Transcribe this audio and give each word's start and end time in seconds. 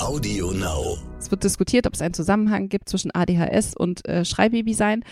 Audio 0.00 0.52
Now. 0.52 0.96
Es 1.18 1.30
wird 1.30 1.44
diskutiert, 1.44 1.86
ob 1.86 1.92
es 1.92 2.00
einen 2.00 2.14
Zusammenhang 2.14 2.70
gibt 2.70 2.88
zwischen 2.88 3.10
ADHS 3.14 3.76
und 3.76 4.08
äh, 4.08 4.24
Schreibaby 4.24 4.72
sein. 4.72 5.04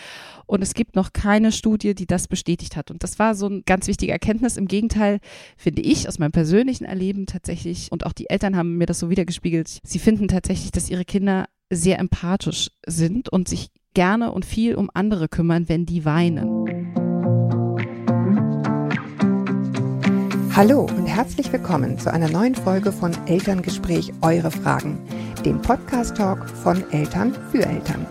Und 0.47 0.63
es 0.63 0.73
gibt 0.73 0.95
noch 0.95 1.13
keine 1.13 1.51
Studie, 1.51 1.93
die 1.93 2.07
das 2.07 2.27
bestätigt 2.27 2.75
hat. 2.75 2.89
Und 2.89 3.03
das 3.03 3.19
war 3.19 3.35
so 3.35 3.45
eine 3.45 3.61
ganz 3.61 3.85
wichtige 3.85 4.11
Erkenntnis. 4.11 4.57
Im 4.57 4.67
Gegenteil, 4.67 5.19
finde 5.57 5.83
ich, 5.83 6.07
aus 6.07 6.17
meinem 6.17 6.31
persönlichen 6.31 6.85
Erleben 6.85 7.27
tatsächlich, 7.27 7.91
und 7.91 8.05
auch 8.05 8.13
die 8.13 8.31
Eltern 8.31 8.57
haben 8.57 8.77
mir 8.77 8.87
das 8.87 8.99
so 8.99 9.11
wiedergespiegelt, 9.11 9.79
sie 9.83 9.99
finden 9.99 10.27
tatsächlich, 10.27 10.71
dass 10.71 10.89
ihre 10.89 11.05
Kinder 11.05 11.45
sehr 11.69 11.99
empathisch 11.99 12.71
sind 12.87 13.29
und 13.29 13.47
sich 13.47 13.69
gerne 13.93 14.31
und 14.31 14.43
viel 14.43 14.73
um 14.75 14.89
andere 14.93 15.29
kümmern, 15.29 15.69
wenn 15.69 15.85
die 15.85 16.03
weinen. 16.03 16.98
Hallo 20.55 20.81
und 20.81 21.05
herzlich 21.05 21.53
willkommen 21.53 21.99
zu 21.99 22.11
einer 22.11 22.27
neuen 22.27 22.55
Folge 22.55 22.91
von 22.91 23.11
Elterngespräch 23.27 24.11
Eure 24.21 24.49
Fragen, 24.49 24.99
dem 25.45 25.61
Podcast-Talk 25.61 26.49
von 26.49 26.83
Eltern 26.91 27.33
für 27.51 27.65
Eltern. 27.65 28.05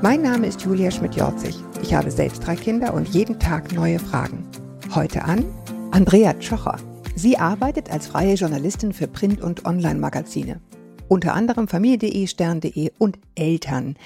Mein 0.00 0.22
Name 0.22 0.46
ist 0.46 0.62
Julia 0.62 0.90
Schmidt-Jorzig. 0.90 1.56
Ich 1.82 1.92
habe 1.92 2.10
selbst 2.10 2.46
drei 2.46 2.54
Kinder 2.54 2.94
und 2.94 3.08
jeden 3.08 3.38
Tag 3.40 3.72
neue 3.72 3.98
Fragen. 3.98 4.48
Heute 4.94 5.24
an 5.24 5.44
Andrea 5.90 6.34
Tschocher. 6.34 6.76
Sie 7.16 7.36
arbeitet 7.36 7.90
als 7.90 8.06
freie 8.06 8.34
Journalistin 8.34 8.92
für 8.92 9.08
Print- 9.08 9.42
und 9.42 9.66
Online-Magazine. 9.66 10.60
Unter 11.08 11.34
anderem 11.34 11.66
Familie.de, 11.66 12.26
Stern.de 12.26 12.92
und 12.98 13.18
Eltern. 13.34 13.96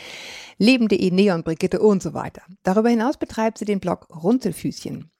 Leben.de, 0.58 1.10
Neon, 1.10 1.42
Brigitte 1.44 1.80
und 1.80 2.02
so 2.02 2.14
weiter. 2.14 2.42
Darüber 2.62 2.88
hinaus 2.88 3.18
betreibt 3.18 3.58
sie 3.58 3.66
den 3.66 3.80
Blog 3.80 4.08
Runzelfüßchen 4.10 5.10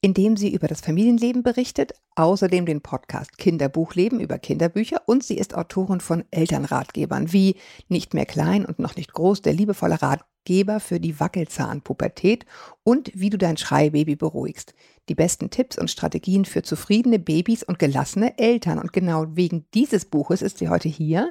in 0.00 0.14
dem 0.14 0.36
sie 0.36 0.52
über 0.52 0.68
das 0.68 0.80
Familienleben 0.80 1.42
berichtet, 1.42 1.94
außerdem 2.14 2.66
den 2.66 2.80
Podcast 2.80 3.38
Kinderbuchleben 3.38 4.20
über 4.20 4.38
Kinderbücher 4.38 5.02
und 5.06 5.24
sie 5.24 5.36
ist 5.36 5.54
Autorin 5.54 6.00
von 6.00 6.24
Elternratgebern 6.30 7.32
wie 7.32 7.56
Nicht 7.88 8.14
mehr 8.14 8.26
klein 8.26 8.64
und 8.64 8.78
noch 8.78 8.96
nicht 8.96 9.12
groß, 9.12 9.42
der 9.42 9.54
liebevolle 9.54 10.00
Ratgeber 10.00 10.80
für 10.80 11.00
die 11.00 11.18
Wackelzahnpubertät 11.18 12.46
und 12.84 13.10
wie 13.14 13.30
du 13.30 13.38
dein 13.38 13.56
Schreibaby 13.56 14.16
beruhigst. 14.16 14.74
Die 15.08 15.14
besten 15.14 15.50
Tipps 15.50 15.78
und 15.78 15.90
Strategien 15.90 16.44
für 16.44 16.62
zufriedene 16.62 17.18
Babys 17.18 17.62
und 17.62 17.78
gelassene 17.78 18.38
Eltern. 18.38 18.78
Und 18.78 18.92
genau 18.92 19.26
wegen 19.36 19.66
dieses 19.72 20.04
Buches 20.04 20.42
ist 20.42 20.58
sie 20.58 20.68
heute 20.68 20.88
hier 20.88 21.30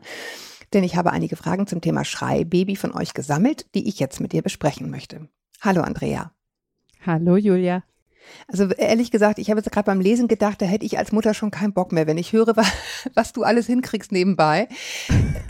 denn 0.73 0.83
ich 0.83 0.95
habe 0.95 1.11
einige 1.11 1.35
Fragen 1.35 1.67
zum 1.67 1.81
Thema 1.81 2.03
Schreibaby 2.03 2.75
von 2.75 2.93
euch 2.93 3.13
gesammelt, 3.13 3.73
die 3.75 3.87
ich 3.87 3.99
jetzt 3.99 4.19
mit 4.19 4.33
dir 4.33 4.41
besprechen 4.41 4.89
möchte. 4.89 5.29
Hallo 5.61 5.81
Andrea. 5.81 6.31
Hallo 7.05 7.37
Julia. 7.37 7.83
Also 8.47 8.65
ehrlich 8.65 9.11
gesagt, 9.11 9.39
ich 9.39 9.49
habe 9.49 9.59
jetzt 9.59 9.71
gerade 9.71 9.85
beim 9.85 10.01
Lesen 10.01 10.27
gedacht, 10.27 10.61
da 10.61 10.65
hätte 10.65 10.85
ich 10.85 10.97
als 10.97 11.11
Mutter 11.11 11.33
schon 11.33 11.51
keinen 11.51 11.73
Bock 11.73 11.91
mehr, 11.91 12.07
wenn 12.07 12.17
ich 12.17 12.33
höre, 12.33 12.53
was 13.13 13.33
du 13.33 13.43
alles 13.43 13.67
hinkriegst 13.67 14.11
nebenbei. 14.11 14.67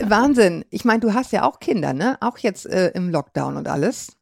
Wahnsinn. 0.00 0.64
Ich 0.70 0.84
meine, 0.84 1.00
du 1.00 1.14
hast 1.14 1.32
ja 1.32 1.44
auch 1.44 1.60
Kinder, 1.60 1.92
ne? 1.92 2.16
Auch 2.20 2.38
jetzt 2.38 2.66
äh, 2.66 2.88
im 2.94 3.10
Lockdown 3.10 3.56
und 3.56 3.68
alles. 3.68 4.16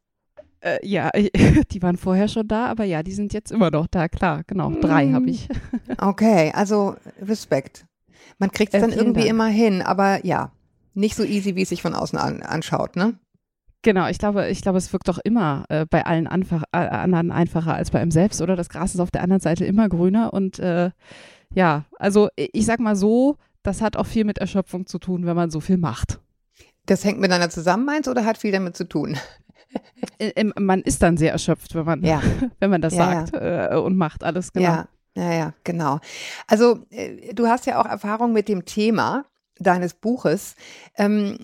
Äh, 0.65 0.79
ja, 0.85 1.11
die 1.71 1.81
waren 1.81 1.97
vorher 1.97 2.27
schon 2.27 2.47
da, 2.47 2.65
aber 2.65 2.85
ja, 2.85 3.03
die 3.03 3.13
sind 3.13 3.33
jetzt 3.33 3.51
immer 3.51 3.69
noch 3.69 3.87
da, 3.87 4.07
klar, 4.07 4.43
genau. 4.47 4.71
Drei 4.71 5.11
habe 5.11 5.29
ich. 5.29 5.47
Okay, 5.97 6.51
also 6.53 6.95
Respekt. 7.21 7.85
Man 8.39 8.51
kriegt 8.51 8.73
es 8.73 8.79
äh, 8.79 8.81
dann 8.81 8.91
irgendwie 8.91 9.21
Dank. 9.21 9.29
immer 9.29 9.47
hin, 9.47 9.81
aber 9.81 10.25
ja, 10.25 10.51
nicht 10.93 11.15
so 11.15 11.23
easy, 11.23 11.55
wie 11.55 11.61
es 11.61 11.69
sich 11.69 11.81
von 11.81 11.93
außen 11.93 12.17
an, 12.17 12.41
anschaut, 12.41 12.95
ne? 12.95 13.17
Genau, 13.85 14.07
ich 14.07 14.17
glaube, 14.17 14.49
ich 14.49 14.63
glaube, 14.63 14.79
es 14.79 14.91
wirkt 14.91 15.07
doch 15.07 15.19
immer 15.23 15.65
äh, 15.69 15.85
bei 15.87 16.07
allen 16.07 16.25
einfach, 16.25 16.63
äh, 16.71 16.77
anderen 16.77 17.29
einfacher 17.29 17.75
als 17.75 17.91
bei 17.91 17.99
einem 17.99 18.09
selbst, 18.09 18.41
oder? 18.41 18.55
Das 18.55 18.67
Gras 18.67 18.95
ist 18.95 18.99
auf 18.99 19.11
der 19.11 19.21
anderen 19.21 19.41
Seite 19.41 19.63
immer 19.63 19.87
grüner 19.89 20.33
und 20.33 20.57
äh, 20.57 20.89
ja, 21.53 21.85
also 21.99 22.29
ich 22.35 22.65
sag 22.65 22.79
mal 22.79 22.95
so, 22.95 23.37
das 23.61 23.83
hat 23.83 23.95
auch 23.95 24.07
viel 24.07 24.25
mit 24.25 24.39
Erschöpfung 24.39 24.87
zu 24.87 24.97
tun, 24.97 25.27
wenn 25.27 25.35
man 25.35 25.51
so 25.51 25.59
viel 25.59 25.77
macht. 25.77 26.19
Das 26.87 27.05
hängt 27.05 27.19
miteinander 27.19 27.51
zusammen, 27.51 27.85
meinst 27.85 28.09
oder 28.09 28.25
hat 28.25 28.39
viel 28.39 28.51
damit 28.51 28.75
zu 28.75 28.85
tun? 28.85 29.19
man 30.55 30.81
ist 30.81 31.03
dann 31.03 31.17
sehr 31.17 31.33
erschöpft, 31.33 31.75
wenn 31.75 31.85
man, 31.85 32.03
ja. 32.03 32.23
wenn 32.59 32.71
man 32.71 32.81
das 32.81 32.95
ja, 32.95 33.05
sagt 33.05 33.35
ja. 33.35 33.73
Äh, 33.73 33.77
und 33.77 33.97
macht 33.97 34.23
alles 34.23 34.51
genau. 34.51 34.65
Ja, 34.65 34.87
ja, 35.15 35.31
ja, 35.31 35.53
genau. 35.63 35.99
Also 36.47 36.87
äh, 36.89 37.35
du 37.35 37.45
hast 37.45 37.67
ja 37.67 37.79
auch 37.79 37.85
Erfahrung 37.85 38.33
mit 38.33 38.49
dem 38.49 38.65
Thema 38.65 39.25
deines 39.59 39.93
Buches. 39.93 40.55
Ähm, 40.97 41.37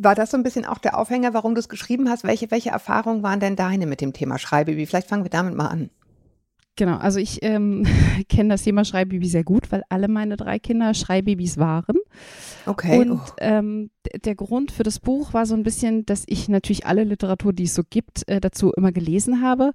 war 0.00 0.14
das 0.14 0.30
so 0.30 0.36
ein 0.36 0.44
bisschen 0.44 0.64
auch 0.64 0.78
der 0.78 0.96
Aufhänger, 0.96 1.34
warum 1.34 1.54
du 1.54 1.60
es 1.60 1.68
geschrieben 1.68 2.08
hast? 2.08 2.24
Welche, 2.24 2.50
welche 2.50 2.70
Erfahrungen 2.70 3.22
waren 3.22 3.40
denn 3.40 3.56
deine 3.56 3.86
mit 3.86 4.00
dem 4.00 4.12
Thema 4.12 4.38
Schreibaby? 4.38 4.86
Vielleicht 4.86 5.08
fangen 5.08 5.24
wir 5.24 5.30
damit 5.30 5.54
mal 5.54 5.66
an. 5.66 5.90
Genau, 6.76 6.96
also 6.96 7.18
ich 7.18 7.42
ähm, 7.42 7.84
kenne 8.28 8.50
das 8.50 8.62
Thema 8.62 8.84
Schreibaby 8.84 9.26
sehr 9.26 9.42
gut, 9.42 9.72
weil 9.72 9.82
alle 9.88 10.06
meine 10.06 10.36
drei 10.36 10.60
Kinder 10.60 10.94
Schreibabys 10.94 11.58
waren. 11.58 11.96
Okay. 12.66 13.00
Und 13.00 13.10
oh. 13.10 13.20
ähm, 13.38 13.90
der 14.24 14.36
Grund 14.36 14.70
für 14.70 14.84
das 14.84 15.00
Buch 15.00 15.34
war 15.34 15.44
so 15.44 15.56
ein 15.56 15.64
bisschen, 15.64 16.06
dass 16.06 16.22
ich 16.28 16.48
natürlich 16.48 16.86
alle 16.86 17.02
Literatur, 17.02 17.52
die 17.52 17.64
es 17.64 17.74
so 17.74 17.82
gibt, 17.90 18.28
äh, 18.28 18.40
dazu 18.40 18.72
immer 18.72 18.92
gelesen 18.92 19.42
habe 19.42 19.72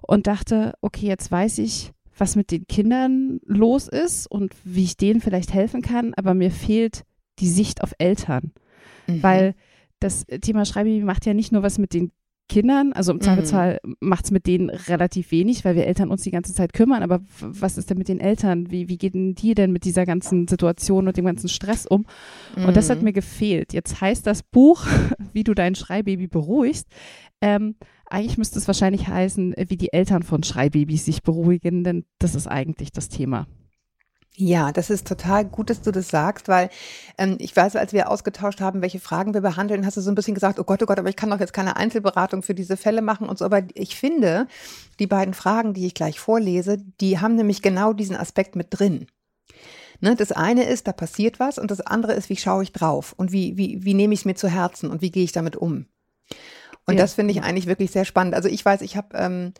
und 0.00 0.26
dachte, 0.26 0.72
okay, 0.80 1.06
jetzt 1.06 1.30
weiß 1.30 1.58
ich, 1.58 1.92
was 2.16 2.34
mit 2.34 2.50
den 2.50 2.66
Kindern 2.66 3.40
los 3.44 3.88
ist 3.88 4.26
und 4.26 4.54
wie 4.64 4.84
ich 4.84 4.96
denen 4.96 5.20
vielleicht 5.20 5.52
helfen 5.52 5.82
kann, 5.82 6.14
aber 6.14 6.32
mir 6.32 6.50
fehlt 6.50 7.04
die 7.38 7.48
Sicht 7.48 7.82
auf 7.82 7.92
Eltern. 7.98 8.52
Mhm. 9.06 9.22
Weil 9.22 9.54
das 10.00 10.26
Thema 10.42 10.64
Schreibaby 10.64 11.02
macht 11.04 11.26
ja 11.26 11.34
nicht 11.34 11.52
nur 11.52 11.62
was 11.62 11.78
mit 11.78 11.94
den 11.94 12.12
Kindern, 12.48 12.92
also 12.92 13.12
im 13.12 13.20
Zweifelsfall 13.20 13.80
mhm. 13.82 13.96
macht 14.00 14.26
es 14.26 14.30
mit 14.30 14.46
denen 14.46 14.70
relativ 14.70 15.32
wenig, 15.32 15.64
weil 15.64 15.74
wir 15.74 15.86
Eltern 15.86 16.10
uns 16.10 16.22
die 16.22 16.30
ganze 16.30 16.54
Zeit 16.54 16.72
kümmern, 16.72 17.02
aber 17.02 17.20
was 17.40 17.76
ist 17.76 17.90
denn 17.90 17.98
mit 17.98 18.08
den 18.08 18.20
Eltern? 18.20 18.70
Wie, 18.70 18.88
wie 18.88 18.98
gehen 18.98 19.34
die 19.34 19.54
denn 19.54 19.72
mit 19.72 19.84
dieser 19.84 20.06
ganzen 20.06 20.46
Situation 20.46 21.08
und 21.08 21.16
dem 21.16 21.24
ganzen 21.24 21.48
Stress 21.48 21.86
um? 21.86 22.06
Mhm. 22.56 22.66
Und 22.66 22.76
das 22.76 22.88
hat 22.88 22.98
mhm. 22.98 23.04
mir 23.04 23.12
gefehlt. 23.12 23.72
Jetzt 23.72 24.00
heißt 24.00 24.26
das 24.26 24.44
Buch, 24.44 24.86
wie 25.32 25.42
du 25.42 25.54
dein 25.54 25.74
Schreibaby 25.74 26.28
beruhigst, 26.28 26.86
ähm, 27.40 27.74
eigentlich 28.08 28.38
müsste 28.38 28.60
es 28.60 28.68
wahrscheinlich 28.68 29.08
heißen, 29.08 29.54
wie 29.66 29.76
die 29.76 29.92
Eltern 29.92 30.22
von 30.22 30.44
Schreibabys 30.44 31.04
sich 31.04 31.24
beruhigen, 31.24 31.82
denn 31.82 32.04
das 32.20 32.36
ist 32.36 32.46
eigentlich 32.46 32.92
das 32.92 33.08
Thema. 33.08 33.48
Ja, 34.38 34.70
das 34.70 34.90
ist 34.90 35.06
total 35.06 35.46
gut, 35.46 35.70
dass 35.70 35.80
du 35.80 35.90
das 35.90 36.08
sagst, 36.08 36.46
weil 36.46 36.68
ähm, 37.16 37.36
ich 37.38 37.56
weiß, 37.56 37.74
als 37.74 37.94
wir 37.94 38.10
ausgetauscht 38.10 38.60
haben, 38.60 38.82
welche 38.82 39.00
Fragen 39.00 39.32
wir 39.32 39.40
behandeln, 39.40 39.86
hast 39.86 39.96
du 39.96 40.02
so 40.02 40.10
ein 40.10 40.14
bisschen 40.14 40.34
gesagt, 40.34 40.60
oh 40.60 40.64
Gott, 40.64 40.82
oh 40.82 40.86
Gott, 40.86 40.98
aber 40.98 41.08
ich 41.08 41.16
kann 41.16 41.30
doch 41.30 41.40
jetzt 41.40 41.54
keine 41.54 41.76
Einzelberatung 41.76 42.42
für 42.42 42.54
diese 42.54 42.76
Fälle 42.76 43.00
machen 43.00 43.30
und 43.30 43.38
so. 43.38 43.46
Aber 43.46 43.62
ich 43.72 43.96
finde, 43.96 44.46
die 44.98 45.06
beiden 45.06 45.32
Fragen, 45.32 45.72
die 45.72 45.86
ich 45.86 45.94
gleich 45.94 46.20
vorlese, 46.20 46.76
die 47.00 47.18
haben 47.18 47.34
nämlich 47.34 47.62
genau 47.62 47.94
diesen 47.94 48.14
Aspekt 48.14 48.56
mit 48.56 48.66
drin. 48.70 49.06
Ne, 50.02 50.14
das 50.14 50.32
eine 50.32 50.64
ist, 50.64 50.86
da 50.86 50.92
passiert 50.92 51.40
was 51.40 51.58
und 51.58 51.70
das 51.70 51.80
andere 51.80 52.12
ist, 52.12 52.28
wie 52.28 52.36
schaue 52.36 52.62
ich 52.62 52.72
drauf 52.72 53.14
und 53.16 53.32
wie, 53.32 53.56
wie, 53.56 53.82
wie 53.84 53.94
nehme 53.94 54.12
ich 54.12 54.20
es 54.20 54.24
mir 54.26 54.34
zu 54.34 54.48
Herzen 54.48 54.90
und 54.90 55.00
wie 55.00 55.10
gehe 55.10 55.24
ich 55.24 55.32
damit 55.32 55.56
um. 55.56 55.86
Und 56.84 56.96
ja. 56.96 57.00
das 57.00 57.14
finde 57.14 57.32
ich 57.32 57.42
eigentlich 57.42 57.66
wirklich 57.66 57.90
sehr 57.90 58.04
spannend. 58.04 58.34
Also 58.34 58.50
ich 58.50 58.62
weiß, 58.62 58.82
ich 58.82 58.98
habe, 58.98 59.16
ähm, 59.16 59.54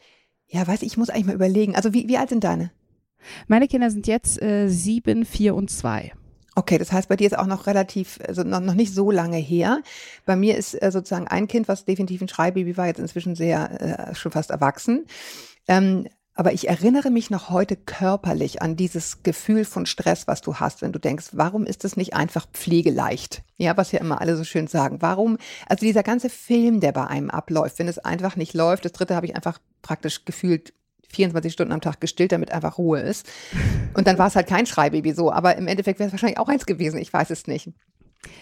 ja, 0.48 0.66
weiß 0.66 0.82
ich 0.82 0.98
muss 0.98 1.08
eigentlich 1.08 1.24
mal 1.24 1.34
überlegen. 1.34 1.74
Also 1.74 1.94
wie, 1.94 2.08
wie 2.08 2.18
alt 2.18 2.28
sind 2.28 2.44
deine? 2.44 2.70
Meine 3.48 3.68
Kinder 3.68 3.90
sind 3.90 4.06
jetzt 4.06 4.40
äh, 4.40 4.68
sieben, 4.68 5.24
vier 5.24 5.54
und 5.54 5.70
zwei. 5.70 6.12
Okay, 6.58 6.78
das 6.78 6.90
heißt, 6.90 7.08
bei 7.08 7.16
dir 7.16 7.26
ist 7.26 7.38
auch 7.38 7.46
noch 7.46 7.66
relativ, 7.66 8.18
also 8.26 8.42
noch, 8.42 8.60
noch 8.60 8.74
nicht 8.74 8.94
so 8.94 9.10
lange 9.10 9.36
her. 9.36 9.82
Bei 10.24 10.36
mir 10.36 10.56
ist 10.56 10.80
äh, 10.80 10.90
sozusagen 10.90 11.28
ein 11.28 11.48
Kind, 11.48 11.68
was 11.68 11.84
definitiv 11.84 12.22
ein 12.22 12.28
Schreibaby 12.28 12.78
war, 12.78 12.86
jetzt 12.86 12.98
inzwischen 12.98 13.34
sehr, 13.34 14.10
äh, 14.10 14.14
schon 14.14 14.32
fast 14.32 14.50
erwachsen. 14.50 15.04
Ähm, 15.68 16.08
aber 16.38 16.52
ich 16.52 16.68
erinnere 16.68 17.10
mich 17.10 17.30
noch 17.30 17.48
heute 17.48 17.76
körperlich 17.76 18.60
an 18.60 18.76
dieses 18.76 19.22
Gefühl 19.22 19.64
von 19.64 19.86
Stress, 19.86 20.26
was 20.26 20.42
du 20.42 20.56
hast, 20.56 20.82
wenn 20.82 20.92
du 20.92 20.98
denkst, 20.98 21.28
warum 21.32 21.64
ist 21.64 21.84
es 21.84 21.96
nicht 21.96 22.14
einfach 22.14 22.46
pflegeleicht? 22.52 23.42
Ja, 23.56 23.76
was 23.78 23.92
ja 23.92 24.00
immer 24.00 24.20
alle 24.20 24.36
so 24.36 24.44
schön 24.44 24.66
sagen. 24.66 25.00
Warum, 25.00 25.38
also 25.66 25.84
dieser 25.84 26.02
ganze 26.02 26.28
Film, 26.28 26.80
der 26.80 26.92
bei 26.92 27.06
einem 27.06 27.30
abläuft, 27.30 27.78
wenn 27.78 27.88
es 27.88 27.98
einfach 27.98 28.36
nicht 28.36 28.52
läuft, 28.52 28.84
das 28.84 28.92
dritte 28.92 29.16
habe 29.16 29.24
ich 29.26 29.34
einfach 29.34 29.58
praktisch 29.80 30.26
gefühlt 30.26 30.74
24 31.12 31.52
Stunden 31.52 31.72
am 31.72 31.80
Tag 31.80 32.00
gestillt, 32.00 32.32
damit 32.32 32.52
einfach 32.52 32.78
Ruhe 32.78 33.00
ist. 33.00 33.28
Und 33.94 34.06
dann 34.06 34.18
war 34.18 34.28
es 34.28 34.36
halt 34.36 34.46
kein 34.46 34.66
Schreibaby 34.66 35.12
so, 35.12 35.32
aber 35.32 35.56
im 35.56 35.66
Endeffekt 35.66 35.98
wäre 35.98 36.08
es 36.08 36.12
wahrscheinlich 36.12 36.38
auch 36.38 36.48
eins 36.48 36.66
gewesen, 36.66 36.98
ich 36.98 37.12
weiß 37.12 37.30
es 37.30 37.46
nicht. 37.46 37.70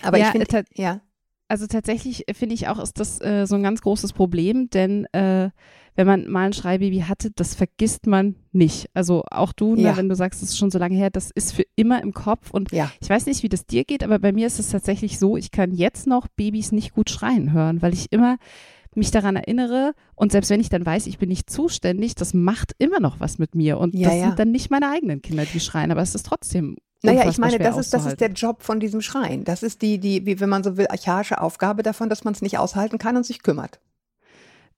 Aber 0.03 0.19
ja, 0.19 0.27
ich 0.27 0.33
finde, 0.33 0.65
ja. 0.75 1.01
Also 1.47 1.67
tatsächlich 1.67 2.25
finde 2.33 2.55
ich 2.55 2.69
auch, 2.69 2.83
ist 2.83 2.99
das 2.99 3.21
äh, 3.21 3.47
so 3.47 3.55
ein 3.55 3.63
ganz 3.63 3.83
großes 3.83 4.15
Problem, 4.15 4.71
denn 4.71 5.05
äh, 5.13 5.51
wenn 5.97 6.07
man 6.07 6.29
mal 6.29 6.47
ein 6.47 6.53
Schreibaby 6.53 7.01
hatte, 7.01 7.31
das 7.31 7.55
vergisst 7.55 8.07
man 8.07 8.37
nicht. 8.53 8.91
Also 8.95 9.23
auch 9.31 9.53
du, 9.53 9.75
ne, 9.75 9.83
ja. 9.83 9.91
ne, 9.93 9.97
wenn 9.99 10.09
du 10.09 10.17
sagst, 10.17 10.43
es 10.43 10.51
ist 10.51 10.59
schon 10.59 10.71
so 10.71 10.79
lange 10.79 10.97
her, 10.97 11.11
das 11.11 11.31
ist 11.31 11.53
für 11.53 11.65
immer 11.77 12.03
im 12.03 12.13
Kopf. 12.13 12.51
Und 12.51 12.73
ja. 12.73 12.91
ich 13.01 13.09
weiß 13.09 13.27
nicht, 13.27 13.43
wie 13.43 13.49
das 13.49 13.67
dir 13.67 13.85
geht, 13.85 14.03
aber 14.03 14.19
bei 14.19 14.33
mir 14.33 14.47
ist 14.47 14.59
es 14.59 14.71
tatsächlich 14.71 15.19
so, 15.19 15.37
ich 15.37 15.51
kann 15.51 15.71
jetzt 15.71 16.07
noch 16.07 16.27
Babys 16.29 16.73
nicht 16.73 16.95
gut 16.95 17.11
schreien 17.11 17.53
hören, 17.53 17.83
weil 17.83 17.93
ich 17.93 18.11
immer 18.11 18.39
mich 18.97 19.11
daran 19.11 19.37
erinnere 19.37 19.95
und 20.15 20.33
selbst 20.33 20.51
wenn 20.51 20.61
ich 20.61 20.69
dann 20.69 20.85
weiß, 20.85 21.07
ich 21.07 21.19
bin 21.19 21.29
nicht 21.29 21.51
zuständig, 21.51 22.15
das 22.15 22.35
macht 22.35 22.73
immer 22.79 23.01
noch 23.01 23.21
was 23.21 23.39
mit 23.39 23.55
mir 23.55 23.79
und 23.79 23.95
ja, 23.95 24.09
das 24.09 24.19
ja. 24.19 24.27
sind 24.27 24.39
dann 24.39 24.51
nicht 24.51 24.71
meine 24.71 24.91
eigenen 24.91 25.23
Kinder, 25.23 25.45
die 25.45 25.61
schreien, 25.61 25.91
aber 25.91 26.03
es 26.03 26.15
ist 26.15 26.27
trotzdem 26.27 26.77
naja, 27.05 27.29
ich 27.29 27.37
meine, 27.37 27.59
das 27.59 27.77
ist, 27.77 27.93
das 27.93 28.07
ist 28.07 28.21
der 28.21 28.31
Job 28.31 28.63
von 28.63 28.81
diesem 28.81 29.03
Schreien. 29.03 29.45
Das 29.45 29.63
ist 29.63 29.83
die, 29.83 29.99
die, 29.99 30.25
wie 30.25 30.41
wenn 30.41 30.49
man 30.49 30.65
so 30.65 30.79
will, 30.79 30.87
archaische 30.89 31.39
Aufgabe 31.41 31.83
davon, 31.83 32.09
dass 32.09 32.25
man 32.25 32.33
es 32.33 32.41
nicht 32.41 32.57
aushalten 32.57 32.97
kann 32.97 33.15
und 33.17 33.27
sich 33.27 33.43
kümmert. 33.43 33.79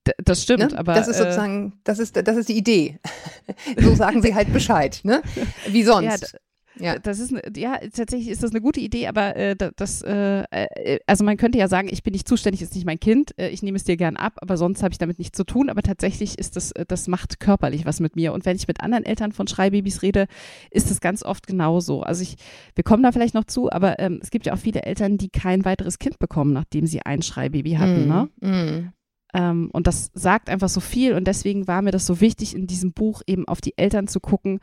D 0.06 0.12
das 0.24 0.42
stimmt, 0.42 0.72
ne? 0.72 0.78
aber. 0.78 0.94
Das 0.94 1.08
ist 1.08 1.16
äh, 1.16 1.24
sozusagen, 1.24 1.80
das 1.84 1.98
ist, 1.98 2.16
das 2.16 2.36
ist 2.36 2.48
die 2.48 2.56
Idee. 2.56 2.98
so 3.80 3.94
sagen 3.94 4.22
sie 4.22 4.34
halt 4.34 4.52
Bescheid, 4.52 5.00
ne? 5.04 5.22
Wie 5.68 5.84
sonst. 5.84 6.32
Ja, 6.32 6.38
Ja. 6.78 6.98
Das 6.98 7.18
ist, 7.18 7.34
ja, 7.56 7.78
tatsächlich 7.78 8.28
ist 8.28 8.42
das 8.42 8.50
eine 8.50 8.60
gute 8.60 8.80
Idee, 8.80 9.06
aber 9.06 9.36
äh, 9.36 9.56
das, 9.76 10.02
äh, 10.02 10.44
äh, 10.50 10.98
also 11.06 11.24
man 11.24 11.36
könnte 11.36 11.58
ja 11.58 11.68
sagen, 11.68 11.88
ich 11.90 12.02
bin 12.02 12.12
nicht 12.12 12.28
zuständig, 12.28 12.62
ist 12.62 12.74
nicht 12.74 12.86
mein 12.86 13.00
Kind, 13.00 13.38
äh, 13.38 13.48
ich 13.48 13.62
nehme 13.62 13.76
es 13.76 13.84
dir 13.84 13.96
gern 13.96 14.16
ab, 14.16 14.34
aber 14.42 14.56
sonst 14.56 14.82
habe 14.82 14.92
ich 14.92 14.98
damit 14.98 15.18
nichts 15.18 15.36
zu 15.36 15.44
tun. 15.44 15.70
Aber 15.70 15.82
tatsächlich 15.82 16.38
ist 16.38 16.56
das, 16.56 16.72
äh, 16.72 16.84
das 16.86 17.08
macht 17.08 17.40
körperlich 17.40 17.86
was 17.86 18.00
mit 18.00 18.16
mir. 18.16 18.32
Und 18.32 18.44
wenn 18.44 18.56
ich 18.56 18.68
mit 18.68 18.80
anderen 18.80 19.04
Eltern 19.04 19.32
von 19.32 19.46
Schreibabys 19.46 20.02
rede, 20.02 20.26
ist 20.70 20.90
das 20.90 21.00
ganz 21.00 21.22
oft 21.22 21.46
genauso. 21.46 22.02
Also 22.02 22.22
ich, 22.22 22.36
wir 22.74 22.84
kommen 22.84 23.02
da 23.02 23.12
vielleicht 23.12 23.34
noch 23.34 23.44
zu, 23.44 23.70
aber 23.70 23.98
ähm, 23.98 24.20
es 24.22 24.30
gibt 24.30 24.46
ja 24.46 24.52
auch 24.52 24.58
viele 24.58 24.82
Eltern, 24.82 25.18
die 25.18 25.28
kein 25.28 25.64
weiteres 25.64 25.98
Kind 25.98 26.18
bekommen, 26.18 26.52
nachdem 26.52 26.86
sie 26.86 27.00
ein 27.02 27.22
Schreibaby 27.22 27.72
hatten. 27.72 28.06
Mm, 28.06 28.08
ne? 28.08 28.28
Mm. 28.40 28.92
Ähm, 29.34 29.70
und 29.72 29.86
das 29.86 30.10
sagt 30.14 30.48
einfach 30.48 30.68
so 30.68 30.80
viel. 30.80 31.14
Und 31.14 31.26
deswegen 31.26 31.66
war 31.66 31.82
mir 31.82 31.90
das 31.90 32.06
so 32.06 32.20
wichtig, 32.20 32.54
in 32.54 32.66
diesem 32.66 32.92
Buch 32.92 33.22
eben 33.26 33.46
auf 33.48 33.60
die 33.60 33.76
Eltern 33.76 34.08
zu 34.08 34.20
gucken, 34.20 34.60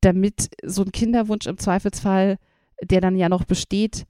damit 0.00 0.50
so 0.64 0.82
ein 0.82 0.92
Kinderwunsch 0.92 1.46
im 1.46 1.58
Zweifelsfall, 1.58 2.38
der 2.82 3.00
dann 3.00 3.16
ja 3.16 3.28
noch 3.28 3.44
besteht, 3.44 4.04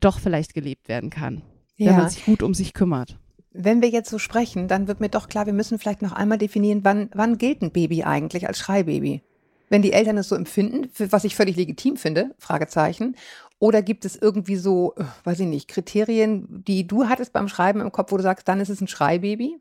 doch 0.00 0.20
vielleicht 0.20 0.54
gelebt 0.54 0.88
werden 0.88 1.10
kann, 1.10 1.42
ja. 1.76 1.90
wenn 1.90 1.96
man 1.96 2.10
sich 2.10 2.24
gut 2.24 2.42
um 2.42 2.54
sich 2.54 2.74
kümmert. 2.74 3.18
Wenn 3.52 3.80
wir 3.80 3.88
jetzt 3.88 4.10
so 4.10 4.18
sprechen, 4.18 4.68
dann 4.68 4.86
wird 4.86 5.00
mir 5.00 5.08
doch 5.08 5.28
klar, 5.28 5.46
wir 5.46 5.52
müssen 5.52 5.78
vielleicht 5.78 6.02
noch 6.02 6.12
einmal 6.12 6.38
definieren, 6.38 6.80
wann, 6.84 7.08
wann 7.14 7.38
gilt 7.38 7.62
ein 7.62 7.72
Baby 7.72 8.02
eigentlich 8.02 8.46
als 8.46 8.58
Schreibaby? 8.58 9.22
Wenn 9.68 9.82
die 9.82 9.92
Eltern 9.92 10.18
es 10.18 10.28
so 10.28 10.36
empfinden, 10.36 10.90
was 11.10 11.24
ich 11.24 11.34
völlig 11.34 11.56
legitim 11.56 11.96
finde, 11.96 12.34
Fragezeichen. 12.38 13.16
Oder 13.58 13.82
gibt 13.82 14.04
es 14.04 14.14
irgendwie 14.14 14.56
so, 14.56 14.94
äh, 14.96 15.04
weiß 15.24 15.40
ich 15.40 15.46
nicht, 15.46 15.68
Kriterien, 15.68 16.46
die 16.66 16.86
du 16.86 17.08
hattest 17.08 17.32
beim 17.32 17.48
Schreiben 17.48 17.80
im 17.80 17.90
Kopf, 17.90 18.12
wo 18.12 18.16
du 18.18 18.22
sagst, 18.22 18.46
dann 18.46 18.60
ist 18.60 18.68
es 18.68 18.80
ein 18.80 18.88
Schreibaby? 18.88 19.58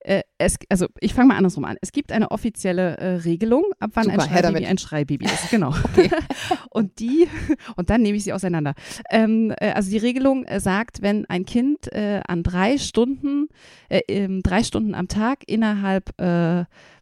Äh, 0.00 0.22
es, 0.38 0.56
also 0.68 0.86
ich 1.00 1.14
fange 1.14 1.28
mal 1.28 1.36
andersrum 1.36 1.64
an. 1.64 1.76
Es 1.82 1.92
gibt 1.92 2.12
eine 2.12 2.30
offizielle 2.30 2.96
äh, 2.96 3.06
Regelung, 3.16 3.64
ab 3.78 3.90
wann 3.94 4.04
Super, 4.04 4.22
ein 4.22 4.28
Schreibaby 4.28 4.66
ein 4.66 4.78
Schreibaby 4.78 5.24
ist. 5.26 5.40
Genau. 5.50 5.74
Okay. 5.84 6.10
und 6.70 7.00
die, 7.00 7.28
und 7.76 7.90
dann 7.90 8.02
nehme 8.02 8.16
ich 8.16 8.24
sie 8.24 8.32
auseinander. 8.32 8.74
Ähm, 9.10 9.52
äh, 9.60 9.72
also 9.72 9.90
die 9.90 9.98
Regelung 9.98 10.44
äh, 10.44 10.60
sagt, 10.60 11.02
wenn 11.02 11.26
ein 11.26 11.44
Kind 11.44 11.92
äh, 11.92 12.20
an 12.26 12.42
drei 12.42 12.78
Stunden, 12.78 13.48
äh, 13.88 14.28
drei 14.42 14.62
Stunden 14.62 14.94
am 14.94 15.08
Tag 15.08 15.42
innerhalb 15.46 16.14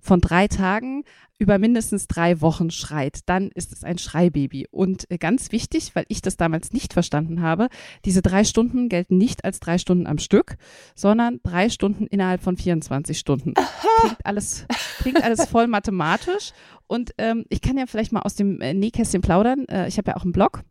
von 0.08 0.20
drei 0.20 0.48
Tagen 0.48 1.04
über 1.38 1.58
mindestens 1.58 2.08
drei 2.08 2.40
Wochen 2.40 2.70
schreit, 2.70 3.20
dann 3.26 3.50
ist 3.54 3.72
es 3.72 3.84
ein 3.84 3.98
Schreibaby. 3.98 4.66
Und 4.70 5.08
äh, 5.10 5.18
ganz 5.18 5.52
wichtig, 5.52 5.94
weil 5.94 6.04
ich 6.08 6.20
das 6.20 6.36
damals 6.36 6.72
nicht 6.72 6.94
verstanden 6.94 7.42
habe, 7.42 7.68
diese 8.04 8.22
drei 8.22 8.42
Stunden 8.42 8.88
gelten 8.88 9.18
nicht 9.18 9.44
als 9.44 9.60
drei 9.60 9.78
Stunden 9.78 10.06
am 10.06 10.18
Stück, 10.18 10.56
sondern 10.96 11.38
drei 11.44 11.68
Stunden 11.68 12.06
innerhalb 12.06 12.42
von 12.42 12.56
24 12.56 13.18
Stunden. 13.18 13.54
Klingt 14.00 14.26
alles, 14.26 14.66
klingt 14.98 15.22
alles 15.22 15.46
voll 15.46 15.68
mathematisch. 15.68 16.52
Und 16.86 17.12
ähm, 17.18 17.44
ich 17.50 17.60
kann 17.60 17.76
ja 17.76 17.86
vielleicht 17.86 18.10
mal 18.10 18.22
aus 18.22 18.34
dem 18.34 18.60
äh, 18.60 18.74
Nähkästchen 18.74 19.20
plaudern. 19.20 19.66
Äh, 19.68 19.88
ich 19.88 19.98
habe 19.98 20.10
ja 20.10 20.16
auch 20.16 20.24
einen 20.24 20.32
Blog 20.32 20.64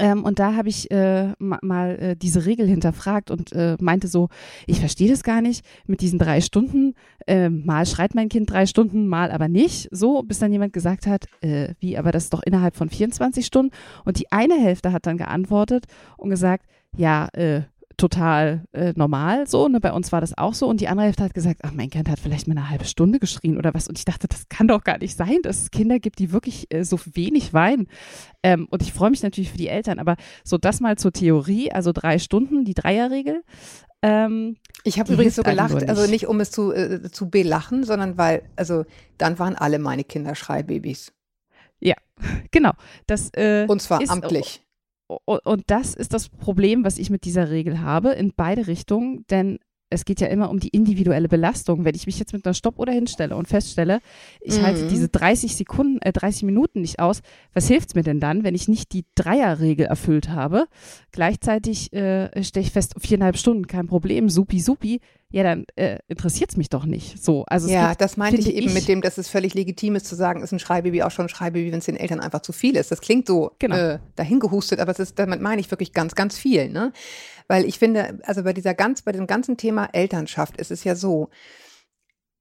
ähm, 0.00 0.24
und 0.24 0.38
da 0.38 0.54
habe 0.54 0.68
ich 0.68 0.90
äh, 0.90 1.34
ma 1.38 1.58
mal 1.62 1.96
äh, 1.98 2.16
diese 2.16 2.46
Regel 2.46 2.66
hinterfragt 2.66 3.30
und 3.30 3.52
äh, 3.52 3.76
meinte 3.80 4.08
so, 4.08 4.28
ich 4.66 4.80
verstehe 4.80 5.10
das 5.10 5.22
gar 5.22 5.42
nicht 5.42 5.64
mit 5.86 6.00
diesen 6.00 6.18
drei 6.18 6.40
Stunden. 6.40 6.94
Ähm, 7.26 7.64
mal 7.66 7.86
schreit 7.86 8.14
mein 8.14 8.28
Kind 8.28 8.50
drei 8.50 8.66
Stunden, 8.66 9.06
mal 9.06 9.30
aber 9.30 9.48
nicht. 9.48 9.88
So, 9.90 10.22
bis 10.22 10.38
dann 10.38 10.52
jemand 10.52 10.72
gesagt 10.72 11.06
hat, 11.06 11.26
äh, 11.42 11.74
wie, 11.80 11.98
aber 11.98 12.12
das 12.12 12.24
ist 12.24 12.32
doch 12.32 12.42
innerhalb 12.42 12.76
von 12.76 12.88
24 12.88 13.44
Stunden. 13.44 13.72
Und 14.04 14.18
die 14.18 14.32
eine 14.32 14.54
Hälfte 14.54 14.92
hat 14.92 15.06
dann 15.06 15.18
geantwortet 15.18 15.84
und 16.16 16.30
gesagt, 16.30 16.64
ja, 16.96 17.28
äh, 17.34 17.62
total 18.00 18.64
äh, 18.72 18.94
normal 18.96 19.46
so. 19.46 19.68
Ne? 19.68 19.78
Bei 19.78 19.92
uns 19.92 20.10
war 20.10 20.20
das 20.20 20.36
auch 20.36 20.54
so. 20.54 20.66
Und 20.66 20.80
die 20.80 20.88
andere 20.88 21.06
Hälfte 21.06 21.22
hat 21.22 21.34
gesagt, 21.34 21.60
ach, 21.62 21.72
mein 21.72 21.90
Kind 21.90 22.08
hat 22.08 22.18
vielleicht 22.18 22.48
mal 22.48 22.56
eine 22.56 22.70
halbe 22.70 22.86
Stunde 22.86 23.18
geschrien 23.18 23.58
oder 23.58 23.74
was. 23.74 23.88
Und 23.88 23.98
ich 23.98 24.06
dachte, 24.06 24.26
das 24.26 24.48
kann 24.48 24.68
doch 24.68 24.84
gar 24.84 24.98
nicht 24.98 25.16
sein, 25.16 25.38
dass 25.42 25.60
es 25.60 25.70
Kinder 25.70 25.98
gibt, 25.98 26.18
die 26.18 26.32
wirklich 26.32 26.72
äh, 26.72 26.82
so 26.82 26.98
wenig 27.12 27.52
weinen. 27.52 27.88
Ähm, 28.42 28.66
und 28.70 28.82
ich 28.82 28.92
freue 28.94 29.10
mich 29.10 29.22
natürlich 29.22 29.50
für 29.50 29.58
die 29.58 29.68
Eltern. 29.68 29.98
Aber 29.98 30.16
so 30.44 30.56
das 30.56 30.80
mal 30.80 30.96
zur 30.96 31.12
Theorie, 31.12 31.70
also 31.72 31.92
drei 31.92 32.18
Stunden, 32.18 32.64
die 32.64 32.74
Dreierregel. 32.74 33.42
Ähm, 34.02 34.56
ich 34.82 34.98
habe 34.98 35.12
übrigens 35.12 35.36
so 35.36 35.42
gelacht, 35.42 35.74
nicht. 35.74 35.88
also 35.88 36.10
nicht 36.10 36.26
um 36.26 36.40
es 36.40 36.50
zu, 36.50 36.72
äh, 36.72 37.10
zu 37.10 37.28
belachen, 37.28 37.84
sondern 37.84 38.16
weil, 38.16 38.42
also 38.56 38.86
dann 39.18 39.38
waren 39.38 39.56
alle 39.56 39.78
meine 39.78 40.04
Kinder 40.04 40.34
Schreibabys. 40.34 41.12
Ja, 41.80 41.96
genau. 42.50 42.72
Das, 43.06 43.28
äh, 43.34 43.66
Und 43.68 43.82
zwar 43.82 44.00
ist, 44.00 44.10
amtlich 44.10 44.62
und 45.24 45.64
das 45.66 45.94
ist 45.94 46.14
das 46.14 46.28
Problem, 46.28 46.84
was 46.84 46.98
ich 46.98 47.10
mit 47.10 47.24
dieser 47.24 47.50
Regel 47.50 47.80
habe, 47.80 48.10
in 48.10 48.32
beide 48.36 48.66
Richtungen, 48.66 49.24
denn 49.30 49.58
es 49.90 50.04
geht 50.04 50.20
ja 50.20 50.28
immer 50.28 50.50
um 50.50 50.60
die 50.60 50.68
individuelle 50.68 51.28
Belastung. 51.28 51.84
Wenn 51.84 51.96
ich 51.96 52.06
mich 52.06 52.18
jetzt 52.18 52.32
mit 52.32 52.46
einer 52.46 52.54
Stoppuhr 52.54 52.88
hinstelle 52.88 53.36
und 53.36 53.48
feststelle, 53.48 54.00
ich 54.40 54.58
mhm. 54.58 54.62
halte 54.62 54.86
diese 54.86 55.08
30 55.08 55.56
Sekunden, 55.56 56.00
äh, 56.00 56.12
30 56.12 56.44
Minuten 56.44 56.80
nicht 56.80 57.00
aus, 57.00 57.22
was 57.52 57.66
hilft 57.66 57.88
es 57.88 57.94
mir 57.96 58.04
denn 58.04 58.20
dann, 58.20 58.44
wenn 58.44 58.54
ich 58.54 58.68
nicht 58.68 58.92
die 58.92 59.04
Dreierregel 59.16 59.86
erfüllt 59.86 60.28
habe? 60.28 60.66
Gleichzeitig 61.10 61.92
äh, 61.92 62.42
stelle 62.44 62.64
ich 62.64 62.72
fest, 62.72 62.94
viereinhalb 62.98 63.36
Stunden, 63.36 63.66
kein 63.66 63.88
Problem, 63.88 64.30
supi, 64.30 64.60
supi 64.60 65.00
ja, 65.32 65.44
dann 65.44 65.64
äh, 65.76 65.98
interessiert 66.08 66.50
es 66.50 66.56
mich 66.56 66.70
doch 66.70 66.84
nicht. 66.84 67.22
So, 67.22 67.44
also 67.46 67.68
ja, 67.68 67.90
gibt, 67.90 68.00
das 68.00 68.16
meinte 68.16 68.40
ich 68.40 68.52
eben 68.52 68.68
ich, 68.68 68.74
mit 68.74 68.88
dem, 68.88 69.00
dass 69.00 69.16
es 69.16 69.28
völlig 69.28 69.54
legitim 69.54 69.94
ist 69.94 70.06
zu 70.06 70.16
sagen, 70.16 70.42
ist 70.42 70.52
ein 70.52 70.58
Schreibaby 70.58 71.04
auch 71.04 71.12
schon 71.12 71.26
ein 71.26 71.28
Schreibaby, 71.28 71.70
wenn 71.70 71.78
es 71.78 71.84
den 71.84 71.96
Eltern 71.96 72.18
einfach 72.18 72.42
zu 72.42 72.52
viel 72.52 72.76
ist. 72.76 72.90
Das 72.90 73.00
klingt 73.00 73.28
so 73.28 73.52
genau. 73.60 73.76
äh, 73.76 73.98
dahingehustet, 74.16 74.80
aber 74.80 74.90
es 74.90 74.98
ist, 74.98 75.18
damit 75.20 75.40
meine 75.40 75.60
ich 75.60 75.70
wirklich 75.70 75.92
ganz, 75.92 76.16
ganz 76.16 76.36
viel. 76.36 76.68
Ne? 76.68 76.92
Weil 77.46 77.64
ich 77.64 77.78
finde, 77.78 78.18
also 78.24 78.42
bei 78.42 78.52
dieser 78.52 78.74
ganz, 78.74 79.02
bei 79.02 79.12
dem 79.12 79.28
ganzen 79.28 79.56
Thema 79.56 79.88
Elternschaft 79.92 80.56
ist 80.56 80.72
es 80.72 80.82
ja 80.82 80.96
so, 80.96 81.30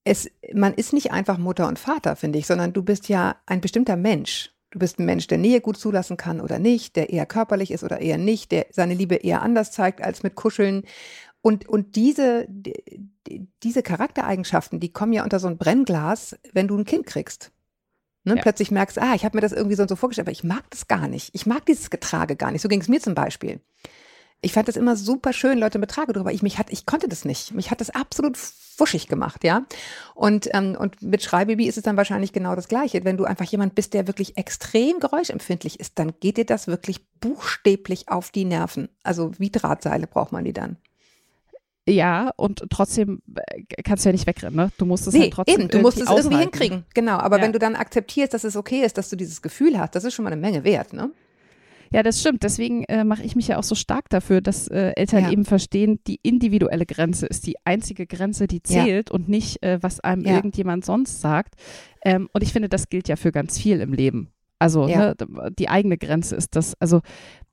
es, 0.03 0.31
man 0.53 0.73
ist 0.73 0.91
nicht 0.91 1.11
einfach 1.11 1.37
Mutter 1.37 1.67
und 1.67 1.77
Vater, 1.77 2.15
finde 2.15 2.39
ich, 2.39 2.47
sondern 2.47 2.73
du 2.73 2.81
bist 2.81 3.07
ja 3.07 3.35
ein 3.45 3.61
bestimmter 3.61 3.97
Mensch. 3.97 4.51
Du 4.71 4.77
bist 4.77 4.99
ein 4.99 5.05
Mensch, 5.05 5.25
der 5.25 5.39
Nähe 5.39 5.61
gut 5.61 5.77
zulassen 5.77 6.15
kann 6.15 6.41
oder 6.41 6.59
nicht, 6.59 6.95
der 6.95 7.09
eher 7.09 7.25
körperlich 7.25 7.71
ist 7.71 7.83
oder 7.83 8.01
eher 8.01 8.19
nicht, 8.19 8.51
der 8.51 8.67
seine 8.69 8.93
Liebe 8.93 9.15
eher 9.15 9.41
anders 9.41 9.71
zeigt 9.71 10.03
als 10.03 10.21
mit 10.21 10.35
Kuscheln. 10.35 10.83
Und, 11.41 11.69
und 11.69 11.95
diese, 11.95 12.47
diese 13.63 13.83
Charaktereigenschaften, 13.83 14.79
die 14.79 14.91
kommen 14.91 15.13
ja 15.13 15.23
unter 15.23 15.39
so 15.39 15.47
ein 15.47 15.57
Brennglas, 15.57 16.37
wenn 16.53 16.67
du 16.67 16.77
ein 16.77 16.85
Kind 16.85 17.05
kriegst. 17.05 17.51
Ne? 18.25 18.35
Ja. 18.35 18.41
Plötzlich 18.41 18.71
merkst 18.71 18.97
du, 18.97 19.01
ah, 19.01 19.15
ich 19.15 19.23
habe 19.23 19.37
mir 19.37 19.41
das 19.41 19.53
irgendwie 19.53 19.75
so 19.75 19.83
und 19.83 19.89
so 19.89 19.95
vorgestellt, 19.95 20.27
aber 20.27 20.33
ich 20.33 20.43
mag 20.43 20.69
das 20.69 20.87
gar 20.87 21.07
nicht. 21.07 21.29
Ich 21.33 21.45
mag 21.45 21.65
dieses 21.65 21.89
Getrage 21.89 22.35
gar 22.35 22.51
nicht. 22.51 22.61
So 22.61 22.67
ging 22.67 22.81
es 22.81 22.89
mir 22.89 22.99
zum 22.99 23.15
Beispiel. 23.15 23.61
Ich 24.41 24.53
fand 24.53 24.69
es 24.69 24.77
immer 24.77 24.95
super 24.95 25.33
schön, 25.33 25.57
Leute 25.57 25.79
mit 25.79 25.91
Trage 25.91 26.13
drüber. 26.13 26.31
Ich, 26.31 26.41
mich 26.41 26.57
hat, 26.57 26.69
ich 26.69 26.85
konnte 26.85 27.09
das 27.09 27.25
nicht. 27.25 27.53
Mich 27.53 27.71
hat 27.71 27.81
das 27.81 27.89
absolut 27.89 28.37
wuschig 28.77 29.07
gemacht, 29.07 29.43
ja. 29.43 29.65
Und, 30.15 30.49
ähm, 30.53 30.77
und 30.79 31.01
mit 31.01 31.21
Schreibaby 31.21 31.67
ist 31.67 31.77
es 31.77 31.83
dann 31.83 31.97
wahrscheinlich 31.97 32.31
genau 32.31 32.55
das 32.55 32.69
Gleiche. 32.69 33.03
Wenn 33.03 33.17
du 33.17 33.25
einfach 33.25 33.45
jemand 33.45 33.75
bist, 33.75 33.93
der 33.93 34.07
wirklich 34.07 34.37
extrem 34.37 34.99
geräuschempfindlich 34.99 35.79
ist, 35.81 35.99
dann 35.99 36.13
geht 36.21 36.37
dir 36.37 36.45
das 36.45 36.67
wirklich 36.67 37.05
buchstäblich 37.19 38.07
auf 38.07 38.31
die 38.31 38.45
Nerven. 38.45 38.87
Also 39.03 39.31
wie 39.37 39.49
Drahtseile 39.49 40.07
braucht 40.07 40.31
man 40.31 40.45
die 40.45 40.53
dann. 40.53 40.77
Ja, 41.89 42.31
und 42.35 42.63
trotzdem 42.69 43.21
äh, 43.35 43.63
kannst 43.83 44.05
du 44.05 44.09
ja 44.09 44.13
nicht 44.13 44.27
wegrennen, 44.27 44.55
ne? 44.55 44.71
Du 44.77 44.85
musst 44.85 45.07
es 45.07 45.13
nee, 45.13 45.21
halt 45.21 45.33
trotzdem 45.33 45.61
eben, 45.61 45.69
du 45.69 45.79
musst 45.79 45.97
es 45.97 46.07
aushalten. 46.07 46.31
irgendwie 46.31 46.43
hinkriegen. 46.43 46.85
Genau, 46.93 47.17
aber 47.17 47.37
ja. 47.37 47.43
wenn 47.43 47.53
du 47.53 47.59
dann 47.59 47.75
akzeptierst, 47.75 48.33
dass 48.33 48.43
es 48.43 48.55
okay 48.55 48.83
ist, 48.83 48.97
dass 48.97 49.09
du 49.09 49.15
dieses 49.15 49.41
Gefühl 49.41 49.79
hast, 49.79 49.95
das 49.95 50.03
ist 50.03 50.13
schon 50.13 50.23
mal 50.23 50.31
eine 50.31 50.41
Menge 50.41 50.63
wert, 50.63 50.93
ne? 50.93 51.11
Ja, 51.91 52.03
das 52.03 52.19
stimmt. 52.19 52.43
Deswegen 52.43 52.83
äh, 52.83 53.03
mache 53.03 53.23
ich 53.23 53.35
mich 53.35 53.47
ja 53.47 53.57
auch 53.57 53.63
so 53.63 53.73
stark 53.73 54.09
dafür, 54.09 54.41
dass 54.41 54.67
äh, 54.67 54.91
Eltern 54.95 55.23
ja. 55.23 55.31
eben 55.31 55.43
verstehen, 55.43 55.99
die 56.05 56.19
individuelle 56.21 56.85
Grenze 56.85 57.25
ist 57.25 57.47
die 57.47 57.55
einzige 57.65 58.05
Grenze, 58.05 58.45
die 58.45 58.61
zählt 58.61 59.09
ja. 59.09 59.15
und 59.15 59.27
nicht, 59.27 59.63
äh, 59.63 59.79
was 59.81 59.99
einem 59.99 60.23
ja. 60.23 60.35
irgendjemand 60.35 60.85
sonst 60.85 61.21
sagt. 61.21 61.55
Ähm, 62.05 62.29
und 62.31 62.43
ich 62.43 62.53
finde, 62.53 62.69
das 62.69 62.89
gilt 62.89 63.07
ja 63.07 63.15
für 63.15 63.31
ganz 63.31 63.57
viel 63.57 63.81
im 63.81 63.93
Leben. 63.93 64.29
Also 64.59 64.87
ne, 64.87 65.15
die 65.57 65.69
eigene 65.69 65.97
Grenze 65.97 66.35
ist 66.35 66.55
das. 66.55 66.75
Also 66.79 67.01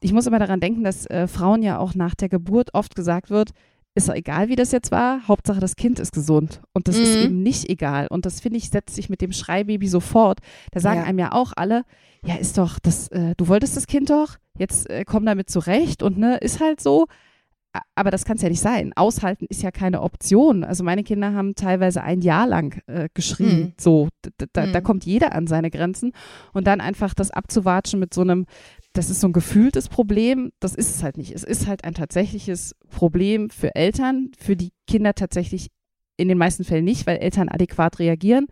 ich 0.01 0.13
muss 0.13 0.27
immer 0.27 0.41
daran 0.41 0.61
denken, 0.61 0.83
dass 0.83 1.07
äh, 1.07 1.29
Frauen 1.29 1.63
ja 1.63 1.79
auch 1.79 1.95
nach 1.95 2.17
der 2.17 2.29
Geburt 2.29 2.75
oft 2.75 2.97
gesagt 2.97 3.31
wird, 3.31 3.53
ist 3.97 4.09
doch 4.09 4.15
egal, 4.15 4.49
wie 4.49 4.57
das 4.57 4.73
jetzt 4.73 4.93
war. 4.93 5.27
Hauptsache, 5.27 5.59
das 5.59 5.75
Kind 5.75 5.99
ist 5.99 6.13
gesund. 6.13 6.61
Und 6.73 6.87
das 6.87 6.97
mhm. 6.97 7.03
ist 7.03 7.17
eben 7.17 7.43
nicht 7.43 7.69
egal. 7.69 8.07
Und 8.09 8.27
das, 8.27 8.41
finde 8.41 8.59
ich, 8.59 8.71
setzt 8.71 8.95
sich 8.95 9.09
mit 9.09 9.23
dem 9.23 9.33
Schreibaby 9.33 9.89
sofort. 9.89 10.41
Da 10.71 10.81
sagen 10.81 11.01
ja. 11.01 11.07
einem 11.07 11.19
ja 11.19 11.33
auch 11.33 11.53
alle, 11.57 11.85
ja, 12.25 12.37
ist 12.37 12.59
doch, 12.59 12.79
das, 12.79 13.09
äh, 13.09 13.35
du 13.37 13.49
wolltest 13.49 13.77
das 13.77 13.87
Kind 13.87 14.11
doch, 14.11 14.37
jetzt 14.59 14.89
äh, 14.91 15.05
komm 15.05 15.25
damit 15.25 15.49
zurecht 15.51 16.03
und 16.03 16.19
ne, 16.19 16.37
ist 16.37 16.61
halt 16.61 16.81
so. 16.81 17.07
Aber 17.95 18.11
das 18.11 18.25
kann 18.25 18.37
es 18.37 18.43
ja 18.43 18.49
nicht 18.49 18.61
sein. 18.61 18.93
Aushalten 18.97 19.47
ist 19.51 19.63
ja 19.63 19.71
keine 19.71 20.01
Option. 20.01 20.65
Also 20.65 20.83
meine 20.83 21.03
Kinder 21.03 21.35
haben 21.35 21.55
teilweise 21.55 22.03
ein 22.03 22.23
Jahr 22.23 22.47
lang 22.47 22.81
äh, 22.87 23.09
geschrien. 23.13 23.61
Mhm. 23.61 23.73
So, 23.79 24.09
da, 24.53 24.67
mhm. 24.67 24.73
da 24.73 24.81
kommt 24.81 25.05
jeder 25.05 25.35
an 25.35 25.47
seine 25.47 25.71
Grenzen. 25.71 26.13
Und 26.55 26.67
dann 26.67 26.81
einfach 26.81 27.13
das 27.13 27.31
abzuwatschen 27.31 28.01
mit 28.01 28.15
so 28.15 28.23
einem, 28.23 28.47
das 28.97 29.11
ist 29.11 29.21
so 29.21 29.29
ein 29.29 29.33
gefühltes 29.33 29.89
Problem, 29.89 30.53
das 30.61 30.75
ist 30.75 30.97
es 30.97 31.03
halt 31.03 31.19
nicht. 31.19 31.33
Es 31.33 31.45
ist 31.45 31.67
halt 31.67 31.85
ein 31.85 31.95
tatsächliches 31.95 32.75
Problem 32.91 33.51
für 33.51 33.75
Eltern, 33.75 34.31
für 34.39 34.57
die 34.57 34.73
Kinder 34.87 35.15
tatsächlich 35.15 35.69
in 36.17 36.29
den 36.29 36.39
meisten 36.39 36.65
Fällen 36.65 36.85
nicht, 36.85 37.07
weil 37.07 37.19
Eltern 37.19 37.49
adäquat 37.49 37.99
reagieren. 37.99 38.47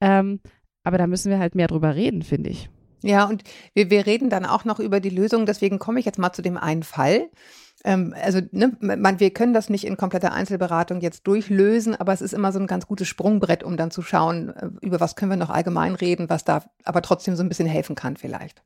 Ähm, 0.00 0.40
aber 0.84 0.98
da 0.98 1.06
müssen 1.06 1.30
wir 1.30 1.38
halt 1.38 1.54
mehr 1.54 1.68
drüber 1.68 1.94
reden, 1.94 2.22
finde 2.22 2.50
ich. 2.50 2.68
Ja, 3.02 3.24
und 3.24 3.44
wir, 3.74 3.90
wir 3.90 4.06
reden 4.06 4.28
dann 4.28 4.44
auch 4.44 4.64
noch 4.64 4.80
über 4.80 5.00
die 5.00 5.10
Lösung, 5.10 5.46
deswegen 5.46 5.78
komme 5.78 6.00
ich 6.00 6.06
jetzt 6.06 6.18
mal 6.18 6.32
zu 6.32 6.42
dem 6.42 6.56
einen 6.56 6.82
Fall. 6.82 7.30
ähm, 7.84 8.14
also 8.22 8.40
ne, 8.50 8.76
man, 8.80 9.20
wir 9.20 9.30
können 9.30 9.54
das 9.54 9.70
nicht 9.70 9.84
in 9.84 9.96
kompletter 9.96 10.32
Einzelberatung 10.32 11.00
jetzt 11.00 11.26
durchlösen, 11.26 11.94
aber 11.94 12.12
es 12.12 12.20
ist 12.20 12.34
immer 12.34 12.52
so 12.52 12.58
ein 12.58 12.66
ganz 12.66 12.86
gutes 12.86 13.08
Sprungbrett, 13.08 13.62
um 13.62 13.76
dann 13.76 13.90
zu 13.90 14.02
schauen, 14.02 14.50
äh, 14.50 14.68
über 14.82 15.00
was 15.00 15.16
können 15.16 15.30
wir 15.30 15.36
noch 15.36 15.50
allgemein 15.50 15.94
reden, 15.94 16.28
was 16.28 16.44
da 16.44 16.64
aber 16.84 17.00
trotzdem 17.00 17.36
so 17.36 17.42
ein 17.42 17.48
bisschen 17.48 17.68
helfen 17.68 17.94
kann 17.94 18.16
vielleicht. 18.16 18.62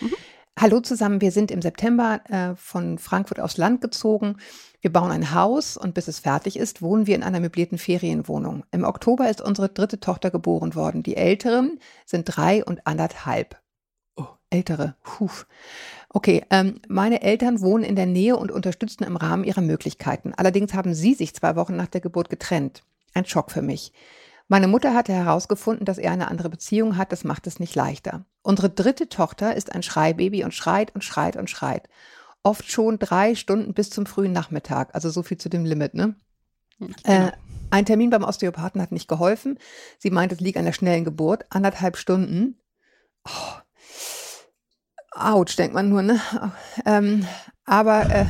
Mhm. 0.00 0.14
Hallo 0.56 0.78
zusammen, 0.78 1.20
wir 1.20 1.32
sind 1.32 1.50
im 1.50 1.60
September 1.60 2.20
äh, 2.28 2.54
von 2.54 2.98
Frankfurt 2.98 3.40
aufs 3.40 3.56
Land 3.56 3.80
gezogen. 3.80 4.36
Wir 4.80 4.92
bauen 4.92 5.10
ein 5.10 5.34
Haus 5.34 5.76
und 5.76 5.94
bis 5.94 6.06
es 6.06 6.20
fertig 6.20 6.56
ist, 6.56 6.80
wohnen 6.80 7.08
wir 7.08 7.16
in 7.16 7.24
einer 7.24 7.40
möblierten 7.40 7.76
Ferienwohnung. 7.76 8.62
Im 8.70 8.84
Oktober 8.84 9.28
ist 9.28 9.40
unsere 9.40 9.68
dritte 9.68 9.98
Tochter 9.98 10.30
geboren 10.30 10.76
worden. 10.76 11.02
Die 11.02 11.16
älteren 11.16 11.80
sind 12.06 12.24
drei 12.26 12.64
und 12.64 12.86
anderthalb. 12.86 13.60
Oh, 14.14 14.26
ältere. 14.48 14.94
Puh. 15.02 15.28
Okay, 16.08 16.44
ähm, 16.50 16.80
meine 16.86 17.22
Eltern 17.22 17.60
wohnen 17.60 17.82
in 17.82 17.96
der 17.96 18.06
Nähe 18.06 18.36
und 18.36 18.52
unterstützen 18.52 19.02
im 19.02 19.16
Rahmen 19.16 19.42
ihrer 19.42 19.60
Möglichkeiten. 19.60 20.34
Allerdings 20.36 20.72
haben 20.72 20.94
sie 20.94 21.14
sich 21.14 21.34
zwei 21.34 21.56
Wochen 21.56 21.74
nach 21.74 21.88
der 21.88 22.00
Geburt 22.00 22.30
getrennt. 22.30 22.84
Ein 23.12 23.26
Schock 23.26 23.50
für 23.50 23.62
mich. 23.62 23.92
Meine 24.46 24.68
Mutter 24.68 24.94
hatte 24.94 25.12
herausgefunden, 25.12 25.84
dass 25.84 25.98
er 25.98 26.12
eine 26.12 26.28
andere 26.28 26.48
Beziehung 26.48 26.96
hat. 26.96 27.10
Das 27.10 27.24
macht 27.24 27.48
es 27.48 27.58
nicht 27.58 27.74
leichter. 27.74 28.24
Unsere 28.44 28.68
dritte 28.68 29.08
Tochter 29.08 29.56
ist 29.56 29.74
ein 29.74 29.82
Schreibaby 29.82 30.44
und 30.44 30.52
schreit 30.52 30.94
und 30.94 31.02
schreit 31.02 31.36
und 31.36 31.48
schreit. 31.48 31.88
Oft 32.42 32.70
schon 32.70 32.98
drei 32.98 33.34
Stunden 33.34 33.72
bis 33.72 33.88
zum 33.88 34.04
frühen 34.04 34.32
Nachmittag. 34.32 34.94
Also 34.94 35.08
so 35.08 35.22
viel 35.22 35.38
zu 35.38 35.48
dem 35.48 35.64
Limit, 35.64 35.94
ne? 35.94 36.14
Genau. 36.78 36.94
Äh, 37.04 37.32
ein 37.70 37.86
Termin 37.86 38.10
beim 38.10 38.22
Osteopathen 38.22 38.82
hat 38.82 38.92
nicht 38.92 39.08
geholfen. 39.08 39.58
Sie 39.98 40.10
meint, 40.10 40.30
es 40.30 40.40
liegt 40.40 40.58
an 40.58 40.66
der 40.66 40.74
schnellen 40.74 41.06
Geburt. 41.06 41.46
Anderthalb 41.48 41.96
Stunden. 41.96 42.60
Oh. 43.26 43.54
Autsch, 45.12 45.56
denkt 45.56 45.72
man 45.72 45.88
nur, 45.88 46.02
ne? 46.02 46.20
Ähm, 46.84 47.26
aber 47.64 48.10
äh, 48.10 48.26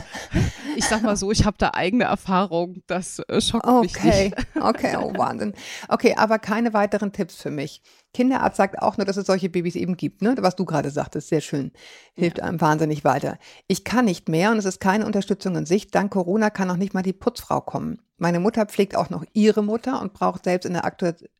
ich 0.76 0.84
sag 0.84 1.02
mal 1.02 1.16
so, 1.16 1.30
ich 1.30 1.44
habe 1.44 1.56
da 1.58 1.70
eigene 1.74 2.04
Erfahrung. 2.04 2.82
Das 2.86 3.18
äh, 3.28 3.40
schockt 3.40 3.66
okay, 3.66 3.80
mich 3.82 4.02
nicht. 4.04 4.36
Okay, 4.60 4.96
oh 5.00 5.12
Wahnsinn. 5.16 5.54
Okay, 5.88 6.14
aber 6.16 6.38
keine 6.38 6.72
weiteren 6.72 7.12
Tipps 7.12 7.36
für 7.36 7.50
mich. 7.50 7.82
Kinderarzt 8.12 8.56
sagt 8.56 8.80
auch 8.80 8.96
nur, 8.96 9.04
dass 9.04 9.16
es 9.16 9.26
solche 9.26 9.48
Babys 9.48 9.74
eben 9.74 9.96
gibt, 9.96 10.22
ne? 10.22 10.34
Was 10.38 10.56
du 10.56 10.64
gerade 10.64 10.90
sagtest, 10.90 11.28
sehr 11.28 11.40
schön. 11.40 11.72
Hilft 12.14 12.38
ja. 12.38 12.44
einem 12.44 12.60
wahnsinnig 12.60 13.04
weiter. 13.04 13.38
Ich 13.66 13.84
kann 13.84 14.04
nicht 14.04 14.28
mehr 14.28 14.50
und 14.50 14.58
es 14.58 14.64
ist 14.64 14.80
keine 14.80 15.06
Unterstützung 15.06 15.56
in 15.56 15.66
Sicht. 15.66 15.94
Dank 15.94 16.12
Corona 16.12 16.50
kann 16.50 16.70
auch 16.70 16.76
nicht 16.76 16.94
mal 16.94 17.02
die 17.02 17.12
Putzfrau 17.12 17.60
kommen. 17.60 18.00
Meine 18.16 18.38
Mutter 18.38 18.66
pflegt 18.66 18.96
auch 18.96 19.10
noch 19.10 19.24
ihre 19.32 19.62
Mutter 19.62 20.00
und 20.00 20.14
braucht 20.14 20.44
selbst 20.44 20.66
in 20.66 20.74
der, 20.74 20.84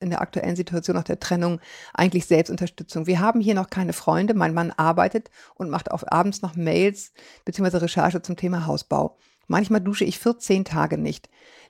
in 0.00 0.10
der 0.10 0.20
aktuellen 0.20 0.56
Situation 0.56 0.96
nach 0.96 1.04
der 1.04 1.20
Trennung 1.20 1.60
eigentlich 1.92 2.26
Selbstunterstützung. 2.26 3.06
Wir 3.06 3.20
haben 3.20 3.40
hier 3.40 3.54
noch 3.54 3.70
keine 3.70 3.92
Freunde. 3.92 4.34
Mein 4.34 4.54
Mann 4.54 4.72
arbeitet 4.72 5.30
und 5.54 5.70
macht 5.70 5.90
auch 5.92 6.02
abends 6.06 6.42
noch 6.42 6.56
Mails 6.56 7.12
bzw. 7.44 7.76
Recherche 7.78 8.22
zum 8.22 8.36
Thema 8.36 8.66
Hausbau. 8.66 9.16
Manchmal 9.46 9.82
dusche 9.82 10.04
ich 10.04 10.18
14 10.18 10.64
Tage 10.64 10.98
nicht. 10.98 11.28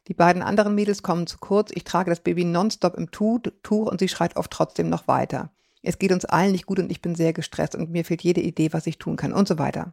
Die 0.09 0.15
beiden 0.15 0.43
anderen 0.43 0.75
Mädels 0.75 1.03
kommen 1.03 1.27
zu 1.27 1.39
kurz. 1.39 1.71
Ich 1.75 1.85
trage 1.85 2.11
das 2.11 2.21
Baby 2.21 2.45
nonstop 2.45 2.95
im 2.95 3.11
Tuch 3.11 3.43
und 3.71 4.01
sie 4.01 4.09
schreit 4.09 4.37
oft 4.37 4.51
trotzdem 4.51 4.89
noch 4.89 5.09
weiter. 5.09 5.51
Es 5.83 5.99
geht 5.99 6.13
uns 6.13 6.25
allen 6.25 6.53
nicht 6.53 6.67
gut 6.67 6.79
und 6.79 6.91
ich 6.91 7.03
bin 7.03 7.15
sehr 7.15 7.33
gestresst 7.33 7.75
und 7.75 7.91
mir 7.91 8.05
fehlt 8.05 8.23
jede 8.23 8.41
Idee, 8.41 8.73
was 8.73 8.87
ich 8.87 8.99
tun 8.99 9.17
kann 9.17 9.33
und 9.33 9.47
so 9.49 9.59
weiter. 9.59 9.93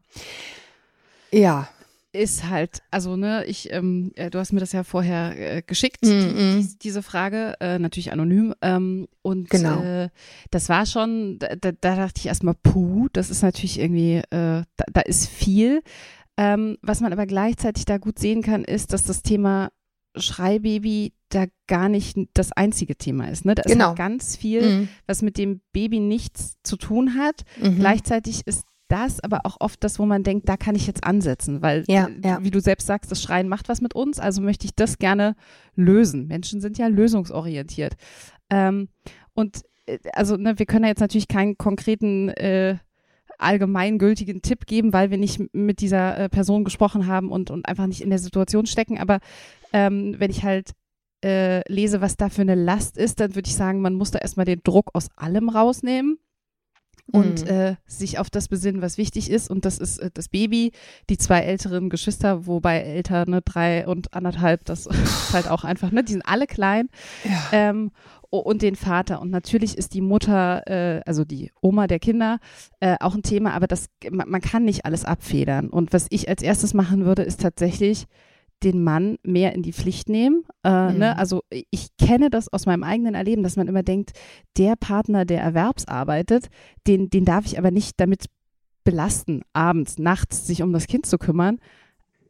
Ja, 1.32 1.68
ist 2.14 2.50
halt, 2.50 2.82
also 2.92 3.16
ne, 3.16 3.46
ich, 3.46 3.72
ähm, 3.72 4.12
äh, 4.16 4.30
du 4.30 4.40
hast 4.40 4.52
mir 4.52 4.60
das 4.60 4.74
ja 4.74 4.84
vorher 4.84 5.58
äh, 5.58 5.62
geschickt, 5.62 6.04
mm 6.04 6.10
-mm. 6.10 6.58
Die, 6.60 6.80
diese 6.80 7.04
Frage, 7.04 7.56
äh, 7.60 7.80
natürlich 7.80 8.12
anonym. 8.12 8.54
Ähm, 8.62 9.08
und 9.22 9.50
genau. 9.50 9.82
äh, 9.82 10.10
das 10.50 10.68
war 10.70 10.86
schon, 10.86 11.40
da, 11.40 11.56
da, 11.56 11.72
dachte 11.72 12.20
ich 12.20 12.28
erstmal, 12.28 12.56
puh, 12.62 13.08
das 13.14 13.30
ist 13.30 13.44
natürlich 13.44 13.80
irgendwie, 13.80 14.18
äh, 14.18 14.64
da, 14.76 14.86
da 14.92 15.02
ist 15.02 15.28
viel. 15.28 15.82
Ähm, 16.38 16.78
was 16.82 17.02
man 17.02 17.14
aber 17.14 17.26
gleichzeitig 17.26 17.86
da 17.86 17.98
gut 17.98 18.20
sehen 18.20 18.42
kann, 18.42 18.64
ist, 18.64 18.94
dass 18.94 19.04
das 19.04 19.22
Thema 19.22 19.70
Schreibaby 20.16 21.14
da 21.30 21.46
gar 21.68 21.88
nicht 21.88 22.18
das 22.34 22.52
einzige 22.52 22.96
Thema 22.98 23.30
ist. 23.30 23.46
Ne? 23.46 23.56
Da 23.56 23.64
genau. 23.64 23.74
ist 23.76 23.88
halt 23.88 23.98
ganz 23.98 24.36
viel, 24.36 24.62
mhm. 24.62 24.88
was 25.08 25.22
mit 25.22 25.38
dem 25.38 25.62
Baby 25.72 26.00
nichts 26.00 26.58
zu 26.64 26.76
tun 26.76 27.16
hat. 27.18 27.44
Mhm. 27.62 27.78
Gleichzeitig 27.78 28.46
ist 28.46 28.66
das 28.92 29.20
aber 29.22 29.42
auch 29.46 29.58
oft 29.60 29.84
das, 29.84 30.00
wo 30.00 30.06
man 30.06 30.24
denkt, 30.24 30.50
da 30.50 30.58
kann 30.58 30.76
ich 30.76 30.86
jetzt 30.86 31.04
ansetzen, 31.04 31.62
weil, 31.62 31.86
ja, 31.88 32.08
äh, 32.08 32.28
ja. 32.28 32.44
wie 32.44 32.52
du 32.52 32.60
selbst 32.60 32.88
sagst, 32.88 33.12
das 33.12 33.22
Schreien 33.22 33.48
macht 33.48 33.70
was 33.70 33.82
mit 33.82 33.96
uns, 33.96 34.20
also 34.20 34.42
möchte 34.42 34.66
ich 34.66 34.76
das 34.76 34.98
gerne 34.98 35.36
lösen. 35.76 36.28
Menschen 36.28 36.60
sind 36.60 36.78
ja 36.78 36.88
lösungsorientiert. 36.88 37.96
Ähm, 38.50 38.90
und 39.34 39.62
äh, 39.86 40.00
also 40.14 40.36
ne, 40.36 40.60
wir 40.60 40.66
können 40.66 40.84
ja 40.84 40.90
jetzt 40.90 41.00
natürlich 41.00 41.28
keinen 41.28 41.58
konkreten 41.58 42.30
äh, 42.30 42.78
allgemeingültigen 43.38 44.42
Tipp 44.42 44.66
geben, 44.66 44.94
weil 44.94 45.10
wir 45.10 45.18
nicht 45.18 45.42
mit 45.54 45.80
dieser 45.82 46.18
äh, 46.18 46.30
Person 46.30 46.64
gesprochen 46.64 47.08
haben 47.08 47.32
und, 47.32 47.50
und 47.50 47.68
einfach 47.68 47.88
nicht 47.88 48.02
in 48.02 48.10
der 48.10 48.20
Situation 48.20 48.66
stecken. 48.66 49.00
Aber 49.00 49.20
ähm, 49.74 50.16
wenn 50.20 50.30
ich 50.30 50.44
halt 50.44 50.72
äh, 51.24 51.62
lese, 51.72 52.02
was 52.02 52.18
da 52.18 52.30
für 52.30 52.42
eine 52.42 52.56
Last 52.56 52.98
ist, 52.98 53.20
dann 53.20 53.36
würde 53.36 53.48
ich 53.48 53.56
sagen, 53.56 53.82
man 53.82 53.96
muss 53.96 54.12
da 54.12 54.20
erstmal 54.20 54.46
den 54.46 54.62
Druck 54.64 54.92
aus 54.94 55.08
allem 55.16 55.50
rausnehmen 55.50 56.20
und 57.12 57.44
mhm. 57.44 57.50
äh, 57.50 57.76
sich 57.86 58.20
auf 58.20 58.30
das 58.30 58.48
besinnen, 58.48 58.82
was 58.82 58.98
wichtig 58.98 59.30
ist. 59.30 59.50
Und 59.50 59.66
das 59.66 59.78
ist 59.78 60.00
äh, 60.00 60.12
das 60.14 60.30
Baby, 60.30 60.72
die 61.10 61.18
zwei 61.18 61.42
älteren 61.42 61.90
Geschwister, 61.90 62.48
wobei 62.48 62.80
älter, 62.80 63.26
ne, 63.30 63.42
drei 63.42 63.88
und 63.88 64.14
anderthalb, 64.14 64.66
das 64.66 64.86
ist 64.86 65.34
halt 65.34 65.50
auch 65.50 65.64
einfach, 65.64 65.92
ne, 65.92 66.04
die 66.04 66.14
sind 66.14 66.26
alle 66.26 66.48
klein. 66.48 66.90
Ja. 67.24 67.50
Ähm, 67.52 67.92
und 68.32 68.62
den 68.62 68.76
Vater. 68.76 69.22
Und 69.22 69.30
natürlich 69.30 69.78
ist 69.78 69.94
die 69.94 70.02
Mutter, 70.02 70.64
äh, 70.66 71.02
also 71.06 71.26
die 71.26 71.52
Oma 71.62 71.88
der 71.88 72.00
Kinder, 72.00 72.40
äh, 72.80 72.96
auch 73.02 73.14
ein 73.14 73.24
Thema, 73.24 73.54
aber 73.54 73.68
das, 73.68 73.88
man, 74.10 74.30
man 74.30 74.40
kann 74.40 74.64
nicht 74.64 74.86
alles 74.86 75.04
abfedern. 75.04 75.70
Und 75.70 75.92
was 75.92 76.08
ich 76.10 76.30
als 76.30 76.42
erstes 76.42 76.74
machen 76.74 77.06
würde, 77.06 77.24
ist 77.24 77.42
tatsächlich 77.42 78.08
den 78.64 78.84
Mann 78.84 79.18
mehr 79.24 79.54
in 79.54 79.64
die 79.64 79.74
Pflicht 79.74 80.10
nehmen. 80.10 80.44
Äh, 80.64 80.70
ne? 80.70 80.92
mhm. 80.92 81.00
ne? 81.00 81.18
Also 81.18 81.44
ich 81.50 81.90
kenne 81.98 82.30
das 82.30 82.52
aus 82.52 82.66
meinem 82.66 82.84
eigenen 82.84 83.16
Erleben, 83.16 83.44
dass 83.44 83.56
man 83.56 83.68
immer 83.68 83.84
denkt, 83.84 84.12
der 84.58 84.76
Partner, 84.76 85.26
der 85.26 85.42
erwerbsarbeitet, 85.42 86.50
den, 86.88 87.10
den 87.10 87.26
darf 87.26 87.46
ich 87.46 87.58
aber 87.58 87.72
nicht 87.72 88.00
damit 88.00 88.26
belasten, 88.84 89.42
abends, 89.54 90.00
nachts 90.00 90.48
sich 90.48 90.64
um 90.64 90.74
das 90.74 90.88
Kind 90.88 91.06
zu 91.06 91.18
kümmern. 91.18 91.60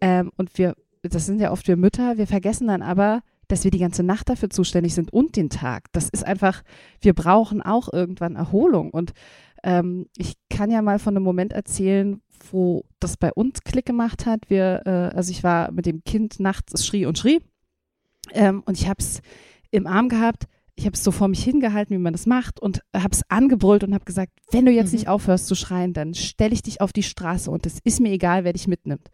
Ähm, 0.01 0.31
und 0.37 0.57
wir, 0.57 0.75
das 1.03 1.25
sind 1.25 1.39
ja 1.39 1.51
oft 1.51 1.67
wir 1.67 1.77
Mütter, 1.77 2.17
wir 2.17 2.27
vergessen 2.27 2.67
dann 2.67 2.81
aber, 2.81 3.21
dass 3.47 3.63
wir 3.65 3.71
die 3.71 3.79
ganze 3.79 4.03
Nacht 4.03 4.29
dafür 4.29 4.49
zuständig 4.49 4.93
sind 4.93 5.11
und 5.11 5.35
den 5.35 5.49
Tag. 5.49 5.85
Das 5.91 6.07
ist 6.09 6.25
einfach, 6.25 6.63
wir 7.01 7.13
brauchen 7.13 7.61
auch 7.61 7.91
irgendwann 7.91 8.37
Erholung. 8.37 8.91
Und 8.91 9.11
ähm, 9.63 10.07
ich 10.17 10.35
kann 10.49 10.71
ja 10.71 10.81
mal 10.81 10.99
von 10.99 11.15
einem 11.15 11.23
Moment 11.23 11.53
erzählen, 11.53 12.21
wo 12.51 12.85
das 12.99 13.17
bei 13.17 13.31
uns 13.33 13.61
Klick 13.61 13.85
gemacht 13.85 14.25
hat. 14.25 14.49
Wir, 14.49 14.81
äh, 14.85 15.15
also 15.15 15.31
ich 15.31 15.43
war 15.43 15.71
mit 15.71 15.85
dem 15.85 16.03
Kind 16.03 16.39
nachts, 16.39 16.73
es 16.73 16.85
schrie 16.85 17.05
und 17.05 17.17
schrie. 17.17 17.41
Ähm, 18.33 18.63
und 18.65 18.77
ich 18.79 18.87
habe 18.87 18.99
es 18.99 19.21
im 19.69 19.87
Arm 19.87 20.09
gehabt. 20.09 20.45
Ich 20.75 20.85
habe 20.85 20.95
es 20.95 21.03
so 21.03 21.11
vor 21.11 21.27
mich 21.27 21.43
hingehalten, 21.43 21.95
wie 21.95 22.01
man 22.01 22.13
das 22.13 22.25
macht, 22.25 22.59
und 22.59 22.81
habe 22.95 23.11
es 23.11 23.29
angebrüllt 23.29 23.83
und 23.83 23.93
habe 23.93 24.05
gesagt, 24.05 24.31
wenn 24.51 24.65
du 24.65 24.71
jetzt 24.71 24.93
mhm. 24.93 24.99
nicht 24.99 25.07
aufhörst 25.09 25.47
zu 25.47 25.53
schreien, 25.53 25.93
dann 25.93 26.13
stelle 26.13 26.53
ich 26.53 26.63
dich 26.63 26.81
auf 26.81 26.93
die 26.93 27.03
Straße 27.03 27.51
und 27.51 27.65
es 27.65 27.79
ist 27.83 27.99
mir 27.99 28.11
egal, 28.11 28.45
wer 28.45 28.53
dich 28.53 28.67
mitnimmt. 28.67 29.11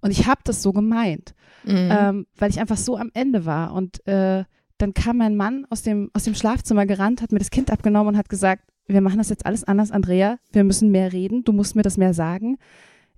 Und 0.00 0.10
ich 0.10 0.26
habe 0.26 0.40
das 0.44 0.62
so 0.62 0.72
gemeint, 0.72 1.34
mhm. 1.64 1.88
ähm, 1.90 2.26
weil 2.36 2.50
ich 2.50 2.60
einfach 2.60 2.76
so 2.76 2.96
am 2.98 3.10
Ende 3.14 3.46
war. 3.46 3.72
Und 3.72 4.06
äh, 4.06 4.44
dann 4.78 4.94
kam 4.94 5.18
mein 5.18 5.36
Mann 5.36 5.64
aus 5.70 5.82
dem, 5.82 6.10
aus 6.12 6.24
dem 6.24 6.34
Schlafzimmer 6.34 6.84
gerannt, 6.86 7.22
hat 7.22 7.32
mir 7.32 7.38
das 7.38 7.50
Kind 7.50 7.70
abgenommen 7.70 8.08
und 8.08 8.16
hat 8.18 8.28
gesagt, 8.28 8.64
wir 8.86 9.00
machen 9.00 9.18
das 9.18 9.28
jetzt 9.28 9.46
alles 9.46 9.64
anders, 9.64 9.90
Andrea. 9.90 10.38
Wir 10.52 10.64
müssen 10.64 10.90
mehr 10.90 11.12
reden. 11.12 11.44
Du 11.44 11.52
musst 11.52 11.76
mir 11.76 11.82
das 11.82 11.96
mehr 11.96 12.14
sagen. 12.14 12.58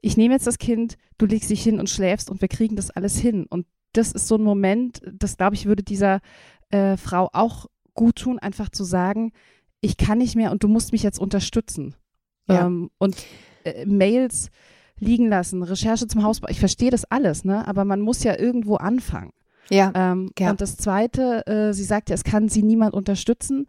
Ich 0.00 0.16
nehme 0.16 0.34
jetzt 0.34 0.46
das 0.46 0.58
Kind, 0.58 0.96
du 1.18 1.26
legst 1.26 1.50
dich 1.50 1.62
hin 1.62 1.80
und 1.80 1.90
schläfst 1.90 2.30
und 2.30 2.40
wir 2.40 2.48
kriegen 2.48 2.76
das 2.76 2.90
alles 2.90 3.18
hin. 3.18 3.46
Und 3.48 3.66
das 3.92 4.12
ist 4.12 4.28
so 4.28 4.36
ein 4.36 4.42
Moment, 4.42 5.02
das 5.12 5.36
glaube 5.36 5.56
ich, 5.56 5.66
würde 5.66 5.82
dieser 5.82 6.20
äh, 6.70 6.96
Frau 6.96 7.28
auch 7.32 7.66
gut 7.94 8.16
tun, 8.16 8.38
einfach 8.38 8.68
zu 8.68 8.84
sagen, 8.84 9.32
ich 9.80 9.96
kann 9.96 10.18
nicht 10.18 10.36
mehr 10.36 10.52
und 10.52 10.62
du 10.62 10.68
musst 10.68 10.92
mich 10.92 11.02
jetzt 11.02 11.18
unterstützen. 11.18 11.94
Ja. 12.48 12.66
Ähm, 12.66 12.90
und 12.98 13.16
äh, 13.64 13.84
Mails 13.86 14.50
liegen 14.98 15.28
lassen, 15.28 15.62
Recherche 15.62 16.06
zum 16.06 16.22
Hausbau, 16.22 16.48
ich 16.48 16.60
verstehe 16.60 16.90
das 16.90 17.04
alles, 17.04 17.44
ne? 17.44 17.66
aber 17.66 17.84
man 17.84 18.00
muss 18.00 18.24
ja 18.24 18.38
irgendwo 18.38 18.76
anfangen. 18.76 19.32
Ja, 19.70 19.92
ähm, 19.94 20.30
ja. 20.38 20.50
Und 20.50 20.60
das 20.60 20.76
Zweite, 20.76 21.46
äh, 21.46 21.74
sie 21.74 21.84
sagt 21.84 22.08
ja, 22.08 22.14
es 22.14 22.24
kann 22.24 22.48
sie 22.48 22.62
niemand 22.62 22.94
unterstützen 22.94 23.66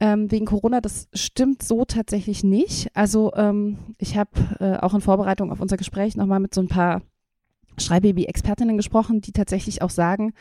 ähm, 0.00 0.30
wegen 0.30 0.46
Corona. 0.46 0.80
Das 0.80 1.08
stimmt 1.14 1.62
so 1.62 1.84
tatsächlich 1.84 2.44
nicht. 2.44 2.94
Also 2.94 3.32
ähm, 3.34 3.78
ich 3.98 4.16
habe 4.16 4.30
äh, 4.60 4.76
auch 4.78 4.94
in 4.94 5.00
Vorbereitung 5.00 5.50
auf 5.50 5.60
unser 5.60 5.76
Gespräch 5.76 6.16
nochmal 6.16 6.40
mit 6.40 6.54
so 6.54 6.60
ein 6.60 6.68
paar 6.68 7.02
Schreibaby-Expertinnen 7.78 8.76
gesprochen, 8.76 9.20
die 9.20 9.32
tatsächlich 9.32 9.82
auch 9.82 9.90
sagen, 9.90 10.32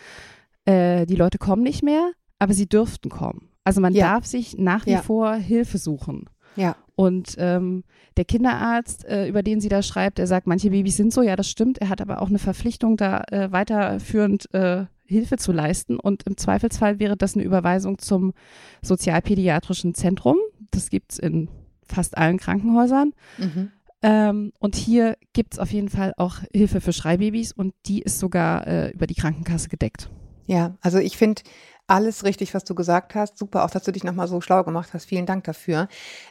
äh, 0.65 1.05
die 1.05 1.15
Leute 1.15 1.37
kommen 1.37 1.63
nicht 1.63 1.83
mehr, 1.83 2.11
aber 2.39 2.53
sie 2.53 2.67
dürften 2.67 3.09
kommen. 3.09 3.49
Also 3.63 3.81
man 3.81 3.93
ja. 3.93 4.13
darf 4.13 4.25
sich 4.25 4.57
nach 4.57 4.85
wie 4.85 4.91
ja. 4.91 5.01
vor 5.01 5.33
Hilfe 5.35 5.77
suchen. 5.77 6.29
Ja. 6.55 6.75
Und 6.95 7.35
ähm, 7.37 7.83
der 8.17 8.25
Kinderarzt, 8.25 9.05
äh, 9.05 9.27
über 9.27 9.43
den 9.43 9.59
sie 9.59 9.69
da 9.69 9.81
schreibt, 9.81 10.17
der 10.17 10.27
sagt, 10.27 10.47
manche 10.47 10.69
Babys 10.69 10.95
sind 10.95 11.13
so, 11.13 11.21
ja, 11.21 11.35
das 11.35 11.49
stimmt. 11.49 11.79
Er 11.79 11.89
hat 11.89 12.01
aber 12.01 12.21
auch 12.21 12.29
eine 12.29 12.39
Verpflichtung, 12.39 12.95
da 12.95 13.23
äh, 13.31 13.51
weiterführend 13.51 14.53
äh, 14.53 14.85
Hilfe 15.05 15.37
zu 15.37 15.51
leisten. 15.51 15.99
Und 15.99 16.23
im 16.23 16.37
Zweifelsfall 16.37 16.99
wäre 16.99 17.17
das 17.17 17.35
eine 17.35 17.43
Überweisung 17.43 17.99
zum 17.99 18.33
Sozialpädiatrischen 18.81 19.93
Zentrum. 19.93 20.37
Das 20.71 20.89
gibt 20.89 21.13
es 21.13 21.19
in 21.19 21.49
fast 21.83 22.17
allen 22.17 22.37
Krankenhäusern. 22.37 23.13
Mhm. 23.37 23.71
Ähm, 24.01 24.53
und 24.59 24.75
hier 24.75 25.17
gibt 25.33 25.53
es 25.53 25.59
auf 25.59 25.71
jeden 25.71 25.89
Fall 25.89 26.13
auch 26.17 26.37
Hilfe 26.53 26.79
für 26.79 26.93
Schreibabys 26.93 27.51
und 27.51 27.73
die 27.85 28.01
ist 28.01 28.19
sogar 28.19 28.67
äh, 28.67 28.91
über 28.91 29.07
die 29.07 29.15
Krankenkasse 29.15 29.67
gedeckt. 29.69 30.09
Ja, 30.45 30.77
also 30.81 30.99
ich 30.99 31.17
finde 31.17 31.41
alles 31.87 32.23
richtig, 32.23 32.53
was 32.53 32.63
du 32.63 32.75
gesagt 32.75 33.15
hast. 33.15 33.37
Super, 33.37 33.63
auch 33.63 33.69
dass 33.69 33.83
du 33.83 33.91
dich 33.91 34.03
nochmal 34.03 34.27
so 34.27 34.41
schlau 34.41 34.63
gemacht 34.63 34.93
hast. 34.93 35.05
Vielen 35.05 35.25
Dank 35.25 35.43
dafür. 35.43 35.87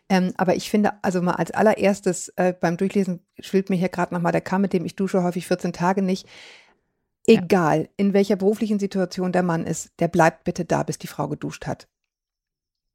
Ähm, 0.08 0.32
aber 0.36 0.56
ich 0.56 0.70
finde, 0.70 0.92
also 1.02 1.22
mal 1.22 1.34
als 1.34 1.50
allererstes 1.52 2.28
äh, 2.36 2.52
beim 2.52 2.76
Durchlesen 2.76 3.20
schwillt 3.38 3.70
mir 3.70 3.76
hier 3.76 3.88
gerade 3.88 4.14
nochmal 4.14 4.32
der 4.32 4.40
Kamm, 4.40 4.62
mit 4.62 4.72
dem 4.72 4.84
ich 4.84 4.96
dusche 4.96 5.22
häufig 5.22 5.46
14 5.46 5.72
Tage 5.72 6.02
nicht. 6.02 6.26
Egal, 7.26 7.82
ja. 7.82 7.88
in 7.96 8.12
welcher 8.12 8.36
beruflichen 8.36 8.78
Situation 8.78 9.32
der 9.32 9.42
Mann 9.42 9.64
ist, 9.64 9.90
der 9.98 10.08
bleibt 10.08 10.44
bitte 10.44 10.64
da, 10.64 10.82
bis 10.82 10.98
die 10.98 11.06
Frau 11.06 11.28
geduscht 11.28 11.66
hat. 11.66 11.88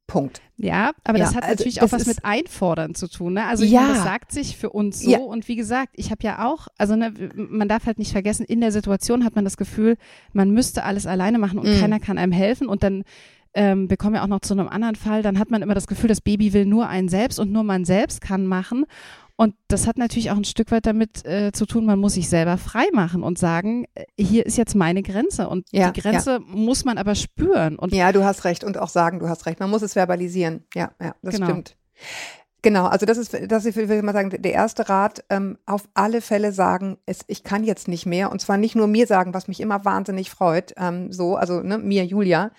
Punkt. 0.09 0.41
Ja, 0.57 0.91
aber 1.05 1.17
ja, 1.17 1.23
das 1.23 1.35
hat 1.35 1.43
also 1.43 1.55
natürlich 1.55 1.81
auch 1.81 1.91
was 1.93 2.05
mit 2.05 2.25
Einfordern 2.25 2.93
zu 2.93 3.07
tun. 3.07 3.33
Ne? 3.33 3.45
Also 3.45 3.63
ja. 3.63 3.81
Meine, 3.81 3.93
das 3.93 4.03
sagt 4.03 4.31
sich 4.33 4.57
für 4.57 4.69
uns 4.71 4.99
so. 4.99 5.09
Ja. 5.09 5.19
Und 5.19 5.47
wie 5.47 5.55
gesagt, 5.55 5.93
ich 5.95 6.11
habe 6.11 6.21
ja 6.23 6.45
auch, 6.45 6.67
also 6.77 6.97
ne, 6.97 7.13
man 7.35 7.69
darf 7.69 7.85
halt 7.85 7.97
nicht 7.97 8.11
vergessen, 8.11 8.45
in 8.45 8.59
der 8.59 8.73
Situation 8.73 9.23
hat 9.23 9.35
man 9.35 9.45
das 9.45 9.55
Gefühl, 9.55 9.95
man 10.33 10.51
müsste 10.51 10.83
alles 10.83 11.05
alleine 11.05 11.39
machen 11.39 11.59
und 11.59 11.69
mhm. 11.73 11.79
keiner 11.79 11.99
kann 12.01 12.17
einem 12.17 12.33
helfen. 12.33 12.67
Und 12.67 12.83
dann 12.83 13.05
ähm, 13.53 13.87
bekommen 13.87 14.15
wir 14.15 14.23
auch 14.23 14.27
noch 14.27 14.41
zu 14.41 14.53
einem 14.53 14.67
anderen 14.67 14.95
Fall, 14.95 15.23
dann 15.23 15.39
hat 15.39 15.49
man 15.49 15.61
immer 15.61 15.73
das 15.73 15.87
Gefühl, 15.87 16.07
das 16.07 16.21
Baby 16.21 16.53
will 16.53 16.65
nur 16.65 16.87
einen 16.87 17.09
selbst 17.09 17.39
und 17.39 17.51
nur 17.51 17.63
man 17.63 17.85
selbst 17.85 18.21
kann 18.21 18.45
machen. 18.45 18.85
Und 19.39 19.55
das 19.69 19.87
hat 19.87 19.97
natürlich 19.97 20.31
auch 20.31 20.35
ein 20.35 20.43
Stück 20.43 20.69
weit 20.69 20.85
damit 20.85 21.25
äh, 21.25 21.53
zu 21.53 21.65
tun, 21.65 21.85
man 21.85 21.97
muss 21.97 22.15
sich 22.15 22.27
selber 22.27 22.57
frei 22.57 22.83
machen 22.91 23.23
und 23.23 23.39
sagen, 23.39 23.85
äh, 23.95 24.03
hier 24.21 24.45
ist 24.45 24.57
jetzt 24.57 24.75
meine 24.75 25.01
Grenze. 25.01 25.47
Und 25.47 25.65
ja, 25.71 25.91
die 25.91 26.01
Grenze 26.01 26.31
ja. 26.31 26.39
muss 26.45 26.83
man 26.83 26.97
aber 26.97 27.15
spüren. 27.15 27.79
Und 27.79 27.93
ja, 27.93 28.11
du 28.11 28.25
hast 28.25 28.43
recht 28.43 28.65
und 28.65 28.77
auch 28.77 28.89
sagen, 28.89 29.19
du 29.19 29.29
hast 29.29 29.45
recht. 29.45 29.61
Man 29.61 29.69
muss 29.69 29.81
es 29.81 29.93
verbalisieren. 29.93 30.65
Ja, 30.75 30.91
ja, 31.01 31.15
das 31.21 31.35
genau. 31.35 31.45
stimmt. 31.47 31.77
Genau, 32.63 32.87
also 32.87 33.05
das 33.05 33.17
ist, 33.17 33.33
das 33.33 33.63
ist, 33.63 33.77
ich 33.77 33.87
will 33.87 34.01
mal 34.01 34.11
sagen, 34.11 34.29
der 34.29 34.51
erste 34.51 34.89
Rat, 34.89 35.23
ähm, 35.29 35.57
auf 35.65 35.87
alle 35.93 36.19
Fälle 36.19 36.51
sagen, 36.51 36.97
es, 37.05 37.19
ich 37.27 37.45
kann 37.45 37.63
jetzt 37.63 37.87
nicht 37.87 38.05
mehr. 38.05 38.33
Und 38.33 38.41
zwar 38.41 38.57
nicht 38.57 38.75
nur 38.75 38.87
mir 38.87 39.07
sagen, 39.07 39.33
was 39.33 39.47
mich 39.47 39.61
immer 39.61 39.85
wahnsinnig 39.85 40.29
freut, 40.29 40.73
ähm, 40.75 41.13
so, 41.13 41.37
also 41.37 41.61
ne, 41.61 41.77
mir, 41.77 42.03
Julia, 42.03 42.51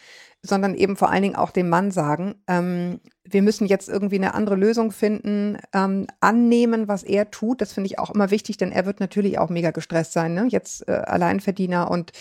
sondern 0.42 0.74
eben 0.74 0.96
vor 0.96 1.10
allen 1.10 1.22
Dingen 1.22 1.36
auch 1.36 1.50
dem 1.50 1.68
Mann 1.68 1.90
sagen, 1.90 2.34
ähm, 2.46 3.00
wir 3.24 3.42
müssen 3.42 3.66
jetzt 3.66 3.88
irgendwie 3.88 4.16
eine 4.16 4.34
andere 4.34 4.56
Lösung 4.56 4.90
finden, 4.90 5.58
ähm, 5.74 6.06
annehmen, 6.20 6.88
was 6.88 7.02
er 7.02 7.30
tut. 7.30 7.60
Das 7.60 7.72
finde 7.72 7.88
ich 7.88 7.98
auch 7.98 8.10
immer 8.10 8.30
wichtig, 8.30 8.56
denn 8.56 8.72
er 8.72 8.86
wird 8.86 9.00
natürlich 9.00 9.38
auch 9.38 9.50
mega 9.50 9.70
gestresst 9.70 10.12
sein. 10.12 10.34
Ne? 10.34 10.46
Jetzt 10.48 10.88
äh, 10.88 10.92
Alleinverdiener 10.92 11.90
und 11.90 12.12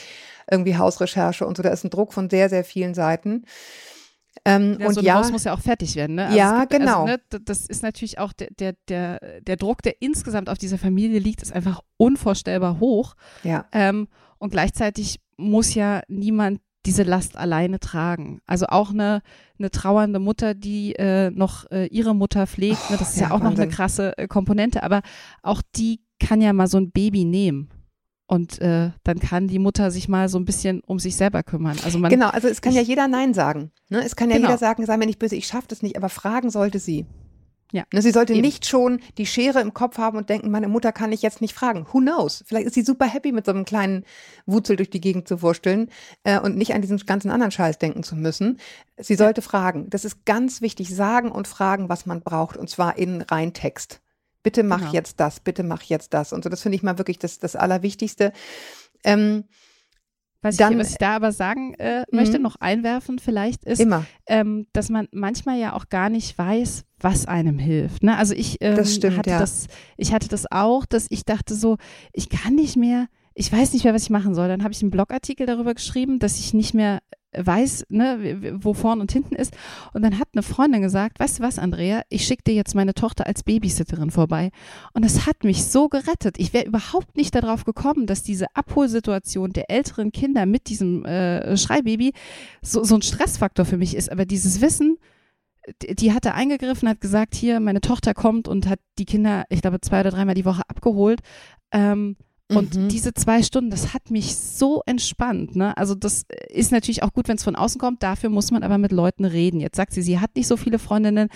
irgendwie 0.52 0.78
Hausrecherche 0.78 1.46
und 1.46 1.56
so. 1.56 1.64
Da 1.64 1.70
ist 1.70 1.86
ein 1.86 1.90
Druck 1.90 2.14
von 2.14 2.30
sehr, 2.30 2.50
sehr 2.50 2.64
vielen 2.64 2.94
Seiten. 2.94 3.46
Ähm, 4.46 4.78
ja, 4.80 4.88
und 4.88 4.94
so 4.94 5.02
ein 5.02 5.06
ja, 5.06 5.16
Haus 5.16 5.32
muss 5.32 5.44
ja 5.46 5.54
auch 5.54 5.60
fertig 5.60 5.96
werden. 5.96 6.16
Ne? 6.16 6.26
Also 6.26 6.38
ja, 6.38 6.60
gibt, 6.66 6.74
also, 6.74 6.86
genau. 6.86 7.02
Also, 7.04 7.14
ne, 7.14 7.40
das 7.46 7.68
ist 7.68 7.84
natürlich 7.84 8.20
auch 8.20 8.34
der, 8.34 8.50
der, 8.52 8.76
der, 8.88 9.42
der 9.42 9.56
Druck, 9.56 9.82
der 9.82 10.02
insgesamt 10.02 10.50
auf 10.50 10.58
dieser 10.58 10.78
Familie 10.78 11.20
liegt, 11.20 11.42
ist 11.42 11.54
einfach 11.54 11.82
unvorstellbar 11.98 12.80
hoch. 12.80 13.16
Ja. 13.44 13.66
Ähm, 13.72 14.08
und 14.38 14.52
gleichzeitig 14.52 15.20
muss 15.38 15.74
ja 15.74 16.02
niemand 16.08 16.62
diese 16.90 17.04
Last 17.04 17.38
alleine 17.38 17.80
tragen. 17.80 18.42
Also 18.48 18.66
auch 18.66 18.90
eine, 18.90 19.22
eine 19.60 19.70
trauernde 19.70 20.18
Mutter, 20.18 20.56
die 20.56 20.96
äh, 20.96 21.30
noch 21.30 21.70
äh, 21.70 21.86
ihre 21.86 22.16
Mutter 22.16 22.48
pflegt, 22.48 22.80
oh, 22.90 22.94
ne, 22.94 22.98
das 22.98 23.12
ist 23.12 23.20
ja, 23.20 23.28
ja 23.28 23.36
auch 23.36 23.42
Wahnsinn. 23.42 23.50
noch 23.52 23.62
eine 23.62 23.72
krasse 23.72 24.18
äh, 24.18 24.28
Komponente, 24.28 24.82
aber 24.82 25.02
auch 25.44 25.62
die 25.76 26.02
kann 26.20 26.42
ja 26.42 26.52
mal 26.52 26.66
so 26.66 26.78
ein 26.78 26.90
Baby 26.90 27.26
nehmen. 27.26 27.70
Und 28.26 28.60
äh, 28.60 28.90
dann 29.04 29.20
kann 29.20 29.48
die 29.48 29.60
Mutter 29.60 29.92
sich 29.92 30.08
mal 30.08 30.30
so 30.30 30.40
ein 30.40 30.46
bisschen 30.46 30.82
um 30.82 30.98
sich 30.98 31.16
selber 31.16 31.44
kümmern. 31.44 31.78
Also 31.84 32.00
man, 32.00 32.10
genau, 32.10 32.30
also 32.30 32.48
es 32.48 32.62
kann 32.62 32.72
ich, 32.72 32.78
ja 32.78 32.84
jeder 32.84 33.08
Nein 33.08 33.36
sagen. 33.36 33.72
Ne? 33.90 34.04
Es 34.04 34.16
kann 34.16 34.30
ja 34.32 34.38
genau. 34.38 34.50
jeder 34.50 34.58
sagen, 34.58 34.86
sei 34.86 34.98
mir 34.98 35.06
nicht 35.06 35.20
böse, 35.20 35.36
ich 35.36 35.46
schaffe 35.46 35.68
das 35.68 35.84
nicht, 35.84 35.96
aber 35.96 36.10
fragen 36.10 36.50
sollte 36.50 36.80
sie. 36.80 37.06
Ja. 37.72 37.84
Ne, 37.94 38.02
sie 38.02 38.12
sollte 38.12 38.34
Eben. 38.34 38.42
nicht 38.42 38.66
schon 38.66 39.00
die 39.18 39.28
Schere 39.28 39.62
im 39.62 39.74
Kopf 39.74 39.98
haben 40.00 40.18
und 40.18 40.30
denken, 40.30 40.50
meine 40.50 40.68
Mutter 40.68 40.92
kann 40.92 41.12
ich 41.12 41.22
jetzt 41.22 41.40
nicht 41.40 41.54
fragen. 41.54 41.86
Who 41.92 42.00
knows? 42.00 42.44
Vielleicht 42.48 42.66
ist 42.66 42.74
sie 42.74 42.82
super 42.82 43.06
happy, 43.06 43.32
mit 43.32 43.46
so 43.46 43.52
einem 43.52 43.66
kleinen 43.66 44.06
Wutzel 44.48 44.76
durch 44.76 44.90
die 44.90 45.02
Gegend 45.02 45.28
zu 45.28 45.42
wursteln 45.42 45.90
äh, 46.24 46.40
und 46.40 46.58
nicht 46.58 46.74
an 46.74 46.82
diesen 46.82 46.98
ganzen 47.00 47.30
anderen 47.30 47.52
Scheiß 47.52 47.78
denken 47.78 48.02
zu 48.02 48.16
müssen. 48.16 48.60
Sie 48.98 49.16
sollte 49.16 49.42
ja. 49.42 49.48
fragen. 49.48 49.90
Das 49.90 50.04
ist 50.04 50.26
ganz 50.26 50.62
wichtig. 50.62 50.94
Sagen 50.96 51.32
und 51.32 51.48
fragen, 51.48 51.90
was 51.90 52.06
man 52.06 52.22
braucht. 52.22 52.58
Und 52.58 52.70
zwar 52.70 52.98
in 52.98 53.22
Reintext. 53.22 54.02
Bitte 54.42 54.64
mach 54.64 54.80
genau. 54.80 54.94
jetzt 54.94 55.20
das, 55.20 55.40
bitte 55.40 55.64
mach 55.64 55.84
jetzt 55.84 56.14
das. 56.14 56.34
Und 56.34 56.44
so, 56.44 56.50
das 56.50 56.62
finde 56.62 56.78
ich 56.78 56.84
mal 56.84 56.98
wirklich 56.98 57.20
das, 57.20 57.40
das 57.40 57.56
Allerwichtigste. 57.56 58.32
Ähm, 59.04 59.44
was, 60.42 60.58
dann, 60.58 60.74
ich, 60.74 60.80
was 60.80 60.92
ich 60.92 60.98
da 60.98 61.16
aber 61.16 61.32
sagen 61.32 61.74
äh, 61.76 62.04
möchte, 62.12 62.38
mhm. 62.38 62.44
noch 62.44 62.56
einwerfen 62.58 63.20
vielleicht, 63.20 63.66
ist, 63.66 63.86
ähm, 64.28 64.68
dass 64.74 64.90
man 64.90 65.08
manchmal 65.12 65.60
ja 65.60 65.74
auch 65.74 65.90
gar 65.90 66.10
nicht 66.10 66.38
weiß, 66.38 66.86
was 67.00 67.26
einem 67.26 67.60
hilft. 67.60 68.04
Ne? 68.04 68.18
Also 68.18 68.34
ich 68.34 68.58
ähm, 68.62 68.84
stimmt, 68.86 69.18
hatte 69.18 69.32
ja. 69.32 69.40
das, 69.40 69.68
ich 69.98 70.14
hatte 70.14 70.30
das 70.30 70.50
auch, 70.50 70.86
dass 70.86 71.08
ich 71.10 71.26
dachte 71.26 71.56
so, 71.56 71.78
ich 72.14 72.30
kann 72.30 72.56
nicht 72.56 72.78
mehr, 72.78 73.08
ich 73.34 73.52
weiß 73.52 73.74
nicht 73.74 73.84
mehr, 73.84 73.94
was 73.94 74.04
ich 74.04 74.10
machen 74.10 74.34
soll. 74.34 74.48
Dann 74.48 74.64
habe 74.64 74.74
ich 74.74 74.82
einen 74.82 74.92
Blogartikel 74.92 75.46
darüber 75.46 75.74
geschrieben, 75.74 76.20
dass 76.20 76.40
ich 76.40 76.54
nicht 76.54 76.74
mehr 76.74 77.00
weiß, 77.38 77.86
ne, 77.90 78.58
wo 78.62 78.74
vorn 78.74 79.02
und 79.02 79.12
hinten 79.12 79.36
ist. 79.36 79.56
Und 79.94 80.02
dann 80.02 80.20
hat 80.20 80.30
eine 80.34 80.44
Freundin 80.44 80.82
gesagt, 80.82 81.20
weißt 81.20 81.40
du 81.40 81.44
was, 81.44 81.60
Andrea, 81.60 82.02
ich 82.10 82.26
schicke 82.26 82.44
dir 82.44 82.54
jetzt 82.56 82.76
meine 82.76 82.94
Tochter 82.94 83.28
als 83.28 83.44
Babysitterin 83.44 84.12
vorbei. 84.12 84.50
Und 84.94 85.06
das 85.06 85.26
hat 85.26 85.44
mich 85.44 85.66
so 85.66 85.90
gerettet. 85.90 86.40
Ich 86.40 86.54
wäre 86.54 86.66
überhaupt 86.66 87.18
nicht 87.18 87.36
darauf 87.36 87.66
gekommen, 87.66 88.08
dass 88.08 88.24
diese 88.24 88.48
Abholsituation 88.56 89.54
der 89.54 89.70
älteren 89.70 90.12
Kinder 90.12 90.46
mit 90.46 90.70
diesem 90.70 91.06
äh, 91.06 91.56
Schreibaby 91.56 92.14
so, 92.62 92.84
so 92.84 92.96
ein 92.96 93.02
Stressfaktor 93.02 93.66
für 93.66 93.78
mich 93.78 93.96
ist. 93.96 94.12
Aber 94.12 94.26
dieses 94.26 94.62
Wissen, 94.62 94.98
die 95.82 96.14
hatte 96.14 96.34
eingegriffen, 96.34 96.90
hat 96.90 97.02
gesagt, 97.02 97.36
hier, 97.36 97.60
meine 97.60 97.82
Tochter 97.82 98.14
kommt 98.14 98.48
und 98.48 98.68
hat 98.68 98.80
die 98.98 99.06
Kinder, 99.06 99.46
ich 99.50 99.62
glaube, 99.62 99.82
zwei 99.82 100.02
oder 100.02 100.12
dreimal 100.12 100.36
die 100.36 100.46
Woche 100.46 100.64
abgeholt. 100.68 101.22
Ähm, 101.72 102.16
und 102.52 102.76
mhm. 102.76 102.90
diese 102.90 103.14
zwei 103.14 103.44
Stunden, 103.44 103.70
das 103.70 103.94
hat 103.94 104.10
mich 104.10 104.36
so 104.36 104.82
entspannt. 104.86 105.56
Ne? 105.56 105.78
Also 105.78 105.94
das 105.94 106.26
ist 106.50 106.72
natürlich 106.72 107.04
auch 107.04 107.14
gut, 107.14 107.28
wenn 107.28 107.38
es 107.38 107.44
von 107.44 107.56
außen 107.56 107.80
kommt. 107.80 108.02
Dafür 108.02 108.30
muss 108.30 108.50
man 108.50 108.64
aber 108.64 108.80
mit 108.80 108.92
Leuten 108.92 109.26
reden. 109.26 109.60
Jetzt 109.60 109.78
sagt 109.78 109.94
sie, 109.94 110.02
sie 110.02 110.20
hat 110.20 110.36
nicht 110.36 110.48
so 110.48 110.58
viele 110.58 110.80
Freundinnen. 110.80 111.30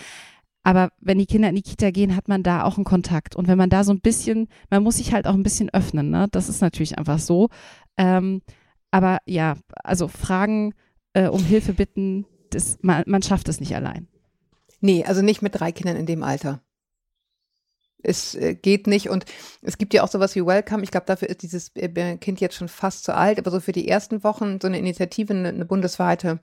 Aber 0.63 0.89
wenn 0.99 1.19
die 1.19 1.27
Kinder 1.27 1.49
in 1.49 1.55
die 1.55 1.61
Kita 1.61 1.91
gehen, 1.91 2.15
hat 2.15 2.29
man 2.29 2.41
da 2.41 2.63
auch 2.63 2.77
einen 2.77 2.85
Kontakt. 2.85 3.35
Und 3.35 3.47
wenn 3.47 3.57
man 3.57 3.69
da 3.69 3.83
so 3.83 3.91
ein 3.91 4.01
bisschen, 4.01 4.47
man 4.71 4.81
muss 4.81 4.97
sich 4.97 5.13
halt 5.13 5.27
auch 5.27 5.35
ein 5.35 5.43
bisschen 5.43 5.69
öffnen. 5.69 6.09
Ne? 6.09 6.27
Das 6.31 6.49
ist 6.49 6.61
natürlich 6.61 6.97
einfach 6.97 7.19
so. 7.19 7.49
Ähm, 7.97 8.41
aber 8.89 9.19
ja, 9.25 9.55
also 9.83 10.07
Fragen 10.07 10.73
äh, 11.13 11.27
um 11.27 11.43
Hilfe 11.43 11.73
bitten, 11.73 12.25
das, 12.49 12.79
man, 12.81 13.03
man 13.05 13.21
schafft 13.21 13.49
es 13.49 13.59
nicht 13.59 13.75
allein. 13.75 14.07
Nee, 14.81 15.03
also 15.05 15.21
nicht 15.21 15.41
mit 15.43 15.59
drei 15.59 15.71
Kindern 15.71 15.97
in 15.97 16.05
dem 16.05 16.23
Alter 16.23 16.61
es 18.03 18.35
äh, 18.35 18.55
geht 18.55 18.87
nicht. 18.87 19.09
Und 19.09 19.25
es 19.61 19.77
gibt 19.77 19.93
ja 19.93 20.03
auch 20.03 20.07
sowas 20.09 20.35
wie 20.35 20.45
Welcome. 20.45 20.83
Ich 20.83 20.91
glaube, 20.91 21.05
dafür 21.05 21.29
ist 21.29 21.41
dieses 21.41 21.71
äh, 21.75 22.17
Kind 22.17 22.39
jetzt 22.41 22.55
schon 22.55 22.67
fast 22.67 23.03
zu 23.03 23.15
alt, 23.15 23.39
aber 23.39 23.51
so 23.51 23.59
für 23.59 23.71
die 23.71 23.87
ersten 23.87 24.23
Wochen 24.23 24.59
so 24.61 24.67
eine 24.67 24.77
Initiative, 24.77 25.33
eine, 25.33 25.49
eine 25.49 25.65
bundesweite, 25.65 26.39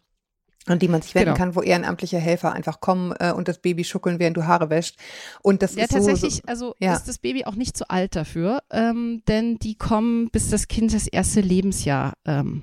an 0.67 0.79
die 0.79 0.89
man 0.89 1.03
sich 1.03 1.15
wenden 1.15 1.35
genau. 1.35 1.39
kann, 1.39 1.55
wo 1.57 1.63
ehrenamtliche 1.63 2.19
Helfer 2.19 2.53
einfach 2.53 2.81
kommen 2.81 3.15
äh, 3.19 3.33
und 3.33 3.49
das 3.49 3.59
Baby 3.59 3.85
schuckeln, 3.85 4.19
während 4.19 4.37
du 4.37 4.47
Haare 4.47 4.71
wäscht. 4.71 4.99
Und 5.43 5.63
das 5.63 5.75
ja, 5.75 5.85
ist 5.85 5.93
tatsächlich, 5.93 6.35
so, 6.35 6.43
also 6.47 6.75
ja. 6.79 6.95
ist 6.95 7.09
das 7.09 7.19
Baby 7.19 7.45
auch 7.45 7.55
nicht 7.55 7.77
zu 7.77 7.89
alt 7.89 8.15
dafür, 8.15 8.63
ähm, 8.71 9.23
denn 9.27 9.59
die 9.59 9.77
kommen, 9.77 10.31
bis 10.31 10.51
das 10.51 10.69
Kind 10.69 10.93
das 10.93 11.07
erste 11.07 11.41
Lebensjahr 11.41 12.15
ähm, 12.27 12.63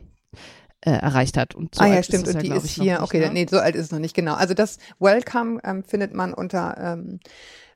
äh, 0.82 0.92
erreicht 0.92 1.38
hat. 1.38 1.56
Und 1.56 1.76
so 1.76 1.82
ah 1.82 1.88
ja, 1.88 2.04
stimmt. 2.04 2.28
Und 2.28 2.42
die 2.42 2.50
ist 2.50 2.70
hier, 2.70 3.02
okay, 3.02 3.20
ne? 3.20 3.34
nee, 3.34 3.48
so 3.50 3.58
alt 3.58 3.76
ist 3.76 3.86
es 3.86 3.92
noch 3.92 4.00
nicht, 4.00 4.16
genau. 4.16 4.36
Also 4.36 4.54
das 4.54 4.78
Welcome 5.00 5.60
ähm, 5.64 5.84
findet 5.84 6.14
man 6.14 6.34
unter 6.34 6.78
ähm, 6.78 7.20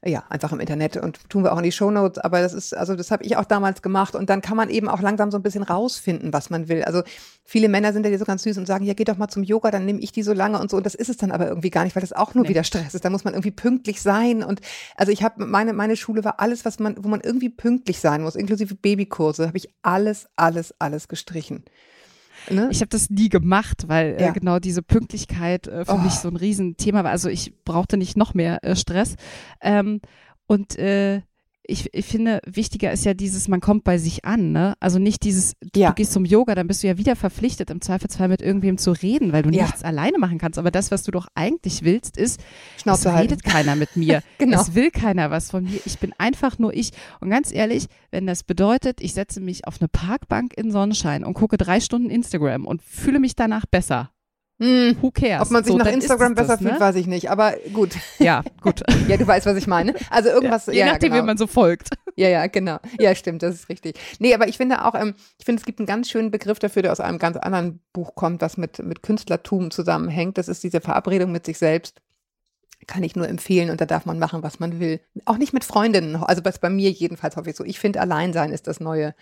ja, 0.03 0.23
einfach 0.29 0.51
im 0.51 0.59
Internet 0.59 0.97
und 0.97 1.29
tun 1.29 1.43
wir 1.43 1.53
auch 1.53 1.59
in 1.59 1.63
die 1.63 1.71
Shownotes, 1.71 2.17
aber 2.17 2.41
das 2.41 2.53
ist, 2.53 2.75
also 2.75 2.95
das 2.95 3.11
habe 3.11 3.23
ich 3.23 3.37
auch 3.37 3.45
damals 3.45 3.83
gemacht 3.83 4.15
und 4.15 4.31
dann 4.31 4.41
kann 4.41 4.57
man 4.57 4.71
eben 4.71 4.87
auch 4.89 4.99
langsam 4.99 5.29
so 5.29 5.37
ein 5.37 5.43
bisschen 5.43 5.61
rausfinden, 5.61 6.33
was 6.33 6.49
man 6.49 6.67
will. 6.69 6.83
Also 6.83 7.03
viele 7.43 7.69
Männer 7.69 7.93
sind 7.93 8.03
ja 8.03 8.17
so 8.17 8.25
ganz 8.25 8.41
süß 8.41 8.57
und 8.57 8.65
sagen, 8.65 8.83
ja, 8.83 8.95
geh 8.95 9.03
doch 9.03 9.17
mal 9.17 9.27
zum 9.27 9.43
Yoga, 9.43 9.69
dann 9.69 9.85
nehme 9.85 9.99
ich 9.99 10.11
die 10.11 10.23
so 10.23 10.33
lange 10.33 10.59
und 10.59 10.71
so 10.71 10.77
und 10.77 10.87
das 10.87 10.95
ist 10.95 11.09
es 11.09 11.17
dann 11.17 11.31
aber 11.31 11.47
irgendwie 11.47 11.69
gar 11.69 11.83
nicht, 11.83 11.95
weil 11.95 12.01
das 12.01 12.13
auch 12.13 12.33
nur 12.33 12.43
nee. 12.43 12.49
wieder 12.49 12.63
Stress 12.63 12.95
ist. 12.95 13.05
Da 13.05 13.11
muss 13.11 13.23
man 13.23 13.35
irgendwie 13.35 13.51
pünktlich 13.51 14.01
sein 14.01 14.43
und 14.43 14.61
also 14.95 15.11
ich 15.11 15.21
habe 15.21 15.45
meine 15.45 15.73
meine 15.73 15.95
Schule 15.95 16.23
war 16.23 16.39
alles, 16.39 16.65
was 16.65 16.79
man, 16.79 16.95
wo 17.03 17.07
man 17.07 17.21
irgendwie 17.21 17.49
pünktlich 17.49 17.99
sein 17.99 18.23
muss, 18.23 18.35
inklusive 18.35 18.73
Babykurse, 18.73 19.45
habe 19.47 19.57
ich 19.57 19.69
alles, 19.83 20.27
alles, 20.35 20.73
alles 20.79 21.09
gestrichen. 21.09 21.63
Ne? 22.49 22.69
Ich 22.71 22.81
habe 22.81 22.89
das 22.89 23.09
nie 23.09 23.29
gemacht, 23.29 23.87
weil 23.87 24.15
äh, 24.17 24.21
ja. 24.21 24.29
äh, 24.29 24.33
genau 24.33 24.59
diese 24.59 24.81
Pünktlichkeit 24.81 25.67
äh, 25.67 25.85
für 25.85 25.93
oh. 25.93 25.97
mich 25.97 26.13
so 26.13 26.27
ein 26.27 26.35
Riesenthema 26.35 27.03
war. 27.03 27.11
Also 27.11 27.29
ich 27.29 27.53
brauchte 27.63 27.97
nicht 27.97 28.17
noch 28.17 28.33
mehr 28.33 28.63
äh, 28.63 28.75
Stress. 28.75 29.15
Ähm, 29.61 30.01
und 30.47 30.77
äh, 30.77 31.21
ich, 31.71 31.93
ich 31.93 32.05
finde, 32.05 32.41
wichtiger 32.45 32.91
ist 32.91 33.05
ja 33.05 33.13
dieses, 33.13 33.47
man 33.47 33.61
kommt 33.61 33.83
bei 33.83 33.97
sich 33.97 34.25
an, 34.25 34.51
ne? 34.51 34.75
Also 34.79 34.99
nicht 34.99 35.23
dieses, 35.23 35.53
ja. 35.75 35.89
du 35.89 35.95
gehst 35.95 36.11
zum 36.11 36.25
Yoga, 36.25 36.53
dann 36.53 36.67
bist 36.67 36.83
du 36.83 36.87
ja 36.87 36.97
wieder 36.97 37.15
verpflichtet, 37.15 37.69
im 37.69 37.79
Zweifelsfall 37.79 38.27
mit 38.27 38.41
irgendwem 38.41 38.77
zu 38.77 38.91
reden, 38.91 39.31
weil 39.31 39.43
du 39.43 39.49
ja. 39.51 39.63
nichts 39.63 39.81
alleine 39.81 40.17
machen 40.17 40.37
kannst. 40.37 40.59
Aber 40.59 40.69
das, 40.69 40.91
was 40.91 41.03
du 41.03 41.11
doch 41.11 41.27
eigentlich 41.33 41.83
willst, 41.83 42.17
ist, 42.17 42.41
Schnauze 42.77 43.07
es 43.07 43.15
halten. 43.15 43.33
redet 43.33 43.43
keiner 43.43 43.75
mit 43.75 43.95
mir. 43.95 44.21
genau. 44.37 44.61
Es 44.61 44.75
will 44.75 44.91
keiner 44.91 45.31
was 45.31 45.49
von 45.49 45.63
mir. 45.63 45.79
Ich 45.85 45.99
bin 45.99 46.13
einfach 46.17 46.59
nur 46.59 46.73
ich. 46.73 46.91
Und 47.21 47.29
ganz 47.29 47.53
ehrlich, 47.53 47.87
wenn 48.11 48.27
das 48.27 48.43
bedeutet, 48.43 48.99
ich 49.01 49.13
setze 49.13 49.39
mich 49.39 49.65
auf 49.65 49.79
eine 49.79 49.87
Parkbank 49.87 50.53
in 50.57 50.71
Sonnenschein 50.71 51.23
und 51.23 51.33
gucke 51.33 51.57
drei 51.57 51.79
Stunden 51.79 52.09
Instagram 52.09 52.65
und 52.65 52.81
fühle 52.81 53.19
mich 53.19 53.35
danach 53.35 53.65
besser, 53.65 54.11
hm, 54.61 54.97
who 55.01 55.09
cares? 55.09 55.41
Ob 55.41 55.51
man 55.51 55.63
sich 55.63 55.71
so, 55.71 55.77
nach 55.79 55.87
Instagram 55.87 56.35
besser 56.35 56.49
das, 56.49 56.59
fühlt, 56.59 56.73
ne? 56.73 56.79
weiß 56.79 56.95
ich 56.95 57.07
nicht. 57.07 57.31
Aber 57.31 57.55
gut. 57.73 57.95
Ja, 58.19 58.43
gut. 58.61 58.81
ja, 59.07 59.17
du 59.17 59.25
weißt, 59.25 59.47
was 59.47 59.57
ich 59.57 59.65
meine. 59.65 59.95
Also 60.11 60.29
irgendwas. 60.29 60.67
Ja, 60.67 60.73
je 60.73 60.79
ja, 60.81 60.85
nachdem, 60.85 61.11
genau. 61.11 61.23
wie 61.23 61.25
man 61.25 61.37
so 61.37 61.47
folgt. 61.47 61.89
Ja, 62.15 62.29
ja, 62.29 62.45
genau. 62.45 62.77
Ja, 62.99 63.15
stimmt, 63.15 63.41
das 63.41 63.55
ist 63.55 63.69
richtig. 63.69 63.99
Nee, 64.19 64.35
aber 64.35 64.47
ich 64.47 64.57
finde 64.57 64.85
auch, 64.85 64.93
ähm, 64.93 65.15
ich 65.39 65.45
finde, 65.45 65.61
es 65.61 65.65
gibt 65.65 65.79
einen 65.79 65.87
ganz 65.87 66.09
schönen 66.09 66.29
Begriff 66.29 66.59
dafür, 66.59 66.83
der 66.83 66.91
aus 66.91 66.99
einem 66.99 67.17
ganz 67.17 67.37
anderen 67.37 67.79
Buch 67.91 68.13
kommt, 68.13 68.43
das 68.43 68.57
mit, 68.57 68.79
mit 68.79 69.01
Künstlertum 69.01 69.71
zusammenhängt. 69.71 70.37
Das 70.37 70.47
ist 70.47 70.63
diese 70.63 70.81
Verabredung 70.81 71.31
mit 71.31 71.45
sich 71.45 71.57
selbst 71.57 72.01
kann 72.87 73.03
ich 73.03 73.15
nur 73.15 73.29
empfehlen 73.29 73.69
und 73.69 73.79
da 73.79 73.85
darf 73.85 74.05
man 74.05 74.17
machen, 74.17 74.41
was 74.41 74.59
man 74.59 74.79
will. 74.79 74.99
Auch 75.25 75.37
nicht 75.37 75.53
mit 75.53 75.63
Freundinnen, 75.63 76.15
also 76.15 76.41
bei 76.41 76.69
mir 76.69 76.89
jedenfalls 76.89 77.35
hoffe 77.35 77.49
ich 77.49 77.55
so. 77.55 77.63
Ich 77.63 77.79
finde, 77.79 78.01
Alleinsein 78.01 78.51
ist 78.51 78.65
das 78.65 78.79
neue, 78.79 79.13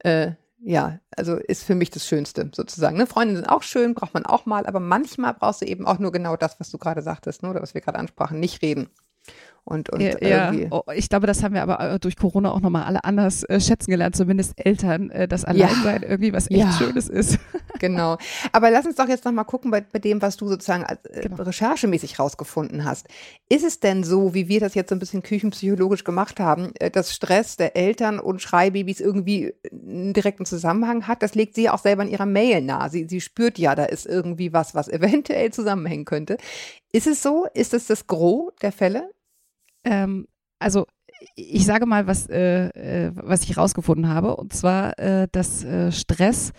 äh, 0.00 0.32
ja, 0.66 0.98
also 1.14 1.36
ist 1.36 1.62
für 1.64 1.74
mich 1.74 1.90
das 1.90 2.06
Schönste 2.06 2.50
sozusagen. 2.54 2.96
Ne? 2.96 3.06
Freunde 3.06 3.36
sind 3.36 3.48
auch 3.48 3.62
schön, 3.62 3.94
braucht 3.94 4.14
man 4.14 4.24
auch 4.24 4.46
mal, 4.46 4.66
aber 4.66 4.80
manchmal 4.80 5.34
brauchst 5.34 5.60
du 5.60 5.66
eben 5.66 5.86
auch 5.86 5.98
nur 5.98 6.10
genau 6.10 6.36
das, 6.36 6.58
was 6.58 6.70
du 6.70 6.78
gerade 6.78 7.02
sagtest, 7.02 7.42
ne? 7.42 7.50
oder 7.50 7.60
was 7.60 7.74
wir 7.74 7.82
gerade 7.82 7.98
ansprachen, 7.98 8.40
nicht 8.40 8.62
reden. 8.62 8.88
Und, 9.66 9.88
und 9.90 10.00
ja, 10.02 10.18
ja. 10.20 10.52
Oh, 10.70 10.82
ich 10.94 11.08
glaube, 11.08 11.26
das 11.26 11.42
haben 11.42 11.54
wir 11.54 11.62
aber 11.62 11.80
äh, 11.80 11.98
durch 11.98 12.16
Corona 12.16 12.52
auch 12.52 12.60
nochmal 12.60 12.84
alle 12.84 13.02
anders 13.02 13.44
äh, 13.44 13.60
schätzen 13.60 13.90
gelernt, 13.90 14.14
zumindest 14.14 14.52
Eltern, 14.56 15.10
äh, 15.10 15.26
dass 15.26 15.46
Alleinsein 15.46 16.02
ja. 16.02 16.08
irgendwie 16.08 16.34
was 16.34 16.50
echt. 16.50 16.74
Schönes 16.78 17.08
ist. 17.08 17.38
Genau. 17.80 18.16
Aber 18.52 18.70
lass 18.70 18.86
uns 18.86 18.94
doch 18.94 19.08
jetzt 19.08 19.24
nochmal 19.24 19.44
gucken 19.44 19.72
bei, 19.72 19.80
bei 19.80 19.98
dem, 19.98 20.22
was 20.22 20.36
du 20.36 20.46
sozusagen 20.46 20.84
äh, 20.84 21.22
genau. 21.22 21.42
recherchemäßig 21.42 22.20
rausgefunden 22.20 22.84
hast. 22.84 23.08
Ist 23.48 23.64
es 23.64 23.80
denn 23.80 24.04
so, 24.04 24.32
wie 24.32 24.48
wir 24.48 24.60
das 24.60 24.74
jetzt 24.74 24.90
so 24.90 24.94
ein 24.94 25.00
bisschen 25.00 25.24
küchenpsychologisch 25.24 26.04
gemacht 26.04 26.38
haben, 26.38 26.70
äh, 26.78 26.88
dass 26.88 27.12
Stress 27.12 27.56
der 27.56 27.76
Eltern 27.76 28.20
und 28.20 28.40
Schreibabys 28.40 29.00
irgendwie 29.00 29.54
einen 29.70 30.12
direkten 30.12 30.46
Zusammenhang 30.46 31.08
hat? 31.08 31.22
Das 31.22 31.34
legt 31.34 31.56
sie 31.56 31.64
ja 31.64 31.74
auch 31.74 31.80
selber 31.80 32.04
in 32.04 32.10
ihrer 32.10 32.26
Mail 32.26 32.62
nahe. 32.62 32.88
Sie, 32.90 33.06
sie 33.08 33.20
spürt 33.20 33.58
ja, 33.58 33.74
da 33.74 33.84
ist 33.84 34.06
irgendwie 34.06 34.52
was, 34.52 34.76
was 34.76 34.88
eventuell 34.88 35.52
zusammenhängen 35.52 36.04
könnte. 36.04 36.38
Ist 36.92 37.08
es 37.08 37.22
so? 37.24 37.46
Ist 37.54 37.74
es 37.74 37.88
das 37.88 38.06
Gros 38.06 38.52
der 38.62 38.70
Fälle? 38.70 39.10
Ähm, 39.84 40.26
also 40.58 40.86
ich 41.36 41.64
sage 41.64 41.86
mal, 41.86 42.06
was, 42.06 42.28
äh, 42.28 42.68
äh, 42.68 43.12
was 43.14 43.44
ich 43.44 43.56
rausgefunden 43.56 44.08
habe, 44.08 44.36
und 44.36 44.52
zwar, 44.52 44.98
äh, 44.98 45.28
dass 45.30 45.64
äh, 45.64 45.92
Stress 45.92 46.52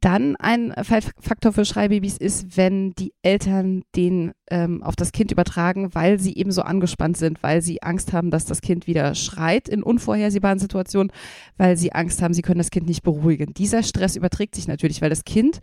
dann 0.00 0.34
ein 0.36 0.72
Faktor 1.20 1.52
für 1.52 1.64
Schreibabys 1.64 2.16
ist, 2.16 2.56
wenn 2.56 2.92
die 2.92 3.12
Eltern 3.22 3.82
den 3.94 4.32
ähm, 4.50 4.82
auf 4.82 4.96
das 4.96 5.12
Kind 5.12 5.30
übertragen, 5.30 5.94
weil 5.94 6.18
sie 6.18 6.34
eben 6.36 6.50
so 6.52 6.62
angespannt 6.62 7.16
sind, 7.16 7.42
weil 7.42 7.60
sie 7.60 7.82
Angst 7.82 8.12
haben, 8.12 8.30
dass 8.30 8.46
das 8.46 8.62
Kind 8.62 8.86
wieder 8.86 9.14
schreit 9.14 9.68
in 9.68 9.82
unvorhersehbaren 9.82 10.58
Situationen, 10.58 11.12
weil 11.58 11.76
sie 11.76 11.92
Angst 11.92 12.22
haben, 12.22 12.34
sie 12.34 12.42
können 12.42 12.58
das 12.58 12.70
Kind 12.70 12.88
nicht 12.88 13.02
beruhigen. 13.02 13.52
Dieser 13.54 13.82
Stress 13.82 14.16
überträgt 14.16 14.54
sich 14.54 14.66
natürlich, 14.66 15.02
weil 15.02 15.10
das 15.10 15.24
Kind 15.24 15.60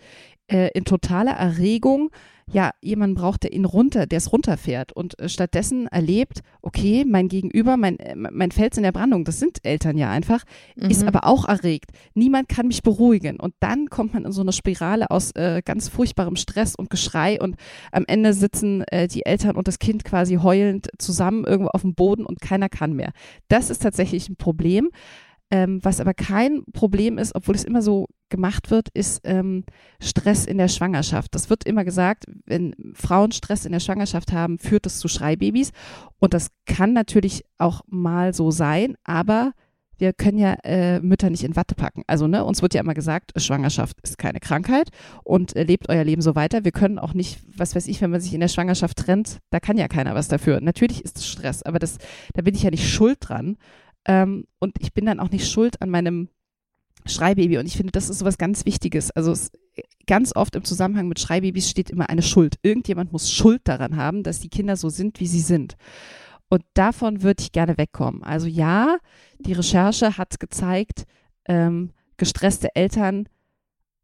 äh, 0.47 0.69
in 0.75 0.85
totaler 0.85 1.33
Erregung 1.33 2.11
ja 2.53 2.71
jemanden 2.81 3.15
braucht, 3.15 3.43
der 3.43 3.53
ihn 3.53 3.65
runter, 3.65 4.05
der 4.05 4.17
es 4.17 4.31
runterfährt 4.31 4.91
und 4.93 5.19
äh, 5.19 5.29
stattdessen 5.29 5.87
erlebt, 5.87 6.41
okay, 6.61 7.05
mein 7.07 7.27
Gegenüber, 7.27 7.77
mein, 7.77 7.99
äh, 7.99 8.15
mein 8.15 8.51
Fels 8.51 8.77
in 8.77 8.83
der 8.83 8.91
Brandung, 8.91 9.25
das 9.25 9.39
sind 9.39 9.59
Eltern 9.63 9.97
ja 9.97 10.09
einfach, 10.09 10.43
mhm. 10.75 10.89
ist 10.89 11.03
aber 11.03 11.25
auch 11.25 11.47
erregt. 11.47 11.91
Niemand 12.13 12.49
kann 12.49 12.67
mich 12.67 12.83
beruhigen. 12.83 13.39
Und 13.39 13.53
dann 13.59 13.87
kommt 13.89 14.13
man 14.13 14.25
in 14.25 14.31
so 14.31 14.41
eine 14.41 14.53
Spirale 14.53 15.09
aus 15.11 15.31
äh, 15.31 15.61
ganz 15.63 15.89
furchtbarem 15.89 16.35
Stress 16.35 16.75
und 16.75 16.89
Geschrei 16.89 17.39
und 17.39 17.55
am 17.91 18.05
Ende 18.07 18.33
sitzen 18.33 18.83
äh, 18.87 19.07
die 19.07 19.25
Eltern 19.25 19.55
und 19.55 19.67
das 19.67 19.79
Kind 19.79 20.03
quasi 20.03 20.35
heulend 20.35 20.89
zusammen 20.97 21.45
irgendwo 21.45 21.69
auf 21.69 21.81
dem 21.81 21.95
Boden 21.95 22.25
und 22.25 22.41
keiner 22.41 22.69
kann 22.69 22.93
mehr. 22.93 23.11
Das 23.47 23.69
ist 23.69 23.81
tatsächlich 23.81 24.29
ein 24.29 24.35
Problem. 24.35 24.89
Ähm, 25.51 25.79
was 25.83 25.99
aber 25.99 26.13
kein 26.13 26.63
Problem 26.71 27.17
ist, 27.17 27.35
obwohl 27.35 27.55
es 27.55 27.65
immer 27.65 27.81
so 27.81 28.07
gemacht 28.29 28.71
wird, 28.71 28.87
ist 28.93 29.19
ähm, 29.25 29.65
Stress 30.01 30.45
in 30.45 30.57
der 30.57 30.69
Schwangerschaft. 30.69 31.35
Das 31.35 31.49
wird 31.49 31.65
immer 31.65 31.83
gesagt, 31.83 32.23
wenn 32.45 32.73
Frauen 32.93 33.33
Stress 33.33 33.65
in 33.65 33.73
der 33.73 33.81
Schwangerschaft 33.81 34.31
haben, 34.31 34.57
führt 34.57 34.85
es 34.85 34.99
zu 34.99 35.09
Schreibabys. 35.09 35.71
Und 36.19 36.33
das 36.33 36.51
kann 36.65 36.93
natürlich 36.93 37.43
auch 37.57 37.81
mal 37.87 38.33
so 38.33 38.49
sein, 38.49 38.95
aber 39.03 39.51
wir 40.01 40.13
können 40.13 40.39
ja 40.39 40.55
äh, 40.63 40.99
Mütter 40.99 41.29
nicht 41.29 41.43
in 41.43 41.55
Watte 41.55 41.75
packen. 41.75 42.03
Also, 42.07 42.27
ne, 42.27 42.43
uns 42.43 42.63
wird 42.63 42.73
ja 42.73 42.81
immer 42.81 42.95
gesagt, 42.95 43.39
Schwangerschaft 43.39 43.97
ist 44.01 44.17
keine 44.17 44.39
Krankheit 44.39 44.89
und 45.23 45.55
äh, 45.55 45.63
lebt 45.63 45.89
euer 45.89 46.03
Leben 46.03 46.23
so 46.23 46.33
weiter. 46.33 46.65
Wir 46.65 46.71
können 46.71 46.97
auch 46.97 47.13
nicht, 47.13 47.39
was 47.55 47.75
weiß 47.75 47.87
ich, 47.87 48.01
wenn 48.01 48.09
man 48.09 48.19
sich 48.19 48.33
in 48.33 48.39
der 48.39 48.47
Schwangerschaft 48.47 48.97
trennt, 48.97 49.37
da 49.51 49.59
kann 49.59 49.77
ja 49.77 49.87
keiner 49.87 50.15
was 50.15 50.27
dafür. 50.27 50.59
Natürlich 50.59 51.05
ist 51.05 51.17
es 51.17 51.27
Stress, 51.27 51.61
aber 51.61 51.77
das, 51.77 51.99
da 52.33 52.41
bin 52.41 52.55
ich 52.55 52.63
ja 52.63 52.71
nicht 52.71 52.89
schuld 52.89 53.19
dran. 53.21 53.57
Ähm, 54.05 54.45
und 54.59 54.75
ich 54.79 54.93
bin 54.93 55.05
dann 55.05 55.19
auch 55.19 55.29
nicht 55.29 55.49
schuld 55.49 55.81
an 55.81 55.89
meinem 55.89 56.29
Schreibaby. 57.05 57.57
Und 57.57 57.65
ich 57.65 57.77
finde, 57.77 57.91
das 57.91 58.09
ist 58.09 58.19
so 58.19 58.25
was 58.25 58.37
ganz 58.37 58.65
Wichtiges. 58.65 59.11
Also 59.11 59.31
es, 59.31 59.51
ganz 60.07 60.35
oft 60.35 60.55
im 60.55 60.63
Zusammenhang 60.63 61.07
mit 61.07 61.19
Schreibabys 61.19 61.69
steht 61.69 61.89
immer 61.89 62.09
eine 62.09 62.21
Schuld. 62.21 62.55
Irgendjemand 62.61 63.11
muss 63.11 63.31
Schuld 63.31 63.61
daran 63.65 63.95
haben, 63.95 64.23
dass 64.23 64.39
die 64.39 64.49
Kinder 64.49 64.75
so 64.75 64.89
sind, 64.89 65.19
wie 65.19 65.27
sie 65.27 65.39
sind. 65.39 65.75
Und 66.49 66.63
davon 66.73 67.23
würde 67.23 67.41
ich 67.41 67.51
gerne 67.51 67.77
wegkommen. 67.77 68.23
Also 68.23 68.47
ja, 68.47 68.97
die 69.39 69.53
Recherche 69.53 70.17
hat 70.17 70.39
gezeigt, 70.39 71.05
ähm, 71.45 71.91
gestresste 72.17 72.75
Eltern 72.75 73.29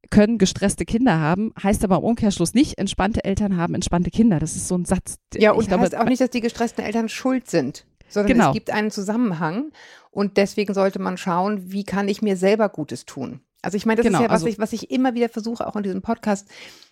können 0.10 0.38
gestresste 0.38 0.86
Kinder 0.86 1.20
haben, 1.20 1.52
heißt 1.62 1.84
aber 1.84 1.98
im 1.98 2.04
Umkehrschluss 2.04 2.54
nicht, 2.54 2.78
entspannte 2.78 3.26
Eltern 3.26 3.58
haben 3.58 3.76
entspannte 3.76 4.10
Kinder. 4.10 4.40
Das 4.40 4.56
ist 4.56 4.70
so 4.70 4.78
ein 4.78 4.86
Satz. 4.86 5.18
Ja, 5.36 5.52
und 5.52 5.62
ich 5.62 5.68
glaube, 5.68 5.84
heißt 5.84 5.98
auch 5.98 6.06
nicht, 6.06 6.22
dass 6.22 6.30
die 6.30 6.40
gestressten 6.40 6.86
Eltern 6.86 7.10
schuld 7.10 7.50
sind 7.50 7.86
sondern 8.10 8.34
genau. 8.34 8.48
es 8.50 8.54
gibt 8.54 8.72
einen 8.72 8.91
Zusammenhang 8.91 9.72
und 10.12 10.38
deswegen 10.38 10.74
sollte 10.74 11.00
man 11.00 11.17
schauen, 11.17 11.72
wie 11.72 11.84
kann 11.84 12.08
ich 12.08 12.22
mir 12.22 12.38
selber 12.38 12.70
Gutes 12.70 13.06
tun. 13.06 13.41
Also 13.62 13.76
ich 13.76 13.86
meine, 13.86 13.98
das 13.98 14.06
genau, 14.06 14.20
ist 14.20 14.24
ja, 14.24 14.30
was, 14.30 14.41
also, 14.41 14.48
ich, 14.48 14.60
was 14.60 14.74
ich 14.74 14.91
immer 14.91 15.13
wieder 15.13 15.30
versuche, 15.30 15.67
auch 15.67 15.76
in 15.76 15.84
diesem 15.84 16.02
Podcast, 16.02 16.48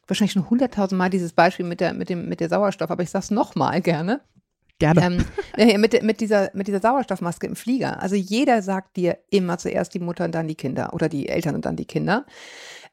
wahrscheinlich 0.08 0.34
schon 0.34 0.50
hunderttausend 0.50 0.98
Mal 0.98 1.10
dieses 1.10 1.34
Beispiel 1.34 1.66
mit 1.66 1.80
der, 1.80 1.94
mit 1.94 2.10
dem, 2.10 2.28
mit 2.28 2.40
der 2.40 2.50
Sauerstoff, 2.50 2.92
aber 2.92 3.04
ich 3.04 3.10
sage 3.10 3.24
es 3.24 3.32
nochmal 3.32 3.82
gerne. 3.82 4.22
Gerne. 4.78 5.26
Ähm, 5.58 5.80
mit, 5.82 6.04
mit, 6.04 6.20
dieser, 6.20 6.50
mit 6.54 6.68
dieser 6.68 6.82
Sauerstoffmaske 6.82 7.48
im 7.48 7.56
Flieger. 7.56 8.02
Also 8.02 8.16
jeder 8.16 8.62
sagt 8.62 8.98
dir 8.98 9.18
immer 9.30 9.58
zuerst 9.58 9.94
die 9.94 10.00
Mutter 10.00 10.26
und 10.26 10.36
dann 10.36 10.48
die 10.48 10.56
Kinder 10.56 10.94
oder 10.94 11.08
die 11.08 11.30
Eltern 11.30 11.56
und 11.56 11.66
dann 11.66 11.78
die 11.78 11.86
Kinder 11.86 12.26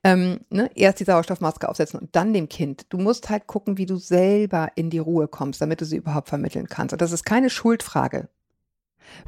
ähm, 0.04 0.40
ne, 0.50 0.70
erst 0.74 1.00
die 1.00 1.04
Sauerstoffmaske 1.04 1.68
aufsetzen 1.68 2.00
und 2.00 2.14
dann 2.16 2.32
dem 2.32 2.48
Kind. 2.48 2.86
Du 2.88 2.98
musst 2.98 3.30
halt 3.30 3.46
gucken, 3.46 3.78
wie 3.78 3.86
du 3.86 3.96
selber 3.96 4.70
in 4.74 4.90
die 4.90 4.98
Ruhe 4.98 5.28
kommst, 5.28 5.60
damit 5.60 5.80
du 5.80 5.84
sie 5.84 5.96
überhaupt 5.96 6.28
vermitteln 6.28 6.66
kannst. 6.68 6.92
Und 6.92 7.02
das 7.02 7.12
ist 7.12 7.24
keine 7.24 7.50
Schuldfrage. 7.50 8.28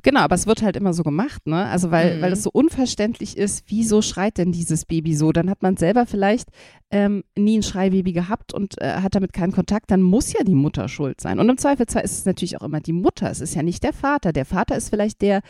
Genau, 0.03 0.21
aber 0.21 0.35
es 0.35 0.47
wird 0.47 0.63
halt 0.63 0.77
immer 0.77 0.93
so 0.93 1.03
gemacht, 1.03 1.47
ne? 1.47 1.67
Also 1.67 1.91
weil, 1.91 2.17
mhm. 2.17 2.23
weil 2.23 2.33
es 2.33 2.43
so 2.43 2.51
unverständlich 2.53 3.37
ist, 3.37 3.65
wieso 3.69 4.03
schreit 4.03 4.39
denn 4.39 4.53
dieses 4.53 4.85
Baby 4.85 5.15
so? 5.15 5.33
Dann 5.33 5.51
hat 5.51 5.63
man 5.63 5.77
selber 5.77 6.07
vielleicht 6.07 6.49
ähm, 6.91 7.25
nie 7.37 7.59
ein 7.59 7.63
Schreibaby 7.63 8.13
gehabt 8.13 8.55
und 8.55 8.81
äh, 8.81 9.01
hat 9.01 9.15
damit 9.15 9.33
keinen 9.33 9.53
Kontakt, 9.53 9.91
dann 9.91 10.03
muss 10.03 10.33
ja 10.33 10.45
die 10.45 10.55
Mutter 10.55 10.89
schuld 10.89 11.21
sein. 11.21 11.39
Und 11.41 11.49
im 11.49 11.59
Zweifelsfall 11.59 12.05
ist 12.05 12.19
es 12.19 12.25
natürlich 12.25 12.57
auch 12.61 12.65
immer 12.65 12.81
die 12.81 12.93
Mutter. 12.93 13.31
Es 13.31 13.41
ist 13.41 13.55
ja 13.55 13.63
nicht 13.63 13.83
der 13.83 13.93
Vater. 13.93 14.33
Der 14.33 14.45
Vater 14.45 14.77
ist 14.77 14.91
vielleicht 14.91 15.21
der, 15.23 15.41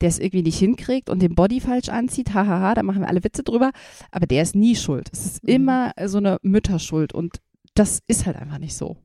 der 0.00 0.08
es 0.08 0.18
irgendwie 0.18 0.42
nicht 0.42 0.58
hinkriegt 0.58 1.10
und 1.10 1.20
den 1.20 1.34
Body 1.34 1.60
falsch 1.60 1.88
anzieht. 1.88 2.34
Hahaha, 2.34 2.74
da 2.74 2.82
machen 2.82 3.00
wir 3.00 3.08
alle 3.08 3.24
Witze 3.24 3.42
drüber. 3.42 3.70
Aber 4.10 4.26
der 4.26 4.42
ist 4.42 4.54
nie 4.54 4.76
schuld. 4.76 5.08
Es 5.12 5.26
ist 5.26 5.42
mhm. 5.42 5.48
immer 5.48 5.92
so 6.06 6.18
eine 6.18 6.38
Mütterschuld 6.42 7.12
und 7.12 7.40
das 7.74 8.00
ist 8.06 8.26
halt 8.26 8.36
einfach 8.36 8.58
nicht 8.58 8.76
so. 8.76 8.96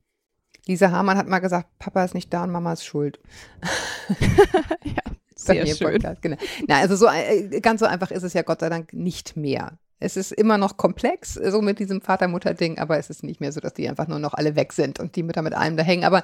Lisa 0.68 0.90
Hamann 0.90 1.16
hat 1.16 1.26
mal 1.26 1.38
gesagt, 1.40 1.66
Papa 1.78 2.04
ist 2.04 2.14
nicht 2.14 2.32
da 2.32 2.44
und 2.44 2.52
Mama 2.52 2.74
ist 2.74 2.84
schuld. 2.84 3.18
ja, 4.84 5.02
sehr 5.34 5.66
schön. 5.66 5.98
genau. 6.20 6.36
Na, 6.68 6.76
also 6.78 6.94
so 6.94 7.06
äh, 7.06 7.60
ganz 7.60 7.80
so 7.80 7.86
einfach 7.86 8.10
ist 8.10 8.22
es 8.22 8.34
ja 8.34 8.42
Gott 8.42 8.60
sei 8.60 8.68
Dank 8.68 8.92
nicht 8.92 9.36
mehr. 9.36 9.78
Es 9.98 10.16
ist 10.16 10.30
immer 10.30 10.58
noch 10.58 10.76
komplex, 10.76 11.34
so 11.34 11.60
mit 11.60 11.80
diesem 11.80 12.00
Vater-Mutter-Ding, 12.00 12.78
aber 12.78 12.98
es 12.98 13.10
ist 13.10 13.24
nicht 13.24 13.40
mehr 13.40 13.50
so, 13.50 13.58
dass 13.58 13.74
die 13.74 13.88
einfach 13.88 14.06
nur 14.06 14.20
noch 14.20 14.34
alle 14.34 14.54
weg 14.54 14.72
sind 14.72 15.00
und 15.00 15.16
die 15.16 15.24
Mütter 15.24 15.42
mit 15.42 15.54
allem 15.54 15.76
da 15.76 15.82
hängen. 15.82 16.04
Aber 16.04 16.22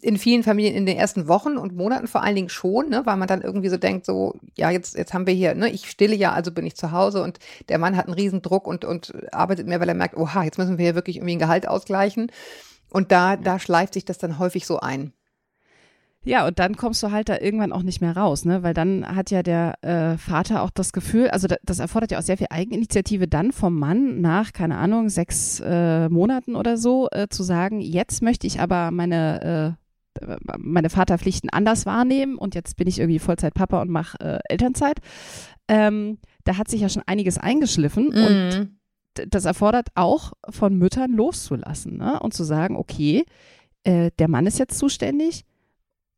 in 0.00 0.18
vielen 0.18 0.42
Familien 0.42 0.74
in 0.74 0.86
den 0.86 0.96
ersten 0.96 1.28
Wochen 1.28 1.56
und 1.56 1.76
Monaten 1.76 2.08
vor 2.08 2.24
allen 2.24 2.34
Dingen 2.34 2.48
schon, 2.48 2.88
ne, 2.88 3.02
weil 3.04 3.16
man 3.16 3.28
dann 3.28 3.42
irgendwie 3.42 3.68
so 3.68 3.76
denkt, 3.76 4.06
so, 4.06 4.34
ja, 4.56 4.70
jetzt, 4.70 4.96
jetzt 4.96 5.14
haben 5.14 5.26
wir 5.26 5.34
hier, 5.34 5.54
ne, 5.54 5.68
ich 5.70 5.88
stille 5.88 6.16
ja, 6.16 6.32
also 6.32 6.50
bin 6.50 6.66
ich 6.66 6.76
zu 6.76 6.90
Hause 6.90 7.22
und 7.22 7.38
der 7.68 7.78
Mann 7.78 7.96
hat 7.96 8.06
einen 8.06 8.14
riesen 8.14 8.42
Druck 8.42 8.66
und, 8.66 8.84
und 8.84 9.12
arbeitet 9.32 9.68
mehr, 9.68 9.78
weil 9.80 9.88
er 9.88 9.94
merkt, 9.94 10.16
oha, 10.16 10.42
jetzt 10.42 10.58
müssen 10.58 10.78
wir 10.78 10.84
hier 10.86 10.94
wirklich 10.96 11.16
irgendwie 11.16 11.36
ein 11.36 11.40
Gehalt 11.40 11.68
ausgleichen. 11.68 12.32
Und 12.90 13.12
da, 13.12 13.36
da 13.36 13.58
schleift 13.58 13.94
sich 13.94 14.04
das 14.04 14.18
dann 14.18 14.38
häufig 14.38 14.66
so 14.66 14.78
ein. 14.80 15.12
Ja, 16.26 16.44
und 16.44 16.58
dann 16.58 16.76
kommst 16.76 17.04
du 17.04 17.12
halt 17.12 17.28
da 17.28 17.38
irgendwann 17.38 17.72
auch 17.72 17.84
nicht 17.84 18.00
mehr 18.00 18.16
raus, 18.16 18.44
ne? 18.44 18.64
Weil 18.64 18.74
dann 18.74 19.06
hat 19.06 19.30
ja 19.30 19.44
der 19.44 19.74
äh, 19.84 20.18
Vater 20.18 20.62
auch 20.62 20.70
das 20.70 20.92
Gefühl, 20.92 21.28
also 21.28 21.46
das 21.62 21.78
erfordert 21.78 22.10
ja 22.10 22.18
auch 22.18 22.22
sehr 22.22 22.36
viel 22.36 22.48
Eigeninitiative 22.50 23.28
dann 23.28 23.52
vom 23.52 23.78
Mann 23.78 24.20
nach, 24.20 24.52
keine 24.52 24.76
Ahnung, 24.76 25.08
sechs 25.08 25.60
äh, 25.60 26.08
Monaten 26.08 26.56
oder 26.56 26.78
so, 26.78 27.08
äh, 27.12 27.28
zu 27.28 27.44
sagen, 27.44 27.80
jetzt 27.80 28.22
möchte 28.22 28.48
ich 28.48 28.60
aber 28.60 28.90
meine 28.90 29.76
äh, 29.78 29.86
meine 30.58 30.90
Vaterpflichten 30.90 31.50
anders 31.50 31.86
wahrnehmen 31.86 32.36
und 32.36 32.54
jetzt 32.54 32.76
bin 32.76 32.88
ich 32.88 32.98
irgendwie 32.98 33.18
Vollzeitpapa 33.18 33.80
und 33.80 33.90
mache 33.90 34.18
äh, 34.20 34.38
Elternzeit. 34.48 34.98
Ähm, 35.68 36.18
da 36.44 36.56
hat 36.56 36.68
sich 36.68 36.80
ja 36.80 36.88
schon 36.88 37.02
einiges 37.06 37.38
eingeschliffen 37.38 38.08
mm. 38.08 38.26
und 38.26 38.76
das 39.28 39.44
erfordert 39.44 39.88
auch 39.94 40.32
von 40.48 40.76
Müttern 40.76 41.12
loszulassen 41.12 41.98
ne? 41.98 42.20
und 42.20 42.34
zu 42.34 42.44
sagen, 42.44 42.76
okay, 42.76 43.24
äh, 43.84 44.10
der 44.18 44.28
Mann 44.28 44.46
ist 44.46 44.58
jetzt 44.58 44.78
zuständig 44.78 45.44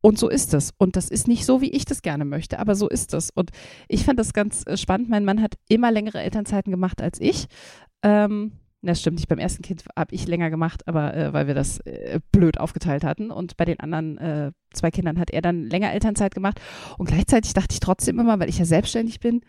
und 0.01 0.17
so 0.17 0.29
ist 0.29 0.53
es. 0.53 0.73
Und 0.77 0.95
das 0.95 1.09
ist 1.09 1.27
nicht 1.27 1.45
so, 1.45 1.61
wie 1.61 1.71
ich 1.71 1.85
das 1.85 2.01
gerne 2.01 2.25
möchte, 2.25 2.59
aber 2.59 2.75
so 2.75 2.87
ist 2.87 3.13
es. 3.13 3.29
Und 3.31 3.51
ich 3.87 4.05
fand 4.05 4.19
das 4.19 4.33
ganz 4.33 4.65
äh, 4.65 4.77
spannend. 4.77 5.09
Mein 5.09 5.25
Mann 5.25 5.41
hat 5.41 5.55
immer 5.67 5.91
längere 5.91 6.21
Elternzeiten 6.21 6.71
gemacht 6.71 7.01
als 7.01 7.19
ich. 7.19 7.47
Ähm, 8.03 8.53
Das 8.81 9.01
stimmt 9.01 9.17
nicht. 9.17 9.27
Beim 9.27 9.39
ersten 9.39 9.61
Kind 9.61 9.83
habe 9.97 10.15
ich 10.15 10.25
länger 10.25 10.49
gemacht, 10.49 10.87
aber 10.87 11.13
äh, 11.13 11.33
weil 11.33 11.47
wir 11.47 11.53
das 11.53 11.79
äh, 11.81 12.21
blöd 12.31 12.59
aufgeteilt 12.59 13.03
hatten. 13.03 13.29
Und 13.29 13.57
bei 13.57 13.65
den 13.65 13.79
anderen 13.81 14.17
äh, 14.17 14.51
zwei 14.71 14.89
Kindern 14.89 15.19
hat 15.19 15.31
er 15.31 15.41
dann 15.41 15.65
länger 15.65 15.91
Elternzeit 15.91 16.33
gemacht. 16.33 16.61
Und 16.97 17.07
gleichzeitig 17.07 17.53
dachte 17.53 17.73
ich 17.73 17.81
trotzdem 17.81 18.19
immer, 18.19 18.39
weil 18.39 18.49
ich 18.49 18.57
ja 18.57 18.65
selbstständig 18.65 19.19
bin, 19.19 19.41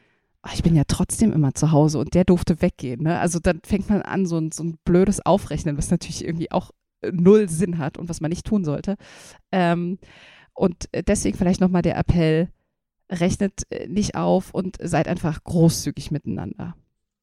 ich 0.52 0.62
bin 0.62 0.74
ja 0.74 0.84
trotzdem 0.86 1.32
immer 1.32 1.54
zu 1.54 1.70
Hause 1.72 1.98
und 1.98 2.14
der 2.14 2.24
durfte 2.24 2.62
weggehen. 2.62 3.02
Ne? 3.02 3.18
Also 3.18 3.38
dann 3.38 3.60
fängt 3.64 3.90
man 3.90 4.02
an, 4.02 4.26
so 4.26 4.38
ein, 4.38 4.52
so 4.52 4.64
ein 4.64 4.78
blödes 4.84 5.24
Aufrechnen, 5.24 5.76
was 5.76 5.90
natürlich 5.90 6.24
irgendwie 6.24 6.50
auch 6.50 6.70
äh, 7.02 7.10
null 7.12 7.48
Sinn 7.48 7.78
hat 7.78 7.98
und 7.98 8.08
was 8.08 8.20
man 8.20 8.30
nicht 8.30 8.46
tun 8.46 8.64
sollte. 8.64 8.96
Ähm, 9.52 9.98
und 10.54 10.88
deswegen 11.06 11.36
vielleicht 11.36 11.60
nochmal 11.60 11.82
der 11.82 11.96
Appell, 11.96 12.48
rechnet 13.10 13.62
äh, 13.70 13.86
nicht 13.88 14.14
auf 14.14 14.54
und 14.54 14.76
seid 14.80 15.08
einfach 15.08 15.42
großzügig 15.44 16.10
miteinander. 16.10 16.74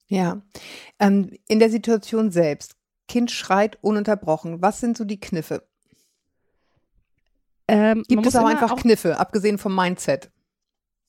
Ja. 0.06 0.42
Ähm, 0.98 1.30
in 1.48 1.58
der 1.58 1.70
Situation 1.70 2.30
selbst, 2.30 2.76
Kind 3.08 3.30
schreit 3.30 3.78
ununterbrochen. 3.82 4.62
Was 4.62 4.80
sind 4.80 4.96
so 4.96 5.04
die 5.04 5.20
Kniffe? 5.20 5.66
Ähm, 7.66 8.04
Gibt 8.08 8.26
es 8.26 8.36
auch 8.36 8.46
einfach 8.46 8.72
auch, 8.72 8.80
Kniffe, 8.80 9.18
abgesehen 9.18 9.58
vom 9.58 9.74
Mindset? 9.74 10.30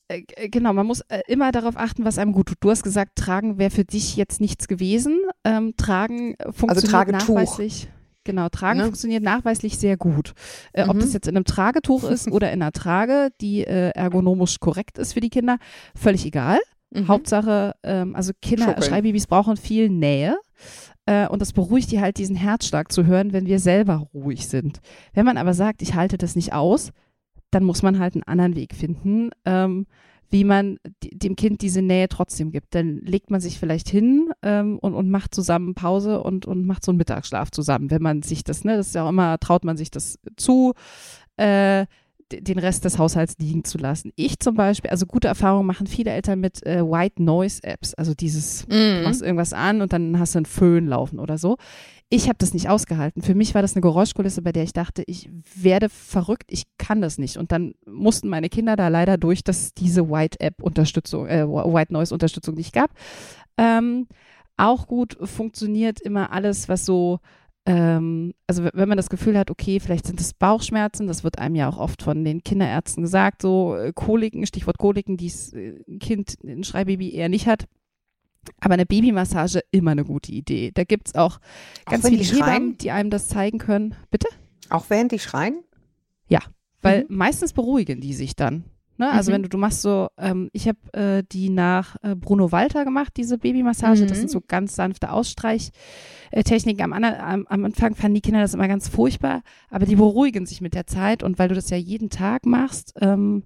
Äh, 0.09 0.49
genau, 0.49 0.73
man 0.73 0.85
muss 0.85 1.01
äh, 1.01 1.21
immer 1.27 1.51
darauf 1.51 1.77
achten, 1.77 2.03
was 2.03 2.17
einem 2.17 2.33
gut 2.33 2.47
tut. 2.47 2.57
Du 2.59 2.69
hast 2.69 2.83
gesagt, 2.83 3.15
Tragen 3.15 3.57
wäre 3.57 3.69
für 3.69 3.85
dich 3.85 4.17
jetzt 4.17 4.41
nichts 4.41 4.67
gewesen. 4.67 5.19
Ähm, 5.45 5.75
tragen 5.77 6.35
funktioniert 6.51 6.93
also 6.93 7.33
nachweislich. 7.33 7.87
Genau, 8.25 8.49
Tragen 8.49 8.79
ne? 8.79 8.85
funktioniert 8.85 9.23
nachweislich 9.23 9.77
sehr 9.77 9.97
gut. 9.97 10.33
Äh, 10.73 10.83
mhm. 10.83 10.89
Ob 10.89 10.99
das 10.99 11.13
jetzt 11.13 11.27
in 11.27 11.35
einem 11.35 11.45
Tragetuch 11.45 12.03
ist 12.03 12.27
oder 12.31 12.51
in 12.51 12.61
einer 12.61 12.71
Trage, 12.71 13.29
die 13.39 13.61
äh, 13.61 13.91
ergonomisch 13.91 14.59
korrekt 14.59 14.97
ist 14.97 15.13
für 15.13 15.21
die 15.21 15.29
Kinder, 15.29 15.57
völlig 15.95 16.25
egal. 16.25 16.59
Mhm. 16.91 17.07
Hauptsache, 17.07 17.75
ähm, 17.83 18.15
also 18.15 18.33
Kinder, 18.41 18.65
Schuppeln. 18.65 18.83
Schreibabys 18.83 19.27
brauchen 19.27 19.57
viel 19.57 19.89
Nähe. 19.89 20.37
Äh, 21.05 21.27
und 21.27 21.41
das 21.41 21.53
beruhigt 21.53 21.91
die 21.91 22.01
halt, 22.01 22.17
diesen 22.17 22.35
Herzschlag 22.35 22.91
zu 22.91 23.05
hören, 23.05 23.31
wenn 23.31 23.45
wir 23.45 23.59
selber 23.59 24.07
ruhig 24.13 24.47
sind. 24.47 24.79
Wenn 25.13 25.25
man 25.25 25.37
aber 25.37 25.53
sagt, 25.53 25.81
ich 25.81 25.93
halte 25.93 26.17
das 26.17 26.35
nicht 26.35 26.53
aus, 26.53 26.91
dann 27.51 27.63
muss 27.63 27.81
man 27.81 27.99
halt 27.99 28.15
einen 28.15 28.23
anderen 28.23 28.55
Weg 28.55 28.75
finden, 28.75 29.31
ähm, 29.45 29.85
wie 30.29 30.43
man 30.43 30.77
dem 31.03 31.35
Kind 31.35 31.61
diese 31.61 31.81
Nähe 31.81 32.07
trotzdem 32.07 32.51
gibt. 32.51 32.75
Dann 32.75 32.97
legt 32.97 33.31
man 33.31 33.41
sich 33.41 33.57
vielleicht 33.57 33.89
hin 33.89 34.31
ähm, 34.43 34.77
und, 34.77 34.93
und 34.93 35.09
macht 35.09 35.33
zusammen 35.33 35.73
Pause 35.73 36.21
und, 36.21 36.45
und 36.45 36.65
macht 36.65 36.85
so 36.85 36.91
einen 36.91 36.97
Mittagsschlaf 36.97 37.49
zusammen, 37.51 37.89
wenn 37.89 38.03
man 38.03 38.21
sich 38.21 38.43
das, 38.43 38.63
ne, 38.63 38.77
das 38.77 38.87
ist 38.87 38.95
ja 38.95 39.05
auch 39.05 39.09
immer, 39.09 39.39
traut 39.39 39.63
man 39.63 39.77
sich 39.77 39.89
das 39.89 40.19
zu. 40.37 40.73
Äh, 41.37 41.85
den 42.31 42.59
Rest 42.59 42.85
des 42.85 42.97
Haushalts 42.97 43.35
liegen 43.39 43.63
zu 43.63 43.77
lassen. 43.77 44.11
Ich 44.15 44.39
zum 44.39 44.55
Beispiel, 44.55 44.91
also 44.91 45.05
gute 45.05 45.27
Erfahrungen 45.27 45.65
machen 45.65 45.87
viele 45.87 46.11
Eltern 46.11 46.39
mit 46.39 46.65
äh, 46.65 46.83
White 46.83 47.21
Noise 47.21 47.63
Apps, 47.63 47.93
also 47.93 48.13
dieses, 48.13 48.67
mm. 48.67 48.71
du 48.71 49.01
machst 49.03 49.21
irgendwas 49.21 49.53
an 49.53 49.81
und 49.81 49.93
dann 49.93 50.19
hast 50.19 50.35
du 50.35 50.39
einen 50.39 50.45
Föhn 50.45 50.87
laufen 50.87 51.19
oder 51.19 51.37
so. 51.37 51.57
Ich 52.11 52.27
habe 52.27 52.37
das 52.39 52.55
nicht 52.55 52.69
ausgehalten. 52.69 53.21
Für 53.21 53.35
mich 53.35 53.53
war 53.53 53.61
das 53.61 53.75
eine 53.75 53.81
Geräuschkulisse, 53.81 54.41
bei 54.41 54.51
der 54.51 54.63
ich 54.63 54.73
dachte, 54.73 55.03
ich 55.05 55.29
werde 55.55 55.89
verrückt, 55.89 56.45
ich 56.49 56.63
kann 56.79 57.01
das 57.01 57.19
nicht. 57.19 57.37
Und 57.37 57.51
dann 57.51 57.75
mussten 57.85 58.29
meine 58.29 58.49
Kinder 58.49 58.75
da 58.75 58.87
leider 58.87 59.17
durch, 59.17 59.43
dass 59.43 59.61
es 59.61 59.73
diese 59.75 60.09
White 60.09 60.39
App 60.39 60.63
Unterstützung, 60.63 61.27
äh, 61.27 61.47
White 61.47 61.93
Noise 61.93 62.13
Unterstützung 62.13 62.55
nicht 62.55 62.73
gab. 62.73 62.89
Ähm, 63.57 64.07
auch 64.57 64.87
gut 64.87 65.17
funktioniert 65.21 66.01
immer 66.01 66.31
alles, 66.31 66.67
was 66.67 66.85
so 66.85 67.19
ähm, 67.69 68.33
also 68.47 68.67
wenn 68.73 68.89
man 68.89 68.97
das 68.97 69.11
Gefühl 69.11 69.37
hat, 69.37 69.51
okay, 69.51 69.79
vielleicht 69.79 70.07
sind 70.07 70.19
es 70.19 70.33
Bauchschmerzen, 70.33 71.05
das 71.05 71.23
wird 71.23 71.37
einem 71.37 71.53
ja 71.53 71.69
auch 71.69 71.77
oft 71.77 72.01
von 72.01 72.23
den 72.23 72.43
Kinderärzten 72.43 73.03
gesagt, 73.03 73.43
so 73.43 73.75
äh, 73.75 73.93
Koliken, 73.93 74.47
Stichwort 74.47 74.79
Koliken, 74.79 75.17
die 75.17 75.27
äh, 75.53 75.79
ein 75.87 75.99
Kind, 75.99 76.37
ein 76.43 76.63
Schreibaby 76.63 77.13
eher 77.13 77.29
nicht 77.29 77.45
hat. 77.45 77.67
Aber 78.59 78.73
eine 78.73 78.87
Babymassage 78.87 79.61
immer 79.69 79.91
eine 79.91 80.03
gute 80.03 80.31
Idee. 80.31 80.71
Da 80.73 80.83
gibt 80.83 81.09
es 81.09 81.15
auch 81.15 81.39
ganz 81.85 82.05
auch 82.05 82.09
viele 82.09 82.23
die 82.23 82.33
Hebammen, 82.33 82.77
die 82.79 82.89
einem 82.89 83.11
das 83.11 83.27
zeigen 83.27 83.59
können. 83.59 83.93
Bitte? 84.09 84.29
Auch 84.69 84.89
während 84.89 85.11
die 85.11 85.19
schreien? 85.19 85.61
Ja, 86.27 86.39
weil 86.81 87.05
mhm. 87.07 87.17
meistens 87.17 87.53
beruhigen 87.53 88.01
die 88.01 88.13
sich 88.13 88.35
dann. 88.35 88.63
Ne? 88.99 89.09
Also 89.09 89.31
mhm. 89.31 89.35
wenn 89.35 89.43
du, 89.43 89.49
du 89.49 89.57
machst 89.57 89.81
so, 89.81 90.09
ähm, 90.17 90.49
ich 90.51 90.67
habe 90.67 90.77
äh, 90.91 91.23
die 91.31 91.49
nach 91.49 91.95
äh, 92.03 92.15
Bruno 92.15 92.51
Walter 92.51 92.83
gemacht, 92.83 93.13
diese 93.15 93.37
Babymassage. 93.37 94.01
Mhm. 94.01 94.07
Das 94.07 94.17
sind 94.17 94.29
so 94.29 94.41
ganz 94.45 94.75
sanfte 94.75 95.11
Ausstreichtechniken. 95.11 96.83
Am, 96.83 96.91
am, 96.91 97.47
am 97.47 97.65
Anfang 97.65 97.95
fanden 97.95 98.15
die 98.15 98.21
Kinder 98.21 98.41
das 98.41 98.53
immer 98.53 98.67
ganz 98.67 98.89
furchtbar, 98.89 99.41
aber 99.69 99.85
die 99.85 99.95
beruhigen 99.95 100.45
sich 100.45 100.59
mit 100.59 100.73
der 100.73 100.85
Zeit 100.85 101.23
und 101.23 101.39
weil 101.39 101.47
du 101.47 101.55
das 101.55 101.69
ja 101.69 101.77
jeden 101.77 102.09
Tag 102.09 102.45
machst, 102.45 102.93
ähm, 102.99 103.43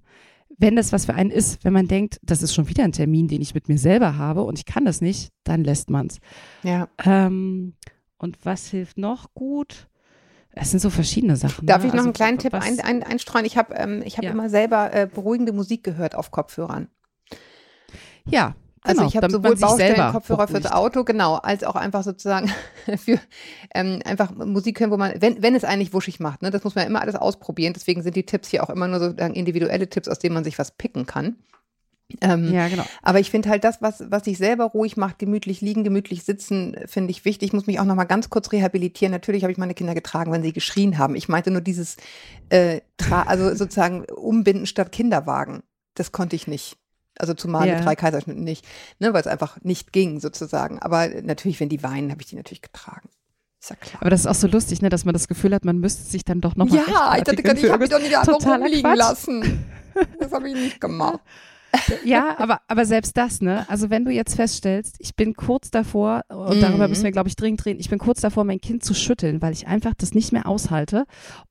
wenn 0.58 0.74
das 0.74 0.92
was 0.92 1.06
für 1.06 1.14
einen 1.14 1.30
ist, 1.30 1.64
wenn 1.64 1.72
man 1.72 1.86
denkt, 1.86 2.18
das 2.22 2.42
ist 2.42 2.52
schon 2.52 2.68
wieder 2.68 2.82
ein 2.82 2.92
Termin, 2.92 3.28
den 3.28 3.40
ich 3.40 3.54
mit 3.54 3.68
mir 3.68 3.78
selber 3.78 4.18
habe 4.18 4.42
und 4.42 4.58
ich 4.58 4.66
kann 4.66 4.84
das 4.84 5.00
nicht, 5.00 5.32
dann 5.44 5.62
lässt 5.62 5.88
man 5.88 6.08
es. 6.08 6.18
Ja. 6.64 6.88
Ähm, 7.04 7.74
und 8.18 8.44
was 8.44 8.68
hilft 8.68 8.98
noch 8.98 9.34
gut? 9.34 9.88
Es 10.56 10.70
sind 10.70 10.80
so 10.80 10.90
verschiedene 10.90 11.36
Sachen. 11.36 11.66
Darf 11.66 11.82
ne? 11.82 11.88
ich 11.88 11.92
noch 11.92 11.98
also, 11.98 12.08
einen 12.08 12.12
kleinen 12.14 12.38
Tipp 12.38 12.54
ein, 12.54 12.80
ein, 12.80 13.02
einstreuen? 13.02 13.44
Ich 13.44 13.56
habe 13.56 13.74
ähm, 13.74 14.02
hab 14.04 14.22
ja. 14.22 14.30
immer 14.30 14.48
selber 14.48 14.92
äh, 14.92 15.08
beruhigende 15.12 15.52
Musik 15.52 15.82
gehört 15.82 16.14
auf 16.14 16.30
Kopfhörern. 16.30 16.88
Ja. 18.26 18.54
Also 18.86 18.98
genau, 18.98 19.08
ich 19.08 19.16
habe 19.16 19.30
sowohl 19.32 19.56
Baustellen-Kopfhörer 19.56 20.46
fürs 20.46 20.70
Auto, 20.70 21.04
genau, 21.04 21.36
als 21.36 21.64
auch 21.64 21.74
einfach 21.74 22.02
sozusagen 22.02 22.52
für 22.98 23.18
ähm, 23.74 24.00
einfach 24.04 24.30
Musik 24.34 24.78
hören, 24.78 24.90
wo 24.90 24.98
man, 24.98 25.14
wenn, 25.20 25.42
wenn 25.42 25.54
es 25.54 25.64
eigentlich 25.64 25.94
wuschig 25.94 26.20
macht, 26.20 26.42
ne, 26.42 26.50
das 26.50 26.64
muss 26.64 26.74
man 26.74 26.84
ja 26.84 26.90
immer 26.90 27.00
alles 27.00 27.14
ausprobieren. 27.14 27.72
Deswegen 27.72 28.02
sind 28.02 28.14
die 28.14 28.26
Tipps 28.26 28.48
hier 28.48 28.62
auch 28.62 28.68
immer 28.68 28.86
nur 28.86 29.00
so 29.00 29.06
individuelle 29.06 29.88
Tipps, 29.88 30.06
aus 30.06 30.18
denen 30.18 30.34
man 30.34 30.44
sich 30.44 30.58
was 30.58 30.72
picken 30.72 31.06
kann. 31.06 31.36
Ähm, 32.20 32.52
ja, 32.52 32.68
genau. 32.68 32.84
Aber 33.02 33.18
ich 33.18 33.30
finde 33.30 33.48
halt 33.48 33.64
das, 33.64 33.80
was, 33.80 34.04
was 34.08 34.24
sich 34.24 34.36
selber 34.38 34.64
ruhig 34.64 34.96
macht, 34.96 35.18
gemütlich 35.18 35.60
liegen, 35.60 35.84
gemütlich 35.84 36.24
sitzen, 36.24 36.76
finde 36.86 37.10
ich 37.10 37.24
wichtig. 37.24 37.48
Ich 37.48 37.52
muss 37.52 37.66
mich 37.66 37.80
auch 37.80 37.84
noch 37.84 37.94
mal 37.94 38.04
ganz 38.04 38.30
kurz 38.30 38.52
rehabilitieren. 38.52 39.12
Natürlich 39.12 39.42
habe 39.42 39.52
ich 39.52 39.58
meine 39.58 39.74
Kinder 39.74 39.94
getragen, 39.94 40.30
wenn 40.30 40.42
sie 40.42 40.52
geschrien 40.52 40.98
haben. 40.98 41.16
Ich 41.16 41.28
meinte 41.28 41.50
nur 41.50 41.62
dieses, 41.62 41.96
äh, 42.50 42.80
also 43.10 43.54
sozusagen 43.54 44.04
Umbinden 44.04 44.66
statt 44.66 44.92
Kinderwagen. 44.92 45.62
Das 45.94 46.12
konnte 46.12 46.36
ich 46.36 46.46
nicht. 46.46 46.76
Also 47.18 47.32
zumal 47.32 47.68
ja. 47.68 47.76
mit 47.76 47.84
drei 47.84 47.94
Kaiserschnitten 47.94 48.42
nicht, 48.42 48.66
ne, 48.98 49.12
weil 49.12 49.20
es 49.20 49.28
einfach 49.28 49.58
nicht 49.62 49.92
ging 49.92 50.18
sozusagen. 50.20 50.80
Aber 50.80 51.08
natürlich, 51.08 51.60
wenn 51.60 51.68
die 51.68 51.82
weinen, 51.82 52.10
habe 52.10 52.20
ich 52.20 52.26
die 52.26 52.36
natürlich 52.36 52.62
getragen. 52.62 53.08
Ist 53.60 53.70
ja 53.70 53.76
klar. 53.76 54.02
Aber 54.02 54.10
das 54.10 54.20
ist 54.20 54.26
auch 54.26 54.34
so 54.34 54.48
lustig, 54.48 54.82
ne, 54.82 54.88
dass 54.88 55.04
man 55.04 55.14
das 55.14 55.28
Gefühl 55.28 55.54
hat, 55.54 55.64
man 55.64 55.78
müsste 55.78 56.02
sich 56.02 56.24
dann 56.24 56.40
doch 56.40 56.56
noch 56.56 56.68
mal 56.68 56.76
Ja, 56.76 57.14
ich 57.16 57.22
dachte 57.22 57.42
gerade, 57.42 57.60
ich 57.60 57.70
habe 57.70 57.78
mich 57.78 57.90
doch 57.90 58.00
nicht 58.00 58.16
einfach 58.16 58.44
rumliegen 58.44 58.94
lassen. 58.94 59.64
Das 60.18 60.32
habe 60.32 60.48
ich 60.48 60.54
nicht 60.54 60.80
gemacht. 60.82 61.20
Ja, 62.04 62.36
aber, 62.38 62.60
aber 62.68 62.84
selbst 62.84 63.16
das, 63.16 63.40
ne? 63.40 63.68
Also 63.68 63.90
wenn 63.90 64.04
du 64.04 64.10
jetzt 64.10 64.34
feststellst, 64.34 64.96
ich 64.98 65.14
bin 65.16 65.34
kurz 65.34 65.70
davor, 65.70 66.22
und 66.28 66.60
darüber 66.60 66.88
müssen 66.88 67.02
wir, 67.02 67.10
mhm. 67.10 67.14
glaube 67.14 67.28
ich, 67.28 67.36
dringend 67.36 67.64
reden, 67.66 67.80
ich 67.80 67.90
bin 67.90 67.98
kurz 67.98 68.20
davor, 68.20 68.44
mein 68.44 68.60
Kind 68.60 68.84
zu 68.84 68.94
schütteln, 68.94 69.42
weil 69.42 69.52
ich 69.52 69.66
einfach 69.66 69.94
das 69.94 70.14
nicht 70.14 70.32
mehr 70.32 70.46
aushalte. 70.46 71.04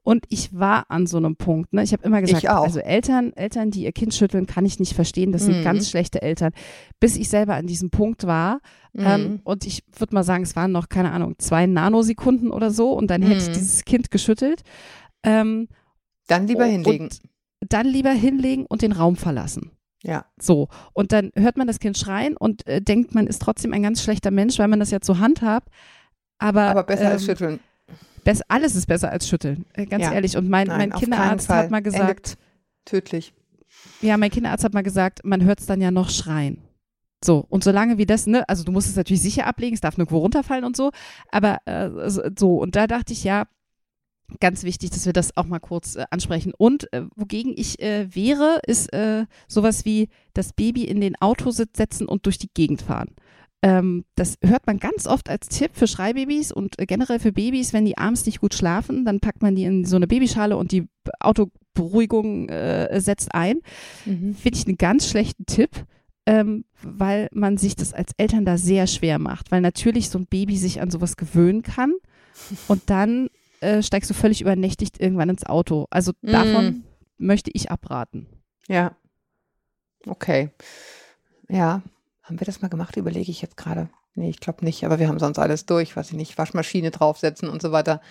Und 0.03 0.25
ich 0.29 0.57
war 0.57 0.89
an 0.89 1.07
so 1.07 1.17
einem 1.17 1.35
Punkt, 1.35 1.73
ne? 1.73 1.83
Ich 1.83 1.93
habe 1.93 2.03
immer 2.03 2.21
gesagt, 2.21 2.47
also 2.47 2.79
Eltern, 2.79 3.33
Eltern, 3.33 3.71
die 3.71 3.83
ihr 3.83 3.91
Kind 3.91 4.13
schütteln, 4.13 4.47
kann 4.47 4.65
ich 4.65 4.79
nicht 4.79 4.93
verstehen. 4.93 5.31
Das 5.31 5.43
sind 5.43 5.59
mhm. 5.59 5.63
ganz 5.63 5.89
schlechte 5.89 6.21
Eltern. 6.21 6.51
Bis 6.99 7.15
ich 7.15 7.29
selber 7.29 7.55
an 7.55 7.67
diesem 7.67 7.89
Punkt 7.89 8.25
war. 8.25 8.59
Ähm, 8.95 9.03
mhm. 9.03 9.07
Ähm, 9.07 9.39
und 9.43 9.65
ich 9.65 9.83
würde 9.97 10.13
mal 10.13 10.23
sagen, 10.23 10.43
es 10.43 10.55
waren 10.55 10.71
noch, 10.71 10.89
keine 10.89 11.11
Ahnung, 11.11 11.35
zwei 11.37 11.65
Nanosekunden 11.65 12.51
oder 12.51 12.71
so. 12.71 12.93
Und 12.93 13.07
dann 13.07 13.21
hätte 13.21 13.41
ich 13.41 13.49
mhm. 13.49 13.53
dieses 13.53 13.85
Kind 13.85 14.11
geschüttelt. 14.11 14.61
Ähm, 15.23 15.67
dann 16.27 16.47
lieber 16.47 16.65
hinlegen. 16.65 17.09
Dann 17.69 17.87
lieber 17.87 18.11
hinlegen 18.11 18.65
und 18.65 18.81
den 18.81 18.91
Raum 18.91 19.15
verlassen. 19.15 19.71
Ja. 20.03 20.25
So. 20.39 20.67
Und 20.93 21.11
dann 21.11 21.31
hört 21.35 21.57
man 21.57 21.65
das 21.65 21.79
Kind 21.79 21.97
schreien 21.97 22.37
und 22.37 22.67
äh, 22.67 22.81
denkt, 22.81 23.15
man 23.15 23.25
ist 23.25 23.41
trotzdem 23.41 23.73
ein 23.73 23.81
ganz 23.81 24.03
schlechter 24.03 24.31
Mensch, 24.31 24.59
weil 24.59 24.67
man 24.67 24.79
das 24.79 24.91
ja 24.91 24.99
zur 24.99 25.19
Hand 25.19 25.41
hat. 25.41 25.63
Aber, 26.37 26.63
Aber 26.63 26.83
besser 26.83 27.05
ähm, 27.05 27.11
als 27.11 27.25
schütteln. 27.25 27.59
Bess, 28.23 28.41
alles 28.47 28.75
ist 28.75 28.87
besser 28.87 29.11
als 29.11 29.27
schütteln, 29.27 29.65
äh, 29.73 29.85
ganz 29.85 30.03
ja. 30.03 30.13
ehrlich. 30.13 30.37
Und 30.37 30.49
mein, 30.49 30.67
Nein, 30.67 30.89
mein 30.89 30.99
Kinderarzt 30.99 31.49
hat 31.49 31.71
mal 31.71 31.81
gesagt. 31.81 32.09
Endet 32.09 32.37
tödlich. 32.85 33.33
Ja, 34.01 34.17
mein 34.17 34.29
Kinderarzt 34.29 34.63
hat 34.63 34.73
mal 34.73 34.83
gesagt, 34.83 35.21
man 35.23 35.43
hört 35.43 35.59
es 35.59 35.65
dann 35.65 35.81
ja 35.81 35.91
noch 35.91 36.09
schreien. 36.09 36.57
So, 37.23 37.45
und 37.49 37.63
solange 37.63 37.97
wie 37.97 38.05
das, 38.05 38.27
ne, 38.27 38.47
also 38.49 38.65
du 38.65 38.73
musst 38.73 38.89
es 38.89 38.97
natürlich 38.97 39.21
sicher 39.21 39.47
ablegen, 39.47 39.73
es 39.73 39.81
darf 39.81 39.97
nirgendwo 39.97 40.17
runterfallen 40.17 40.65
und 40.65 40.75
so, 40.75 40.91
aber 41.31 41.59
äh, 41.65 41.89
so, 42.09 42.57
und 42.57 42.75
da 42.75 42.87
dachte 42.87 43.13
ich, 43.13 43.23
ja, 43.23 43.45
ganz 44.39 44.63
wichtig, 44.63 44.91
dass 44.91 45.05
wir 45.05 45.13
das 45.13 45.35
auch 45.37 45.45
mal 45.45 45.59
kurz 45.59 45.95
äh, 45.95 46.05
ansprechen. 46.09 46.53
Und 46.57 46.91
äh, 46.93 47.03
wogegen 47.15 47.53
ich 47.55 47.81
äh, 47.81 48.13
wäre, 48.13 48.59
ist 48.65 48.91
äh, 48.93 49.25
sowas 49.47 49.85
wie 49.85 50.09
das 50.33 50.53
Baby 50.53 50.83
in 50.83 51.01
den 51.01 51.15
Autositz 51.21 51.77
setzen 51.77 52.07
und 52.07 52.25
durch 52.25 52.37
die 52.37 52.49
Gegend 52.53 52.81
fahren. 52.81 53.15
Ähm, 53.63 54.03
das 54.15 54.35
hört 54.43 54.67
man 54.67 54.77
ganz 54.77 55.07
oft 55.07 55.29
als 55.29 55.47
Tipp 55.47 55.71
für 55.73 55.87
Schreibabys 55.87 56.51
und 56.51 56.77
äh, 56.79 56.85
generell 56.85 57.19
für 57.19 57.31
Babys, 57.31 57.71
wenn 57.71 57.85
die 57.85 57.97
abends 57.97 58.25
nicht 58.25 58.41
gut 58.41 58.53
schlafen, 58.53 59.05
dann 59.05 59.21
packt 59.21 59.41
man 59.41 59.55
die 59.55 59.63
in 59.63 59.85
so 59.85 59.95
eine 59.95 60.05
Babyschale 60.05 60.57
und 60.57 60.73
die 60.73 60.89
Autoberuhigung 61.21 62.49
äh, 62.49 62.99
setzt 62.99 63.33
ein. 63.33 63.61
Mhm. 64.05 64.35
Finde 64.35 64.57
ich 64.57 64.67
einen 64.67 64.77
ganz 64.77 65.09
schlechten 65.09 65.45
Tipp. 65.45 65.85
Ähm, 66.25 66.63
weil 66.81 67.27
man 67.33 67.57
sich 67.57 67.75
das 67.75 67.91
als 67.91 68.13
Eltern 68.15 68.45
da 68.45 68.57
sehr 68.57 68.87
schwer 68.87 69.19
macht, 69.19 69.51
weil 69.51 69.59
natürlich 69.59 70.09
so 70.09 70.17
ein 70.17 70.25
Baby 70.25 70.55
sich 70.55 70.79
an 70.79 70.89
sowas 70.89 71.17
gewöhnen 71.17 71.63
kann 71.63 71.95
und 72.69 72.89
dann 72.89 73.27
äh, 73.63 73.81
steigst 73.81 74.09
du 74.09 74.13
völlig 74.13 74.41
übernächtigt 74.41 74.99
irgendwann 74.99 75.29
ins 75.29 75.45
Auto. 75.45 75.87
Also 75.89 76.11
davon 76.21 76.65
mm. 76.65 76.83
möchte 77.17 77.51
ich 77.53 77.71
abraten. 77.71 78.27
Ja. 78.67 78.95
Okay. 80.05 80.51
Ja. 81.49 81.81
Haben 82.21 82.39
wir 82.39 82.45
das 82.45 82.61
mal 82.61 82.67
gemacht? 82.69 82.97
Überlege 82.97 83.31
ich 83.31 83.41
jetzt 83.41 83.57
gerade. 83.57 83.89
Nee, 84.15 84.29
ich 84.29 84.39
glaube 84.39 84.63
nicht, 84.63 84.85
aber 84.85 84.99
wir 84.99 85.07
haben 85.07 85.19
sonst 85.19 85.39
alles 85.39 85.65
durch, 85.65 85.95
was 85.95 86.09
ich 86.11 86.15
nicht, 86.15 86.37
Waschmaschine 86.37 86.91
draufsetzen 86.91 87.49
und 87.49 87.61
so 87.61 87.71
weiter. 87.71 88.01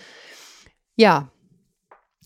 Ja. 0.97 1.31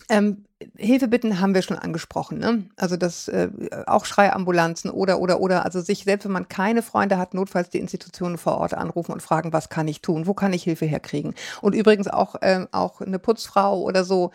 Ähm, 0.09 0.45
Hilfebitten 0.75 1.39
haben 1.39 1.53
wir 1.53 1.61
schon 1.61 1.77
angesprochen, 1.77 2.39
ne? 2.39 2.63
Also 2.77 2.97
das 2.97 3.27
äh, 3.27 3.49
auch 3.85 4.05
Schreiambulanzen 4.05 4.89
oder 4.89 5.19
oder 5.19 5.39
oder 5.39 5.65
also 5.65 5.81
sich 5.81 6.03
selbst 6.03 6.25
wenn 6.25 6.31
man 6.31 6.47
keine 6.47 6.81
Freunde 6.81 7.17
hat, 7.17 7.33
notfalls 7.33 7.69
die 7.69 7.79
Institutionen 7.79 8.37
vor 8.37 8.57
Ort 8.57 8.73
anrufen 8.73 9.11
und 9.11 9.21
fragen, 9.21 9.53
was 9.53 9.69
kann 9.69 9.87
ich 9.87 10.01
tun, 10.01 10.25
wo 10.25 10.33
kann 10.33 10.53
ich 10.53 10.63
Hilfe 10.63 10.85
herkriegen? 10.85 11.35
Und 11.61 11.75
übrigens 11.75 12.07
auch 12.07 12.35
äh, 12.41 12.65
auch 12.71 13.01
eine 13.01 13.19
Putzfrau 13.19 13.81
oder 13.81 14.03
so, 14.03 14.31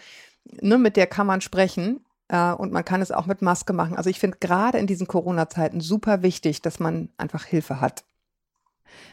ne, 0.60 0.78
mit 0.78 0.96
der 0.96 1.06
kann 1.08 1.26
man 1.26 1.40
sprechen 1.40 2.04
äh, 2.28 2.52
und 2.52 2.72
man 2.72 2.84
kann 2.84 3.02
es 3.02 3.10
auch 3.10 3.26
mit 3.26 3.42
Maske 3.42 3.72
machen. 3.72 3.96
Also 3.96 4.08
ich 4.08 4.20
finde 4.20 4.38
gerade 4.40 4.78
in 4.78 4.86
diesen 4.86 5.08
Corona-Zeiten 5.08 5.80
super 5.80 6.22
wichtig, 6.22 6.62
dass 6.62 6.78
man 6.78 7.08
einfach 7.16 7.44
Hilfe 7.44 7.80
hat. 7.80 8.04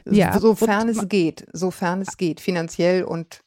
Ja, 0.06 0.38
sofern 0.40 0.90
es 0.90 1.08
geht, 1.08 1.48
sofern 1.54 2.02
es 2.02 2.18
geht, 2.18 2.40
finanziell 2.40 3.04
und 3.04 3.42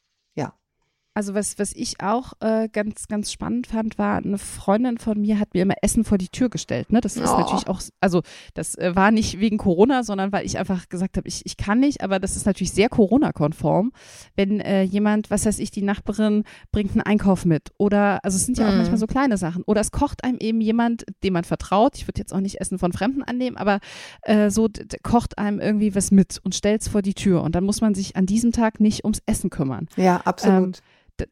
also 1.13 1.35
was, 1.35 1.59
was 1.59 1.73
ich 1.73 2.01
auch 2.01 2.33
äh, 2.39 2.69
ganz, 2.69 3.07
ganz 3.07 3.31
spannend 3.31 3.67
fand, 3.67 3.97
war, 3.97 4.17
eine 4.17 4.37
Freundin 4.37 4.97
von 4.97 5.21
mir 5.21 5.39
hat 5.39 5.53
mir 5.53 5.61
immer 5.61 5.75
Essen 5.81 6.03
vor 6.03 6.17
die 6.17 6.29
Tür 6.29 6.49
gestellt. 6.49 6.91
Ne? 6.91 7.01
Das 7.01 7.15
ist 7.15 7.29
oh. 7.29 7.37
natürlich 7.37 7.67
auch, 7.67 7.81
also 8.01 8.21
das 8.53 8.75
äh, 8.75 8.95
war 8.95 9.11
nicht 9.11 9.39
wegen 9.39 9.57
Corona, 9.57 10.03
sondern 10.03 10.31
weil 10.31 10.45
ich 10.45 10.57
einfach 10.57 10.89
gesagt 10.89 11.17
habe, 11.17 11.27
ich, 11.27 11.45
ich 11.45 11.57
kann 11.57 11.79
nicht, 11.79 12.01
aber 12.01 12.19
das 12.19 12.35
ist 12.35 12.45
natürlich 12.45 12.71
sehr 12.71 12.89
Corona-konform, 12.89 13.91
wenn 14.35 14.59
äh, 14.59 14.81
jemand, 14.83 15.29
was 15.29 15.45
weiß 15.45 15.59
ich, 15.59 15.71
die 15.71 15.83
Nachbarin 15.83 16.43
bringt 16.71 16.91
einen 16.91 17.01
Einkauf 17.01 17.45
mit. 17.45 17.71
Oder, 17.77 18.19
also 18.23 18.35
es 18.35 18.45
sind 18.45 18.57
ja 18.57 18.67
auch 18.67 18.71
mhm. 18.71 18.77
manchmal 18.77 18.97
so 18.97 19.07
kleine 19.07 19.37
Sachen. 19.37 19.63
Oder 19.63 19.81
es 19.81 19.91
kocht 19.91 20.23
einem 20.23 20.39
eben 20.39 20.61
jemand, 20.61 21.05
dem 21.23 21.33
man 21.33 21.43
vertraut. 21.43 21.95
Ich 21.97 22.07
würde 22.07 22.19
jetzt 22.19 22.33
auch 22.33 22.39
nicht 22.39 22.59
Essen 22.59 22.79
von 22.79 22.91
Fremden 22.91 23.21
annehmen, 23.21 23.57
aber 23.57 23.79
äh, 24.23 24.49
so 24.49 24.67
kocht 25.03 25.37
einem 25.37 25.59
irgendwie 25.59 25.95
was 25.95 26.11
mit 26.11 26.39
und 26.43 26.55
stellt 26.55 26.81
es 26.81 26.87
vor 26.87 27.01
die 27.01 27.13
Tür. 27.13 27.43
Und 27.43 27.53
dann 27.53 27.63
muss 27.63 27.81
man 27.81 27.93
sich 27.93 28.15
an 28.15 28.25
diesem 28.25 28.51
Tag 28.51 28.79
nicht 28.79 29.03
ums 29.03 29.21
Essen 29.25 29.49
kümmern. 29.49 29.87
Ja, 29.95 30.21
absolut. 30.25 30.77
Ähm, 30.77 30.83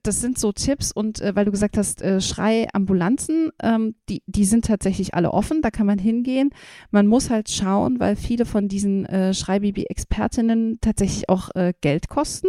das 0.04 0.22
sind 0.22 0.38
so 0.38 0.52
Tipps 0.52 0.92
und 0.92 1.22
äh, 1.22 1.36
weil 1.36 1.46
du 1.46 1.52
gesagt 1.52 1.78
hast, 1.78 2.02
äh, 2.02 2.22
Schreiambulanzen, 2.22 3.52
ähm, 3.62 3.96
die, 4.10 4.22
die 4.28 4.46
sind 4.46 4.66
tatsächlich 4.66 5.14
alle 5.16 5.32
offen, 5.32 5.62
da 5.62 5.72
kann 5.72 5.88
man 5.88 6.00
hingehen. 6.00 6.52
Man 6.92 7.08
muss 7.08 7.30
halt 7.30 7.50
schauen, 7.50 8.00
weil 8.00 8.16
viele 8.16 8.46
von 8.46 8.68
diesen 8.68 9.06
äh, 9.06 9.34
Schreibaby-Expertinnen 9.34 10.80
tatsächlich 10.82 11.30
auch 11.30 11.50
äh, 11.56 11.74
Geld 11.82 12.10
kosten 12.10 12.48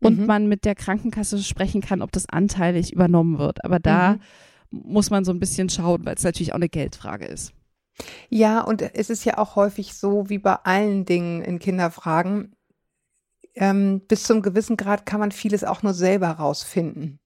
und 0.00 0.20
mhm. 0.20 0.26
man 0.26 0.48
mit 0.48 0.64
der 0.64 0.74
Krankenkasse 0.74 1.42
sprechen 1.42 1.80
kann, 1.80 2.02
ob 2.02 2.12
das 2.12 2.28
anteilig 2.28 2.92
übernommen 2.92 3.38
wird. 3.38 3.64
Aber 3.64 3.78
da 3.78 4.14
mhm. 4.70 4.80
muss 4.84 5.10
man 5.10 5.24
so 5.24 5.32
ein 5.32 5.40
bisschen 5.40 5.68
schauen, 5.68 6.04
weil 6.06 6.14
es 6.14 6.24
natürlich 6.24 6.52
auch 6.52 6.56
eine 6.56 6.68
Geldfrage 6.68 7.26
ist. 7.26 7.52
Ja, 8.28 8.60
und 8.60 8.82
es 8.82 9.10
ist 9.10 9.24
ja 9.24 9.38
auch 9.38 9.54
häufig 9.56 9.94
so, 9.94 10.28
wie 10.28 10.38
bei 10.38 10.54
allen 10.54 11.04
Dingen 11.04 11.42
in 11.42 11.58
Kinderfragen, 11.58 12.56
ähm, 13.54 14.00
bis 14.08 14.24
zum 14.24 14.42
gewissen 14.42 14.76
Grad 14.76 15.06
kann 15.06 15.20
man 15.20 15.32
vieles 15.32 15.64
auch 15.64 15.82
nur 15.82 15.94
selber 15.94 16.28
rausfinden. 16.28 17.18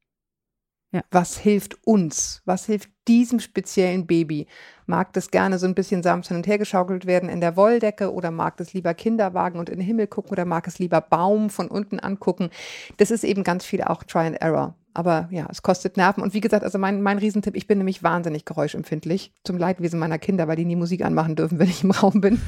Ja. 0.90 1.02
Was 1.10 1.36
hilft 1.36 1.86
uns? 1.86 2.40
Was 2.46 2.64
hilft 2.64 2.88
diesem 3.08 3.40
speziellen 3.40 4.06
Baby? 4.06 4.46
Mag 4.86 5.12
das 5.12 5.30
gerne 5.30 5.58
so 5.58 5.66
ein 5.66 5.74
bisschen 5.74 6.02
sanft 6.02 6.28
hin 6.28 6.38
und 6.38 6.46
her 6.46 6.56
geschaukelt 6.56 7.04
werden 7.04 7.28
in 7.28 7.42
der 7.42 7.56
Wolldecke 7.56 8.10
oder 8.10 8.30
mag 8.30 8.56
das 8.56 8.72
lieber 8.72 8.94
Kinderwagen 8.94 9.58
und 9.58 9.68
in 9.68 9.80
den 9.80 9.86
Himmel 9.86 10.06
gucken 10.06 10.32
oder 10.32 10.46
mag 10.46 10.66
es 10.66 10.78
lieber 10.78 11.02
Baum 11.02 11.50
von 11.50 11.68
unten 11.68 12.00
angucken? 12.00 12.48
Das 12.96 13.10
ist 13.10 13.22
eben 13.24 13.44
ganz 13.44 13.66
viel 13.66 13.82
auch 13.82 14.02
Try 14.02 14.28
and 14.28 14.40
Error. 14.40 14.74
Aber 14.94 15.28
ja, 15.30 15.46
es 15.50 15.62
kostet 15.62 15.98
Nerven. 15.98 16.22
Und 16.22 16.32
wie 16.32 16.40
gesagt, 16.40 16.64
also 16.64 16.78
mein, 16.78 17.02
mein 17.02 17.18
Riesentipp, 17.18 17.54
ich 17.54 17.66
bin 17.66 17.78
nämlich 17.78 18.02
wahnsinnig 18.02 18.46
geräuschempfindlich. 18.46 19.32
Zum 19.44 19.58
Leidwesen 19.58 20.00
meiner 20.00 20.18
Kinder, 20.18 20.48
weil 20.48 20.56
die 20.56 20.64
nie 20.64 20.74
Musik 20.74 21.04
anmachen 21.04 21.36
dürfen, 21.36 21.58
wenn 21.58 21.68
ich 21.68 21.84
im 21.84 21.90
Raum 21.90 22.22
bin. 22.22 22.40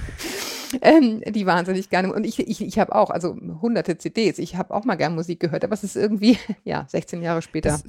Ähm, 0.81 1.23
die 1.27 1.47
wahnsinnig 1.47 1.91
gerne. 1.91 2.13
Und 2.13 2.25
ich, 2.25 2.39
ich, 2.39 2.61
ich 2.63 2.79
habe 2.79 2.95
auch, 2.95 3.11
also 3.11 3.37
hunderte 3.61 3.99
CDs. 3.99 4.39
Ich 4.39 4.57
habe 4.57 4.75
auch 4.75 4.85
mal 4.85 4.97
gern 4.97 5.15
Musik 5.15 5.41
gehört, 5.41 5.65
aber 5.65 5.75
es 5.75 5.85
ist 5.85 5.97
irgendwie, 5.97 6.39
ja, 6.65 6.87
16 6.89 7.23
Jahre 7.23 7.43
später. 7.43 7.71
Das, 7.71 7.85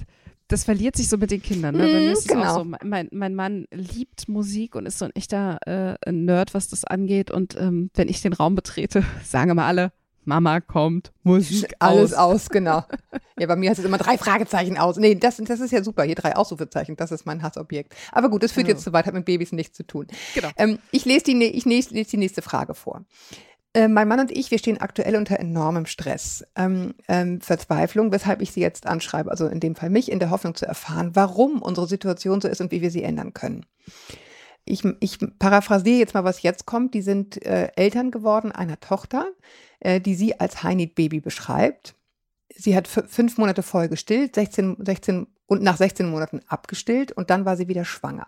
das 0.47 0.63
verliert 0.65 0.97
sich 0.97 1.07
so 1.07 1.17
mit 1.17 1.31
den 1.31 1.41
Kindern. 1.41 1.77
Ne? 1.77 2.11
Ist 2.11 2.27
genau. 2.27 2.55
so, 2.55 2.65
mein, 2.83 3.07
mein 3.11 3.35
Mann 3.35 3.67
liebt 3.71 4.27
Musik 4.27 4.75
und 4.75 4.85
ist 4.85 4.99
so 4.99 5.05
ein 5.05 5.15
echter 5.15 5.59
äh, 5.65 6.11
Nerd, 6.11 6.53
was 6.53 6.67
das 6.67 6.83
angeht. 6.83 7.31
Und 7.31 7.55
ähm, 7.57 7.89
wenn 7.93 8.09
ich 8.09 8.21
den 8.21 8.33
Raum 8.33 8.55
betrete, 8.55 9.03
sagen 9.23 9.51
immer 9.51 9.65
alle, 9.65 9.93
Mama 10.23 10.59
kommt, 10.61 11.11
Musik 11.23 11.73
Alles 11.79 12.13
aus. 12.13 12.33
aus, 12.43 12.49
genau. 12.49 12.83
Ja, 13.39 13.47
bei 13.47 13.55
mir 13.55 13.69
heißt 13.69 13.79
es 13.79 13.85
immer 13.85 13.97
drei 13.97 14.17
Fragezeichen 14.17 14.77
aus. 14.77 14.97
Nee, 14.97 15.15
das, 15.15 15.37
das 15.37 15.59
ist 15.59 15.71
ja 15.71 15.83
super. 15.83 16.03
Hier 16.03 16.15
drei 16.15 16.35
Ausrufezeichen. 16.35 16.95
Das 16.95 17.11
ist 17.11 17.25
mein 17.25 17.41
Hassobjekt. 17.41 17.95
Aber 18.11 18.29
gut, 18.29 18.43
das 18.43 18.51
führt 18.51 18.67
ja. 18.67 18.73
jetzt 18.73 18.83
zu 18.83 18.93
weit, 18.93 19.05
hat 19.05 19.13
mit 19.13 19.25
Babys 19.25 19.51
nichts 19.51 19.75
zu 19.75 19.83
tun. 19.83 20.07
Genau. 20.35 20.49
Ähm, 20.57 20.79
ich 20.91 21.05
lese 21.05 21.25
die, 21.25 21.43
ich 21.45 21.65
lese 21.65 21.93
die 21.93 22.17
nächste 22.17 22.41
Frage 22.41 22.73
vor. 22.75 23.03
Äh, 23.73 23.87
mein 23.87 24.07
Mann 24.07 24.19
und 24.19 24.31
ich, 24.31 24.51
wir 24.51 24.59
stehen 24.59 24.81
aktuell 24.81 25.15
unter 25.15 25.39
enormem 25.39 25.85
Stress, 25.85 26.43
ähm, 26.57 26.93
ähm, 27.07 27.39
Verzweiflung, 27.39 28.11
weshalb 28.11 28.41
ich 28.41 28.51
sie 28.51 28.59
jetzt 28.59 28.85
anschreibe, 28.85 29.31
also 29.31 29.47
in 29.47 29.61
dem 29.61 29.75
Fall 29.75 29.89
mich, 29.89 30.11
in 30.11 30.19
der 30.19 30.29
Hoffnung 30.29 30.55
zu 30.55 30.65
erfahren, 30.65 31.11
warum 31.13 31.61
unsere 31.61 31.87
Situation 31.87 32.41
so 32.41 32.49
ist 32.49 32.59
und 32.59 32.71
wie 32.71 32.81
wir 32.81 32.91
sie 32.91 33.03
ändern 33.03 33.33
können. 33.33 33.65
Ich, 34.65 34.83
ich 34.99 35.17
paraphrasiere 35.39 35.99
jetzt 35.99 36.13
mal, 36.13 36.23
was 36.23 36.43
jetzt 36.43 36.65
kommt. 36.65 36.93
Die 36.93 37.01
sind 37.01 37.43
äh, 37.45 37.71
Eltern 37.75 38.11
geworden 38.11 38.51
einer 38.51 38.79
Tochter, 38.79 39.27
äh, 39.79 39.99
die 39.99 40.15
sie 40.15 40.39
als 40.39 40.63
Heinit-Baby 40.63 41.19
beschreibt. 41.19 41.95
Sie 42.55 42.75
hat 42.75 42.87
fünf 42.87 43.37
Monate 43.37 43.63
voll 43.63 43.87
gestillt, 43.87 44.35
16, 44.35 44.77
16 44.79 45.27
und 45.47 45.63
nach 45.63 45.77
16 45.77 46.09
Monaten 46.09 46.41
abgestillt 46.47 47.11
und 47.11 47.29
dann 47.29 47.45
war 47.45 47.57
sie 47.57 47.67
wieder 47.67 47.85
schwanger. 47.85 48.27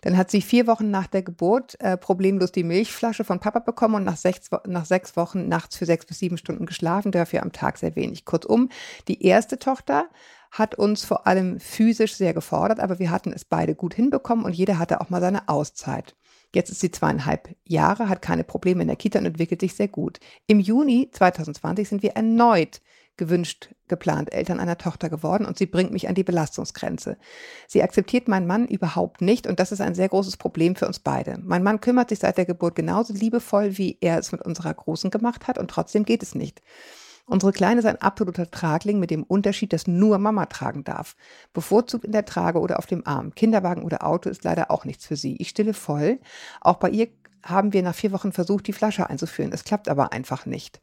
Dann 0.00 0.16
hat 0.16 0.30
sie 0.30 0.40
vier 0.40 0.66
Wochen 0.66 0.90
nach 0.90 1.06
der 1.06 1.22
Geburt 1.22 1.80
äh, 1.80 1.96
problemlos 1.96 2.52
die 2.52 2.64
Milchflasche 2.64 3.24
von 3.24 3.40
Papa 3.40 3.60
bekommen 3.60 3.96
und 3.96 4.04
nach 4.04 4.16
sechs, 4.16 4.48
nach 4.66 4.84
sechs 4.84 5.16
Wochen 5.16 5.48
nachts 5.48 5.76
für 5.76 5.86
sechs 5.86 6.06
bis 6.06 6.18
sieben 6.18 6.38
Stunden 6.38 6.66
geschlafen, 6.66 7.12
dafür 7.12 7.42
am 7.42 7.52
Tag 7.52 7.78
sehr 7.78 7.96
wenig. 7.96 8.24
Kurzum, 8.24 8.70
die 9.08 9.24
erste 9.24 9.58
Tochter 9.58 10.08
hat 10.50 10.74
uns 10.74 11.04
vor 11.04 11.26
allem 11.26 11.60
physisch 11.60 12.14
sehr 12.14 12.34
gefordert, 12.34 12.80
aber 12.80 12.98
wir 12.98 13.10
hatten 13.10 13.32
es 13.32 13.44
beide 13.44 13.74
gut 13.74 13.94
hinbekommen 13.94 14.44
und 14.44 14.52
jeder 14.52 14.78
hatte 14.78 15.00
auch 15.00 15.10
mal 15.10 15.20
seine 15.20 15.48
Auszeit. 15.48 16.16
Jetzt 16.54 16.70
ist 16.70 16.80
sie 16.80 16.90
zweieinhalb 16.90 17.54
Jahre, 17.64 18.08
hat 18.08 18.22
keine 18.22 18.44
Probleme 18.44 18.82
in 18.82 18.88
der 18.88 18.96
Kita 18.96 19.18
und 19.18 19.26
entwickelt 19.26 19.60
sich 19.60 19.74
sehr 19.74 19.88
gut. 19.88 20.18
Im 20.46 20.60
Juni 20.60 21.10
2020 21.12 21.88
sind 21.88 22.02
wir 22.02 22.12
erneut 22.12 22.80
gewünscht 23.18 23.74
geplant 23.88 24.32
Eltern 24.32 24.60
einer 24.60 24.78
Tochter 24.78 25.10
geworden 25.10 25.44
und 25.44 25.58
sie 25.58 25.66
bringt 25.66 25.92
mich 25.92 26.08
an 26.08 26.14
die 26.14 26.24
Belastungsgrenze. 26.24 27.18
Sie 27.66 27.82
akzeptiert 27.82 28.28
meinen 28.28 28.46
Mann 28.46 28.66
überhaupt 28.66 29.20
nicht 29.20 29.46
und 29.46 29.60
das 29.60 29.72
ist 29.72 29.80
ein 29.80 29.94
sehr 29.94 30.08
großes 30.08 30.36
Problem 30.36 30.76
für 30.76 30.86
uns 30.86 31.00
beide. 31.00 31.38
Mein 31.42 31.62
Mann 31.62 31.80
kümmert 31.80 32.08
sich 32.08 32.20
seit 32.20 32.38
der 32.38 32.46
Geburt 32.46 32.76
genauso 32.76 33.12
liebevoll, 33.12 33.76
wie 33.76 33.98
er 34.00 34.18
es 34.18 34.32
mit 34.32 34.42
unserer 34.42 34.72
Großen 34.72 35.10
gemacht 35.10 35.48
hat 35.48 35.58
und 35.58 35.70
trotzdem 35.70 36.04
geht 36.04 36.22
es 36.22 36.34
nicht. 36.34 36.62
Unsere 37.28 37.52
Kleine 37.52 37.80
ist 37.80 37.84
ein 37.84 38.00
absoluter 38.00 38.50
Tragling 38.50 38.98
mit 38.98 39.10
dem 39.10 39.22
Unterschied, 39.22 39.74
dass 39.74 39.86
nur 39.86 40.16
Mama 40.16 40.46
tragen 40.46 40.82
darf. 40.82 41.14
Bevorzugt 41.52 42.06
in 42.06 42.12
der 42.12 42.24
Trage 42.24 42.58
oder 42.58 42.78
auf 42.78 42.86
dem 42.86 43.06
Arm. 43.06 43.34
Kinderwagen 43.34 43.84
oder 43.84 44.06
Auto 44.06 44.30
ist 44.30 44.44
leider 44.44 44.70
auch 44.70 44.86
nichts 44.86 45.04
für 45.04 45.16
sie. 45.16 45.36
Ich 45.36 45.50
stille 45.50 45.74
voll. 45.74 46.20
Auch 46.62 46.76
bei 46.76 46.88
ihr 46.88 47.08
haben 47.42 47.74
wir 47.74 47.82
nach 47.82 47.94
vier 47.94 48.12
Wochen 48.12 48.32
versucht, 48.32 48.66
die 48.66 48.72
Flasche 48.72 49.10
einzuführen. 49.10 49.52
Es 49.52 49.64
klappt 49.64 49.90
aber 49.90 50.12
einfach 50.12 50.46
nicht. 50.46 50.80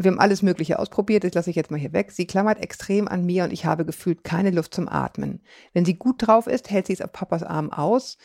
Wir 0.00 0.10
haben 0.10 0.20
alles 0.20 0.40
Mögliche 0.40 0.78
ausprobiert, 0.78 1.22
das 1.22 1.34
lasse 1.34 1.50
ich 1.50 1.56
jetzt 1.56 1.70
mal 1.70 1.78
hier 1.78 1.92
weg. 1.92 2.12
Sie 2.12 2.26
klammert 2.26 2.58
extrem 2.58 3.06
an 3.06 3.26
mir 3.26 3.44
und 3.44 3.52
ich 3.52 3.66
habe 3.66 3.84
gefühlt 3.84 4.24
keine 4.24 4.50
Luft 4.50 4.72
zum 4.72 4.88
Atmen. 4.88 5.42
Wenn 5.74 5.84
sie 5.84 5.98
gut 5.98 6.26
drauf 6.26 6.46
ist, 6.46 6.70
hält 6.70 6.86
sie 6.86 6.94
es 6.94 7.02
auf 7.02 7.12
Papas 7.12 7.42
Arm 7.42 7.70
aus, 7.70 8.16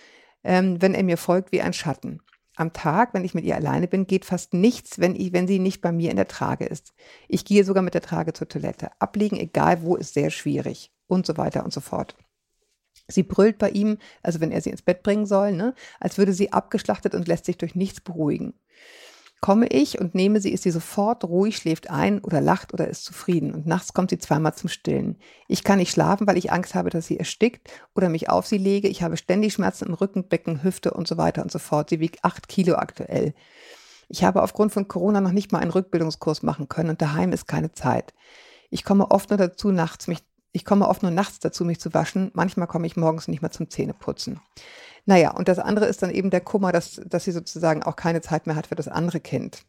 ähm, 0.45 0.81
wenn 0.81 0.93
er 0.93 1.03
mir 1.03 1.17
folgt 1.17 1.51
wie 1.51 1.61
ein 1.61 1.73
Schatten 1.73 2.21
am 2.57 2.73
Tag, 2.73 3.13
wenn 3.13 3.23
ich 3.23 3.35
mit 3.35 3.45
ihr 3.45 3.55
alleine 3.55 3.87
bin, 3.87 4.07
geht 4.07 4.25
fast 4.25 4.53
nichts, 4.53 4.99
wenn, 4.99 5.15
ich, 5.15 5.31
wenn 5.31 5.47
sie 5.47 5.59
nicht 5.59 5.79
bei 5.81 5.91
mir 5.91 6.09
in 6.09 6.17
der 6.17 6.27
Trage 6.27 6.65
ist. 6.65 6.93
Ich 7.27 7.45
gehe 7.45 7.63
sogar 7.63 7.83
mit 7.83 7.93
der 7.93 8.01
Trage 8.01 8.33
zur 8.33 8.49
Toilette. 8.49 8.89
Ablegen, 8.99 9.37
egal 9.37 9.83
wo, 9.83 9.95
ist 9.95 10.15
sehr 10.15 10.31
schwierig. 10.31 10.91
Und 11.05 11.25
so 11.25 11.37
weiter 11.37 11.63
und 11.63 11.71
so 11.71 11.79
fort. 11.79 12.17
Sie 13.07 13.23
brüllt 13.23 13.59
bei 13.59 13.69
ihm, 13.69 13.99
also 14.23 14.41
wenn 14.41 14.51
er 14.51 14.61
sie 14.61 14.71
ins 14.71 14.81
Bett 14.81 15.03
bringen 15.03 15.25
soll, 15.25 15.53
ne, 15.53 15.73
als 15.99 16.17
würde 16.17 16.33
sie 16.33 16.51
abgeschlachtet 16.51 17.13
und 17.13 17.27
lässt 17.27 17.45
sich 17.45 17.57
durch 17.57 17.75
nichts 17.75 18.01
beruhigen. 18.01 18.53
Komme 19.39 19.67
ich 19.67 19.99
und 19.99 20.15
nehme 20.15 20.41
sie, 20.41 20.51
ist 20.51 20.63
sie 20.63 20.71
sofort 20.71 21.23
ruhig, 21.23 21.57
schläft 21.57 21.91
ein 21.91 22.19
oder 22.19 22.41
lacht 22.41 22.73
oder 22.73 22.87
ist 22.87 23.05
zufrieden. 23.05 23.53
Und 23.53 23.67
nachts 23.67 23.93
kommt 23.93 24.09
sie 24.09 24.17
zweimal 24.17 24.55
zum 24.55 24.67
Stillen. 24.67 25.19
Ich 25.47 25.63
kann 25.63 25.77
nicht 25.77 25.91
schlafen, 25.91 26.25
weil 26.25 26.37
ich 26.37 26.51
Angst 26.51 26.73
habe, 26.73 26.89
dass 26.89 27.05
sie 27.05 27.19
erstickt 27.19 27.69
oder 27.95 28.09
mich 28.09 28.29
auf 28.29 28.47
sie 28.47 28.57
lege. 28.57 28.87
Ich 28.87 29.03
habe 29.03 29.15
ständig 29.15 29.53
Schmerzen 29.53 29.85
im 29.85 29.93
Rücken, 29.93 30.27
Becken, 30.27 30.63
Hüfte 30.63 30.91
und 30.91 31.07
so 31.07 31.17
weiter 31.17 31.43
und 31.43 31.51
so 31.51 31.59
fort. 31.59 31.91
Sie 31.91 31.99
wiegt 31.99 32.23
acht 32.23 32.47
Kilo 32.47 32.75
aktuell. 32.75 33.35
Ich 34.09 34.23
habe 34.23 34.41
aufgrund 34.41 34.71
von 34.71 34.87
Corona 34.87 35.21
noch 35.21 35.31
nicht 35.31 35.51
mal 35.51 35.59
einen 35.59 35.71
Rückbildungskurs 35.71 36.41
machen 36.41 36.67
können 36.67 36.89
und 36.89 37.01
daheim 37.01 37.31
ist 37.31 37.47
keine 37.47 37.71
Zeit. 37.71 38.13
Ich 38.69 38.83
komme 38.83 39.11
oft 39.11 39.29
nur 39.29 39.37
dazu, 39.37 39.71
nachts 39.71 40.07
mich, 40.07 40.19
ich 40.51 40.65
komme 40.65 40.87
oft 40.87 41.03
nur 41.03 41.11
nachts 41.11 41.39
dazu, 41.39 41.65
mich 41.65 41.79
zu 41.79 41.93
waschen. 41.93 42.31
Manchmal 42.33 42.67
komme 42.67 42.87
ich 42.87 42.95
morgens 42.95 43.27
nicht 43.27 43.41
mehr 43.41 43.51
zum 43.51 43.69
Zähneputzen. 43.69 44.39
Naja, 45.05 45.31
und 45.31 45.47
das 45.47 45.59
andere 45.59 45.85
ist 45.85 46.01
dann 46.01 46.11
eben 46.11 46.29
der 46.29 46.41
Kummer, 46.41 46.71
dass, 46.71 47.01
dass 47.05 47.23
sie 47.23 47.31
sozusagen 47.31 47.83
auch 47.83 47.95
keine 47.95 48.21
Zeit 48.21 48.45
mehr 48.45 48.55
hat 48.55 48.67
für 48.67 48.75
das 48.75 48.87
andere 48.87 49.19
Kind. 49.19 49.63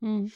Hm. 0.00 0.32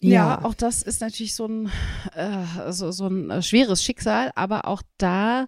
Ja. 0.00 0.10
ja. 0.10 0.44
auch 0.44 0.54
das 0.54 0.82
ist 0.82 1.00
natürlich 1.00 1.34
so 1.34 1.46
ein, 1.46 1.72
äh, 2.14 2.72
so, 2.72 2.92
so 2.92 3.06
ein 3.06 3.30
äh, 3.30 3.42
schweres 3.42 3.82
Schicksal, 3.82 4.30
aber 4.34 4.66
auch 4.66 4.82
da 4.98 5.46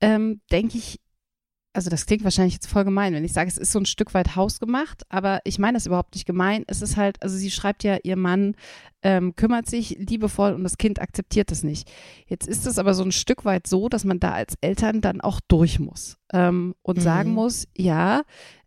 ähm, 0.00 0.40
denke 0.50 0.78
ich, 0.78 0.98
also 1.74 1.90
das 1.90 2.06
klingt 2.06 2.24
wahrscheinlich 2.24 2.54
jetzt 2.54 2.68
voll 2.68 2.84
gemein, 2.84 3.14
wenn 3.14 3.24
ich 3.24 3.32
sage, 3.32 3.48
es 3.48 3.56
ist 3.56 3.72
so 3.72 3.78
ein 3.78 3.86
Stück 3.86 4.14
weit 4.14 4.36
hausgemacht, 4.36 5.02
aber 5.08 5.40
ich 5.44 5.58
meine 5.58 5.76
das 5.76 5.86
überhaupt 5.86 6.14
nicht 6.14 6.26
gemein. 6.26 6.64
Es 6.66 6.82
ist 6.82 6.96
halt, 6.96 7.22
also 7.22 7.36
sie 7.36 7.50
schreibt 7.50 7.82
ja, 7.84 7.98
ihr 8.02 8.16
Mann 8.16 8.54
ähm, 9.02 9.34
kümmert 9.34 9.66
sich 9.68 9.96
liebevoll 9.98 10.52
und 10.52 10.64
das 10.64 10.78
Kind 10.78 11.00
akzeptiert 11.00 11.50
es 11.50 11.62
nicht. 11.62 11.90
Jetzt 12.26 12.46
ist 12.46 12.66
es 12.66 12.78
aber 12.78 12.94
so 12.94 13.02
ein 13.02 13.12
Stück 13.12 13.44
weit 13.44 13.66
so, 13.66 13.88
dass 13.88 14.04
man 14.04 14.20
da 14.20 14.32
als 14.32 14.54
Eltern 14.60 15.00
dann 15.00 15.20
auch 15.20 15.40
durch 15.48 15.80
muss 15.80 16.18
ähm, 16.32 16.74
und 16.82 16.98
mhm. 16.98 17.02
sagen 17.02 17.32
muss, 17.32 17.66
ja, 17.76 18.22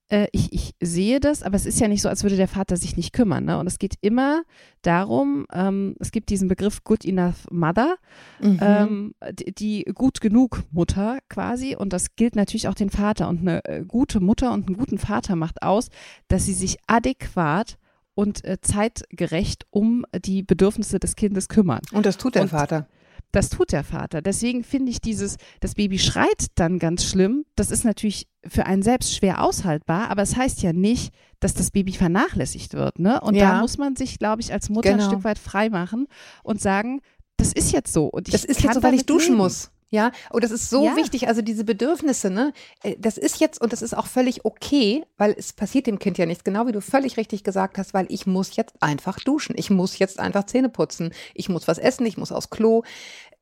äh, 0.10 0.28
ich, 0.32 0.54
ich 0.54 0.76
sehe 0.82 1.20
das, 1.20 1.42
aber 1.42 1.56
es 1.56 1.66
ist 1.66 1.80
ja 1.80 1.88
nicht 1.88 2.02
so, 2.02 2.10
als 2.10 2.24
würde 2.24 2.36
der 2.36 2.48
Vater 2.48 2.78
sich 2.78 2.96
nicht 2.96 3.14
kümmern. 3.14 3.46
Ne? 3.46 3.58
Und 3.58 3.68
es 3.68 3.80
geht 3.80 3.96
immer 4.02 4.44
darum, 4.82 5.46
ähm, 5.52 5.96
es 6.00 6.12
gibt 6.12 6.30
diesen 6.30 6.48
Begriff 6.48 6.84
Good 6.84 7.06
Enough 7.06 7.48
Mother, 7.52 7.96
mhm. 8.40 8.60
ähm, 8.62 9.16
die, 9.34 9.54
die, 9.54 9.84
gut 9.94 10.22
genug 10.22 10.64
Mutter 10.72 11.20
quasi. 11.30 11.76
Und 11.76 11.92
das 11.92 12.16
gilt 12.16 12.36
natürlich 12.36 12.68
auch 12.68 12.76
den 12.76 12.90
Vater. 12.90 13.28
Und 13.28 13.42
eine 13.42 13.66
äh, 13.66 13.84
gute 13.84 14.20
Mutter 14.20 14.54
und 14.54 14.68
einen 14.68 14.78
guten 14.78 15.00
Vater 15.00 15.36
macht 15.36 15.64
aus, 15.64 15.90
dass 16.28 16.46
sie 16.46 16.54
sich 16.54 16.78
adäquat 16.88 17.78
und 18.14 18.46
äh, 18.46 18.60
zeitgerecht 18.62 19.66
um 19.72 20.06
die 20.26 20.44
Bedürfnisse 20.44 21.00
des 21.00 21.16
Kindes 21.16 21.50
kümmern. 21.50 21.82
Und 21.92 22.06
das 22.06 22.18
tut 22.18 22.36
der 22.36 22.44
und, 22.44 22.50
Vater. 22.50 22.88
Das 23.36 23.50
tut 23.50 23.74
der 23.74 23.84
Vater. 23.84 24.22
Deswegen 24.22 24.64
finde 24.64 24.92
ich 24.92 25.02
dieses, 25.02 25.36
das 25.60 25.76
Baby 25.76 26.00
schreit 26.00 26.46
dann 26.56 26.80
ganz 26.80 27.04
schlimm. 27.04 27.44
Das 27.58 27.70
ist 27.70 27.84
natürlich 27.84 28.30
für 28.48 28.66
einen 28.66 28.82
selbst 28.82 29.14
schwer 29.14 29.44
aushaltbar, 29.44 30.10
aber 30.10 30.22
es 30.22 30.30
das 30.30 30.40
heißt 30.40 30.62
ja 30.62 30.72
nicht, 30.72 31.14
dass 31.42 31.54
das 31.54 31.72
Baby 31.72 31.92
vernachlässigt 31.92 32.76
wird. 32.76 32.98
Ne? 32.98 33.20
Und 33.20 33.36
ja. 33.36 33.52
da 33.52 33.60
muss 33.60 33.78
man 33.78 33.98
sich, 33.98 34.20
glaube 34.20 34.42
ich, 34.42 34.54
als 34.54 34.70
Mutter 34.70 34.90
genau. 34.92 35.04
ein 35.04 35.10
Stück 35.10 35.26
weit 35.26 35.38
frei 35.38 35.70
machen 35.70 36.08
und 36.44 36.62
sagen, 36.62 37.02
das 37.36 37.52
ist 37.52 37.74
jetzt 37.74 37.92
so. 37.92 38.06
Und 38.06 38.30
ich 38.30 38.32
das 38.32 38.46
ist 38.46 38.64
jetzt 38.64 38.76
so, 38.76 38.84
weil 38.84 38.94
ich 38.94 39.06
duschen 39.06 39.32
leben. 39.34 39.44
muss. 39.44 39.70
Ja, 39.96 40.12
und 40.30 40.44
das 40.44 40.52
ist 40.52 40.70
so 40.70 40.84
ja. 40.84 40.98
wichtig, 40.98 41.30
also 41.30 41.42
diese 41.42 41.64
Bedürfnisse, 41.64 42.30
ne, 42.30 42.52
äh, 42.84 42.98
das 43.00 43.18
ist 43.18 43.40
jetzt 43.40 43.62
und 43.62 43.72
das 43.72 43.82
ist 43.82 43.96
auch 43.96 44.08
völlig 44.08 44.44
okay, 44.44 45.06
weil 45.18 45.34
es 45.38 45.54
passiert 45.54 45.88
dem 45.88 46.00
Kind 46.00 46.18
ja 46.18 46.26
nichts, 46.26 46.44
genau 46.44 46.68
wie 46.68 46.74
du 46.74 46.82
völlig 46.82 47.16
richtig 47.16 47.46
gesagt 47.46 47.78
hast, 47.78 47.94
weil 47.94 48.06
ich 48.10 48.28
muss 48.28 48.58
jetzt 48.58 48.84
einfach 48.84 49.18
duschen, 49.22 49.56
ich 49.58 49.70
muss 49.70 49.98
jetzt 49.98 50.20
einfach 50.20 50.48
Zähne 50.48 50.68
putzen, 50.68 51.14
ich 51.34 51.48
muss 51.48 51.66
was 51.70 51.78
essen, 51.78 52.06
ich 52.06 52.18
muss 52.18 52.34
aufs 52.34 52.50
Klo, 52.50 52.84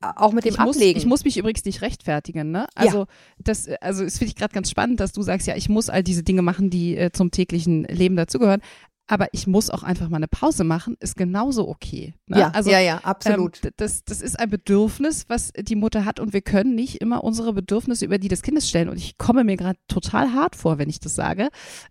äh, 0.00 0.06
auch 0.14 0.30
mit 0.30 0.44
dem 0.44 0.54
ich 0.54 0.60
Ablegen. 0.60 0.94
Muss, 0.94 1.02
ich 1.02 1.06
muss 1.06 1.24
mich 1.24 1.38
übrigens 1.38 1.64
nicht 1.64 1.82
rechtfertigen, 1.82 2.52
ne? 2.52 2.68
Also 2.76 3.00
ja. 3.00 3.06
das, 3.38 3.68
also 3.80 4.04
es 4.04 4.18
finde 4.18 4.28
ich 4.28 4.36
gerade 4.36 4.54
ganz 4.54 4.70
spannend, 4.70 5.00
dass 5.00 5.10
du 5.10 5.22
sagst, 5.22 5.48
ja, 5.48 5.56
ich 5.56 5.68
muss 5.68 5.90
all 5.90 6.04
diese 6.04 6.22
Dinge 6.22 6.42
machen, 6.42 6.70
die 6.70 6.96
äh, 6.96 7.10
zum 7.10 7.32
täglichen 7.32 7.82
Leben 7.84 8.14
dazugehören 8.14 8.60
aber 9.06 9.28
ich 9.32 9.46
muss 9.46 9.70
auch 9.70 9.82
einfach 9.82 10.08
mal 10.08 10.16
eine 10.16 10.28
Pause 10.28 10.64
machen, 10.64 10.96
ist 11.00 11.16
genauso 11.16 11.68
okay. 11.68 12.14
Ne? 12.26 12.38
Ja, 12.38 12.50
also, 12.50 12.70
ja, 12.70 12.80
ja, 12.80 12.98
absolut. 13.02 13.64
Ähm, 13.64 13.72
das, 13.76 14.04
das 14.04 14.22
ist 14.22 14.38
ein 14.38 14.48
Bedürfnis, 14.48 15.26
was 15.28 15.52
die 15.52 15.76
Mutter 15.76 16.04
hat 16.04 16.20
und 16.20 16.32
wir 16.32 16.42
können 16.42 16.74
nicht 16.74 17.00
immer 17.00 17.22
unsere 17.22 17.52
Bedürfnisse 17.52 18.04
über 18.04 18.18
die 18.18 18.28
des 18.28 18.42
Kindes 18.42 18.68
stellen. 18.68 18.88
Und 18.88 18.96
ich 18.96 19.18
komme 19.18 19.44
mir 19.44 19.56
gerade 19.56 19.78
total 19.88 20.32
hart 20.32 20.56
vor, 20.56 20.78
wenn 20.78 20.88
ich 20.88 21.00
das 21.00 21.14
sage. 21.14 21.48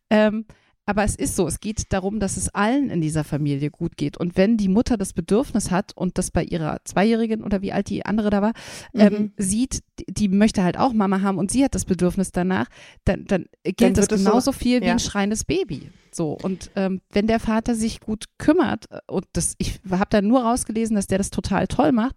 Ähm, 0.09 0.45
aber 0.85 1.03
es 1.03 1.15
ist 1.15 1.35
so, 1.37 1.47
es 1.47 1.61
geht 1.61 1.93
darum, 1.93 2.19
dass 2.19 2.35
es 2.35 2.49
allen 2.49 2.89
in 2.89 2.99
dieser 2.99 3.23
Familie 3.23 3.71
gut 3.71 3.95
geht. 3.95 4.17
Und 4.17 4.35
wenn 4.35 4.57
die 4.57 4.67
Mutter 4.67 4.97
das 4.97 5.13
Bedürfnis 5.13 5.71
hat 5.71 5.95
und 5.95 6.17
das 6.17 6.29
bei 6.29 6.43
ihrer 6.43 6.79
Zweijährigen 6.83 7.43
oder 7.43 7.61
wie 7.61 7.71
alt 7.71 7.89
die 7.89 8.05
andere 8.05 8.29
da 8.29 8.41
war, 8.41 8.53
ähm, 8.93 9.13
mhm. 9.13 9.15
ähm, 9.15 9.33
sieht, 9.37 9.83
die 10.09 10.27
möchte 10.27 10.63
halt 10.63 10.77
auch 10.77 10.91
Mama 10.91 11.21
haben 11.21 11.37
und 11.37 11.51
sie 11.51 11.63
hat 11.63 11.75
das 11.75 11.85
Bedürfnis 11.85 12.31
danach, 12.31 12.67
dann, 13.05 13.25
dann 13.25 13.45
gilt 13.63 13.97
das 13.97 14.09
genauso 14.09 14.51
so, 14.51 14.51
viel 14.51 14.81
wie 14.81 14.87
ja. 14.87 14.93
ein 14.93 14.99
schreiendes 14.99 15.45
Baby. 15.45 15.89
So. 16.15 16.37
Und 16.41 16.71
ähm, 16.75 17.01
wenn 17.11 17.27
der 17.27 17.39
Vater 17.39 17.75
sich 17.75 17.99
gut 17.99 18.25
kümmert, 18.37 18.85
äh, 18.91 18.99
und 19.07 19.25
das, 19.33 19.55
ich 19.57 19.79
habe 19.89 20.09
da 20.09 20.21
nur 20.21 20.43
rausgelesen, 20.43 20.95
dass 20.95 21.07
der 21.07 21.17
das 21.17 21.29
total 21.29 21.67
toll 21.67 21.91
macht, 21.91 22.15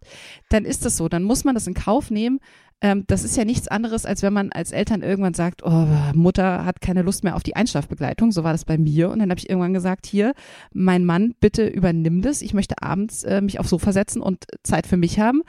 dann 0.48 0.64
ist 0.64 0.84
das 0.84 0.96
so. 0.96 1.08
Dann 1.08 1.22
muss 1.22 1.44
man 1.44 1.54
das 1.54 1.66
in 1.66 1.74
Kauf 1.74 2.10
nehmen, 2.10 2.40
ähm, 2.82 3.04
das 3.06 3.24
ist 3.24 3.36
ja 3.36 3.44
nichts 3.44 3.68
anderes, 3.68 4.04
als 4.04 4.22
wenn 4.22 4.32
man 4.32 4.52
als 4.52 4.70
Eltern 4.70 5.02
irgendwann 5.02 5.32
sagt, 5.32 5.62
oh, 5.64 5.86
Mutter 6.14 6.64
hat 6.64 6.80
keine 6.80 7.02
Lust 7.02 7.24
mehr 7.24 7.34
auf 7.34 7.42
die 7.42 7.56
Einschlafbegleitung. 7.56 8.32
So 8.32 8.44
war 8.44 8.52
das 8.52 8.66
bei 8.66 8.76
mir. 8.76 9.10
Und 9.10 9.20
dann 9.20 9.30
habe 9.30 9.38
ich 9.38 9.48
irgendwann 9.48 9.72
gesagt, 9.72 10.06
hier, 10.06 10.34
mein 10.72 11.04
Mann, 11.04 11.34
bitte 11.40 11.66
übernimm 11.66 12.20
das. 12.20 12.42
Ich 12.42 12.52
möchte 12.52 12.82
abends 12.82 13.24
äh, 13.24 13.40
mich 13.40 13.58
aufs 13.58 13.70
Sofa 13.70 13.92
setzen 13.92 14.20
und 14.20 14.44
Zeit 14.62 14.86
für 14.86 14.98
mich 14.98 15.18
haben. 15.18 15.42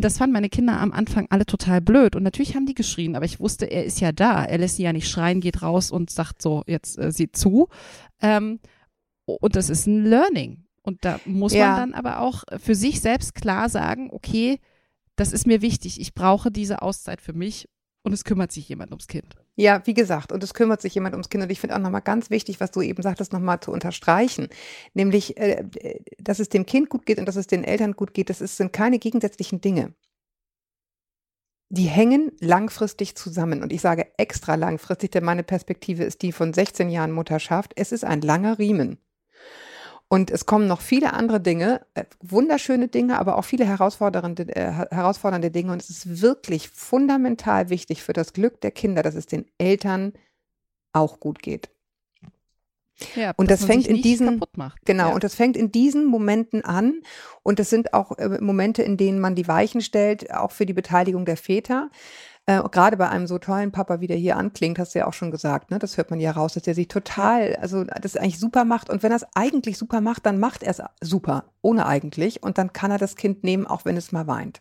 Das 0.00 0.18
fanden 0.18 0.32
meine 0.32 0.48
Kinder 0.48 0.80
am 0.80 0.92
Anfang 0.92 1.26
alle 1.30 1.46
total 1.46 1.80
blöd. 1.80 2.16
Und 2.16 2.22
natürlich 2.22 2.54
haben 2.54 2.66
die 2.66 2.74
geschrien, 2.74 3.16
aber 3.16 3.24
ich 3.24 3.40
wusste, 3.40 3.66
er 3.66 3.84
ist 3.84 4.00
ja 4.00 4.12
da. 4.12 4.44
Er 4.44 4.58
lässt 4.58 4.76
sie 4.76 4.84
ja 4.84 4.92
nicht 4.92 5.08
schreien, 5.08 5.40
geht 5.40 5.62
raus 5.62 5.90
und 5.90 6.10
sagt 6.10 6.40
so, 6.40 6.62
jetzt 6.66 6.98
äh, 6.98 7.12
sieh 7.12 7.30
zu. 7.30 7.68
Ähm, 8.20 8.60
und 9.26 9.56
das 9.56 9.70
ist 9.70 9.86
ein 9.86 10.04
Learning. 10.04 10.64
Und 10.82 11.04
da 11.04 11.20
muss 11.24 11.52
ja. 11.52 11.68
man 11.68 11.76
dann 11.76 11.94
aber 11.94 12.20
auch 12.20 12.42
für 12.58 12.74
sich 12.74 13.00
selbst 13.00 13.34
klar 13.34 13.68
sagen, 13.68 14.10
okay, 14.12 14.58
das 15.16 15.32
ist 15.32 15.46
mir 15.46 15.62
wichtig. 15.62 16.00
Ich 16.00 16.14
brauche 16.14 16.50
diese 16.50 16.82
Auszeit 16.82 17.20
für 17.20 17.32
mich 17.32 17.68
und 18.02 18.12
es 18.12 18.24
kümmert 18.24 18.50
sich 18.50 18.68
jemand 18.68 18.90
ums 18.90 19.06
Kind. 19.06 19.36
Ja, 19.54 19.82
wie 19.84 19.92
gesagt, 19.92 20.32
und 20.32 20.42
es 20.42 20.54
kümmert 20.54 20.80
sich 20.80 20.94
jemand 20.94 21.14
ums 21.14 21.28
Kind. 21.28 21.44
Und 21.44 21.50
ich 21.50 21.60
finde 21.60 21.76
auch 21.76 21.80
nochmal 21.80 22.00
ganz 22.00 22.30
wichtig, 22.30 22.58
was 22.60 22.70
du 22.70 22.80
eben 22.80 23.02
sagtest, 23.02 23.32
nochmal 23.32 23.60
zu 23.60 23.70
unterstreichen. 23.70 24.48
Nämlich, 24.94 25.36
äh, 25.36 25.64
dass 26.18 26.38
es 26.38 26.48
dem 26.48 26.64
Kind 26.64 26.88
gut 26.88 27.04
geht 27.04 27.18
und 27.18 27.26
dass 27.26 27.36
es 27.36 27.46
den 27.46 27.62
Eltern 27.62 27.92
gut 27.92 28.14
geht, 28.14 28.30
das 28.30 28.40
ist, 28.40 28.56
sind 28.56 28.72
keine 28.72 28.98
gegensätzlichen 28.98 29.60
Dinge. 29.60 29.94
Die 31.68 31.86
hängen 31.86 32.32
langfristig 32.40 33.14
zusammen. 33.14 33.62
Und 33.62 33.72
ich 33.72 33.82
sage 33.82 34.06
extra 34.16 34.54
langfristig, 34.54 35.10
denn 35.10 35.24
meine 35.24 35.42
Perspektive 35.42 36.04
ist 36.04 36.22
die 36.22 36.32
von 36.32 36.54
16 36.54 36.88
Jahren 36.90 37.12
Mutterschaft. 37.12 37.72
Es 37.76 37.92
ist 37.92 38.04
ein 38.04 38.22
langer 38.22 38.58
Riemen. 38.58 38.98
Und 40.12 40.30
es 40.30 40.44
kommen 40.44 40.66
noch 40.66 40.82
viele 40.82 41.14
andere 41.14 41.40
Dinge, 41.40 41.86
äh, 41.94 42.04
wunderschöne 42.20 42.88
Dinge, 42.88 43.18
aber 43.18 43.38
auch 43.38 43.46
viele 43.46 43.64
herausfordernde, 43.64 44.54
äh, 44.54 44.70
herausfordernde 44.90 45.50
Dinge. 45.50 45.72
Und 45.72 45.80
es 45.80 45.88
ist 45.88 46.20
wirklich 46.20 46.68
fundamental 46.68 47.70
wichtig 47.70 48.02
für 48.02 48.12
das 48.12 48.34
Glück 48.34 48.60
der 48.60 48.72
Kinder, 48.72 49.02
dass 49.02 49.14
es 49.14 49.24
den 49.24 49.46
Eltern 49.56 50.12
auch 50.92 51.18
gut 51.18 51.40
geht. 51.40 51.70
Ja, 53.16 53.32
und 53.38 53.50
das 53.50 53.64
fängt 53.64 53.86
in 53.86 54.02
diesen 54.02 54.42
genau 54.84 55.08
ja. 55.08 55.14
und 55.14 55.24
das 55.24 55.34
fängt 55.34 55.56
in 55.56 55.72
diesen 55.72 56.04
Momenten 56.04 56.62
an 56.62 57.00
und 57.42 57.58
das 57.58 57.70
sind 57.70 57.94
auch 57.94 58.18
äh, 58.18 58.38
Momente, 58.38 58.82
in 58.82 58.98
denen 58.98 59.18
man 59.18 59.34
die 59.34 59.48
Weichen 59.48 59.80
stellt, 59.80 60.30
auch 60.30 60.52
für 60.52 60.66
die 60.66 60.74
Beteiligung 60.74 61.24
der 61.24 61.38
Väter. 61.38 61.90
Äh, 62.46 62.60
gerade 62.70 62.96
bei 62.96 63.08
einem 63.08 63.28
so 63.28 63.38
tollen 63.38 63.70
Papa, 63.70 64.00
wie 64.00 64.08
der 64.08 64.16
hier 64.16 64.36
anklingt, 64.36 64.78
hast 64.78 64.94
du 64.94 64.98
ja 64.98 65.06
auch 65.06 65.12
schon 65.12 65.30
gesagt, 65.30 65.70
ne? 65.70 65.78
Das 65.78 65.96
hört 65.96 66.10
man 66.10 66.18
ja 66.18 66.32
raus, 66.32 66.54
dass 66.54 66.64
der 66.64 66.74
sich 66.74 66.88
total, 66.88 67.56
also 67.60 67.84
das 67.84 68.16
eigentlich 68.16 68.40
super 68.40 68.64
macht. 68.64 68.90
Und 68.90 69.02
wenn 69.02 69.12
er 69.12 69.16
es 69.16 69.26
eigentlich 69.34 69.78
super 69.78 70.00
macht, 70.00 70.26
dann 70.26 70.40
macht 70.40 70.62
er 70.64 70.70
es 70.70 70.82
super, 71.00 71.44
ohne 71.60 71.86
eigentlich. 71.86 72.42
Und 72.42 72.58
dann 72.58 72.72
kann 72.72 72.90
er 72.90 72.98
das 72.98 73.14
Kind 73.14 73.44
nehmen, 73.44 73.66
auch 73.66 73.84
wenn 73.84 73.96
es 73.96 74.10
mal 74.10 74.26
weint. 74.26 74.60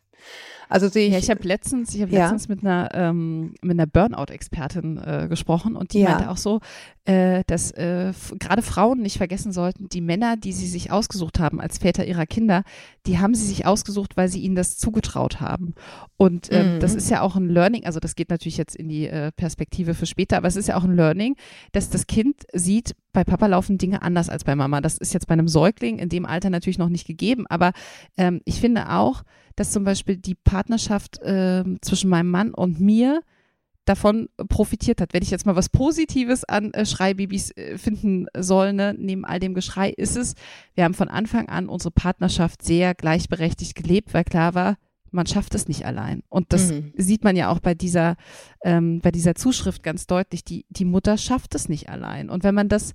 Also 0.71 0.87
sehe 0.87 1.07
ich. 1.07 1.13
Ja, 1.13 1.19
ich 1.19 1.29
habe 1.29 1.45
letztens, 1.45 1.93
ich 1.93 2.01
habe 2.01 2.13
ja. 2.13 2.21
letztens 2.21 2.47
mit 2.47 2.61
einer 2.61 2.89
ähm, 2.93 3.53
mit 3.61 3.77
einer 3.77 3.87
Burnout-Expertin 3.87 4.97
äh, 4.97 5.27
gesprochen 5.29 5.75
und 5.75 5.91
die 5.91 5.99
ja. 5.99 6.11
meinte 6.11 6.31
auch 6.31 6.37
so, 6.37 6.61
äh, 7.03 7.43
dass 7.45 7.71
äh, 7.71 8.13
gerade 8.39 8.61
Frauen 8.61 9.01
nicht 9.01 9.17
vergessen 9.17 9.51
sollten, 9.51 9.89
die 9.89 9.99
Männer, 9.99 10.37
die 10.37 10.53
sie 10.53 10.67
sich 10.67 10.89
ausgesucht 10.89 11.39
haben 11.39 11.59
als 11.59 11.79
Väter 11.79 12.05
ihrer 12.05 12.25
Kinder, 12.25 12.63
die 13.05 13.19
haben 13.19 13.35
sie 13.35 13.45
sich 13.45 13.65
ausgesucht, 13.65 14.15
weil 14.15 14.29
sie 14.29 14.39
ihnen 14.39 14.55
das 14.55 14.77
zugetraut 14.77 15.41
haben. 15.41 15.75
Und 16.15 16.47
ähm, 16.51 16.75
mhm. 16.75 16.79
das 16.79 16.95
ist 16.95 17.09
ja 17.09 17.21
auch 17.21 17.35
ein 17.35 17.49
Learning, 17.49 17.85
also 17.85 17.99
das 17.99 18.15
geht 18.15 18.29
natürlich 18.29 18.57
jetzt 18.57 18.75
in 18.75 18.87
die 18.87 19.07
äh, 19.07 19.33
Perspektive 19.33 19.93
für 19.93 20.05
später, 20.05 20.37
aber 20.37 20.47
es 20.47 20.55
ist 20.55 20.69
ja 20.69 20.77
auch 20.77 20.85
ein 20.85 20.95
Learning, 20.95 21.35
dass 21.73 21.89
das 21.89 22.07
Kind 22.07 22.43
sieht, 22.53 22.95
bei 23.11 23.25
Papa 23.25 23.47
laufen 23.47 23.77
Dinge 23.77 24.01
anders 24.03 24.29
als 24.29 24.45
bei 24.45 24.55
Mama. 24.55 24.79
Das 24.79 24.97
ist 24.97 25.13
jetzt 25.13 25.27
bei 25.27 25.33
einem 25.33 25.49
Säugling 25.49 25.99
in 25.99 26.07
dem 26.07 26.25
Alter 26.25 26.49
natürlich 26.49 26.77
noch 26.77 26.87
nicht 26.87 27.05
gegeben, 27.05 27.45
aber 27.47 27.73
ähm, 28.15 28.39
ich 28.45 28.61
finde 28.61 28.89
auch, 28.89 29.23
dass 29.55 29.71
zum 29.71 29.83
Beispiel 29.83 30.17
die 30.17 30.35
Partnerschaft 30.61 31.19
äh, 31.23 31.63
zwischen 31.81 32.09
meinem 32.09 32.29
Mann 32.29 32.53
und 32.53 32.79
mir 32.79 33.21
davon 33.85 34.29
profitiert 34.47 35.01
hat. 35.01 35.11
Wenn 35.11 35.23
ich 35.23 35.31
jetzt 35.31 35.47
mal 35.47 35.55
was 35.55 35.69
Positives 35.69 36.43
an 36.43 36.71
äh, 36.73 36.85
Schreibabys 36.85 37.49
äh, 37.57 37.79
finden 37.79 38.27
soll, 38.37 38.73
ne, 38.73 38.93
neben 38.95 39.25
all 39.25 39.39
dem 39.39 39.55
Geschrei, 39.55 39.89
ist 39.89 40.17
es, 40.17 40.35
wir 40.75 40.83
haben 40.83 40.93
von 40.93 41.09
Anfang 41.09 41.49
an 41.49 41.67
unsere 41.67 41.89
Partnerschaft 41.89 42.61
sehr 42.61 42.93
gleichberechtigt 42.93 43.73
gelebt, 43.73 44.13
weil 44.13 44.23
klar 44.23 44.53
war, 44.53 44.77
man 45.09 45.25
schafft 45.25 45.55
es 45.55 45.67
nicht 45.67 45.83
allein. 45.83 46.21
Und 46.29 46.53
das 46.53 46.71
mhm. 46.71 46.93
sieht 46.95 47.23
man 47.23 47.35
ja 47.35 47.49
auch 47.49 47.59
bei 47.59 47.73
dieser, 47.73 48.17
ähm, 48.63 49.01
bei 49.01 49.09
dieser 49.09 49.33
Zuschrift 49.33 49.81
ganz 49.81 50.05
deutlich. 50.05 50.45
Die, 50.45 50.65
die 50.69 50.85
Mutter 50.85 51.17
schafft 51.17 51.55
es 51.55 51.69
nicht 51.69 51.89
allein. 51.89 52.29
Und 52.29 52.43
wenn 52.43 52.55
man 52.55 52.69
das 52.69 52.93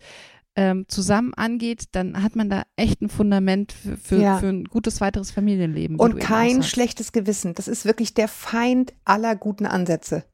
ähm, 0.56 0.86
zusammen 0.88 1.34
angeht, 1.34 1.84
dann 1.92 2.22
hat 2.22 2.34
man 2.34 2.48
da 2.48 2.62
echt 2.76 3.02
ein 3.02 3.10
Fundament 3.10 3.72
für, 3.72 3.96
für, 3.96 4.16
ja. 4.16 4.38
für 4.38 4.48
ein 4.48 4.64
gutes 4.64 5.00
weiteres 5.00 5.30
Familienleben. 5.30 5.98
Und 5.98 6.18
kein 6.18 6.62
schlechtes 6.62 7.12
Gewissen. 7.12 7.54
Das 7.54 7.68
ist 7.68 7.84
wirklich 7.84 8.14
der 8.14 8.28
Feind 8.28 8.94
aller 9.04 9.36
guten 9.36 9.66
Ansätze. 9.66 10.24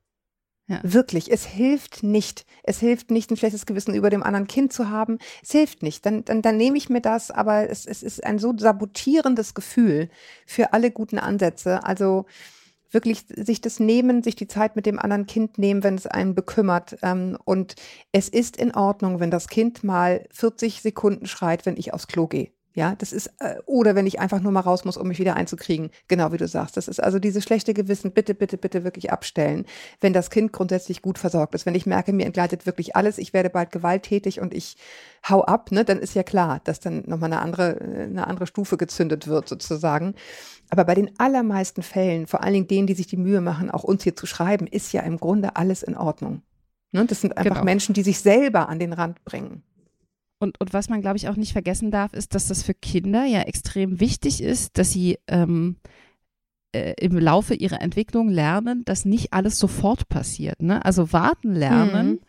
Ja. 0.68 0.81
Wirklich, 0.85 1.31
es 1.31 1.45
hilft 1.45 2.05
nicht. 2.05 2.47
Es 2.62 2.79
hilft 2.79 3.11
nicht, 3.11 3.31
ein 3.31 3.37
schlechtes 3.37 3.66
Gewissen 3.66 3.95
über 3.95 4.11
dem 4.11 4.23
anderen 4.23 4.47
Kind 4.47 4.73
zu 4.73 4.89
haben. 4.89 5.18
Es 5.43 5.51
hilft 5.51 5.83
nicht. 5.83 6.07
Dann, 6.07 6.25
dann, 6.25 6.41
dann 6.41 6.57
nehme 6.57 6.79
ich 6.79 6.89
mir 6.89 7.01
das, 7.01 7.33
aber 7.33 7.68
es, 7.68 7.85
es 7.85 8.03
ist 8.05 8.25
ein 8.25 8.39
so 8.39 8.55
sabotierendes 8.57 9.55
Gefühl 9.55 10.09
für 10.47 10.73
alle 10.73 10.93
guten 10.93 11.18
Ansätze. 11.18 11.83
Also 11.83 12.27
wirklich 12.93 13.24
sich 13.28 13.61
das 13.61 13.80
nehmen, 13.80 14.22
sich 14.22 14.36
die 14.36 14.49
Zeit 14.49 14.76
mit 14.76 14.86
dem 14.86 14.99
anderen 14.99 15.26
Kind 15.26 15.59
nehmen, 15.59 15.82
wenn 15.82 15.95
es 15.95 16.07
einen 16.07 16.34
bekümmert. 16.34 16.97
Ähm, 17.03 17.36
und 17.45 17.74
es 18.12 18.28
ist 18.28 18.57
in 18.57 18.74
Ordnung, 18.74 19.20
wenn 19.20 19.30
das 19.30 19.49
Kind 19.49 19.82
mal 19.84 20.26
40 20.30 20.82
Sekunden 20.82 21.26
schreit, 21.26 21.66
wenn 21.66 21.76
ich 21.76 21.93
aufs 21.95 22.07
Klo 22.07 22.26
gehe. 22.26 22.51
Ja, 22.74 22.95
das 22.97 23.12
ist, 23.12 23.30
äh, 23.38 23.57
oder 23.66 23.95
wenn 23.95 24.07
ich 24.07 24.18
einfach 24.18 24.40
nur 24.40 24.51
mal 24.51 24.61
raus 24.61 24.86
muss, 24.86 24.97
um 24.97 25.07
mich 25.09 25.18
wieder 25.18 25.36
einzukriegen. 25.36 25.90
Genau 26.09 26.32
wie 26.32 26.38
du 26.38 26.49
sagst. 26.49 26.78
Das 26.78 26.88
ist 26.88 27.03
also 27.03 27.18
dieses 27.18 27.45
schlechte 27.45 27.74
Gewissen, 27.74 28.12
bitte, 28.12 28.34
bitte, 28.34 28.57
bitte 28.57 28.82
wirklich 28.82 29.12
abstellen, 29.12 29.66
wenn 30.01 30.14
das 30.14 30.30
Kind 30.30 30.53
grundsätzlich 30.53 31.03
gut 31.03 31.18
versorgt 31.18 31.55
ist. 31.55 31.66
Wenn 31.66 31.74
ich 31.74 31.84
merke, 31.84 32.14
mir 32.14 32.24
entgleitet 32.24 32.64
wirklich 32.64 32.97
alles, 32.97 33.18
ich 33.18 33.34
werde 33.34 33.51
bald 33.51 33.72
gewalttätig 33.72 34.40
und 34.40 34.55
ich 34.55 34.76
hau 35.28 35.43
ab, 35.43 35.70
ne, 35.70 35.84
dann 35.84 35.99
ist 35.99 36.14
ja 36.14 36.22
klar, 36.22 36.61
dass 36.64 36.80
dann 36.80 37.03
nochmal 37.07 37.30
eine 37.30 37.43
andere, 37.43 37.78
äh, 37.78 38.05
eine 38.05 38.26
andere 38.26 38.47
Stufe 38.47 38.78
gezündet 38.78 39.26
wird, 39.26 39.49
sozusagen. 39.51 40.14
Aber 40.73 40.87
bei 40.87 40.95
den 40.95 41.11
allermeisten 41.18 41.83
Fällen, 41.83 42.27
vor 42.27 42.43
allen 42.43 42.55
Dingen 42.55 42.66
denen, 42.66 42.87
die 42.87 42.95
sich 42.95 43.07
die 43.07 43.18
Mühe 43.18 43.43
machen, 43.43 43.70
auch 43.70 43.85
uns 43.85 44.05
hier 44.05 44.16
zu 44.16 44.25
schreiben, 44.25 44.66
ist 44.66 44.91
ja 44.95 45.03
im 45.03 45.18
Grunde 45.18 45.57
alles 45.57 45.83
in 45.83 45.99
Ordnung. 45.99 46.41
Ne? 46.93 47.05
Das 47.05 47.20
sind 47.20 47.37
einfach 47.37 47.57
genau. 47.57 47.64
Menschen, 47.64 47.93
die 47.93 48.03
sich 48.03 48.20
selber 48.20 48.70
an 48.70 48.79
den 48.79 48.95
Rand 48.95 49.23
bringen. 49.27 49.62
Und, 50.39 50.59
und 50.62 50.73
was 50.73 50.89
man, 50.89 51.03
glaube 51.03 51.18
ich, 51.18 51.29
auch 51.29 51.37
nicht 51.37 51.53
vergessen 51.53 51.91
darf, 51.91 52.14
ist, 52.14 52.35
dass 52.35 52.49
das 52.49 52.62
für 52.62 52.73
Kinder 52.73 53.27
ja 53.27 53.43
extrem 53.43 54.01
wichtig 54.01 54.43
ist, 54.43 54.79
dass 54.79 54.91
sie 54.91 55.18
ähm, 55.29 55.77
äh, 56.75 56.95
im 56.99 57.18
Laufe 57.18 57.53
ihrer 57.53 57.83
Entwicklung 57.83 58.31
lernen, 58.31 58.83
dass 58.87 59.05
nicht 59.05 59.35
alles 59.35 59.59
sofort 59.59 60.09
passiert. 60.09 60.62
Ne? 60.62 60.83
Also 60.87 61.12
warten 61.12 61.53
lernen. 61.55 62.12
Mhm 62.12 62.20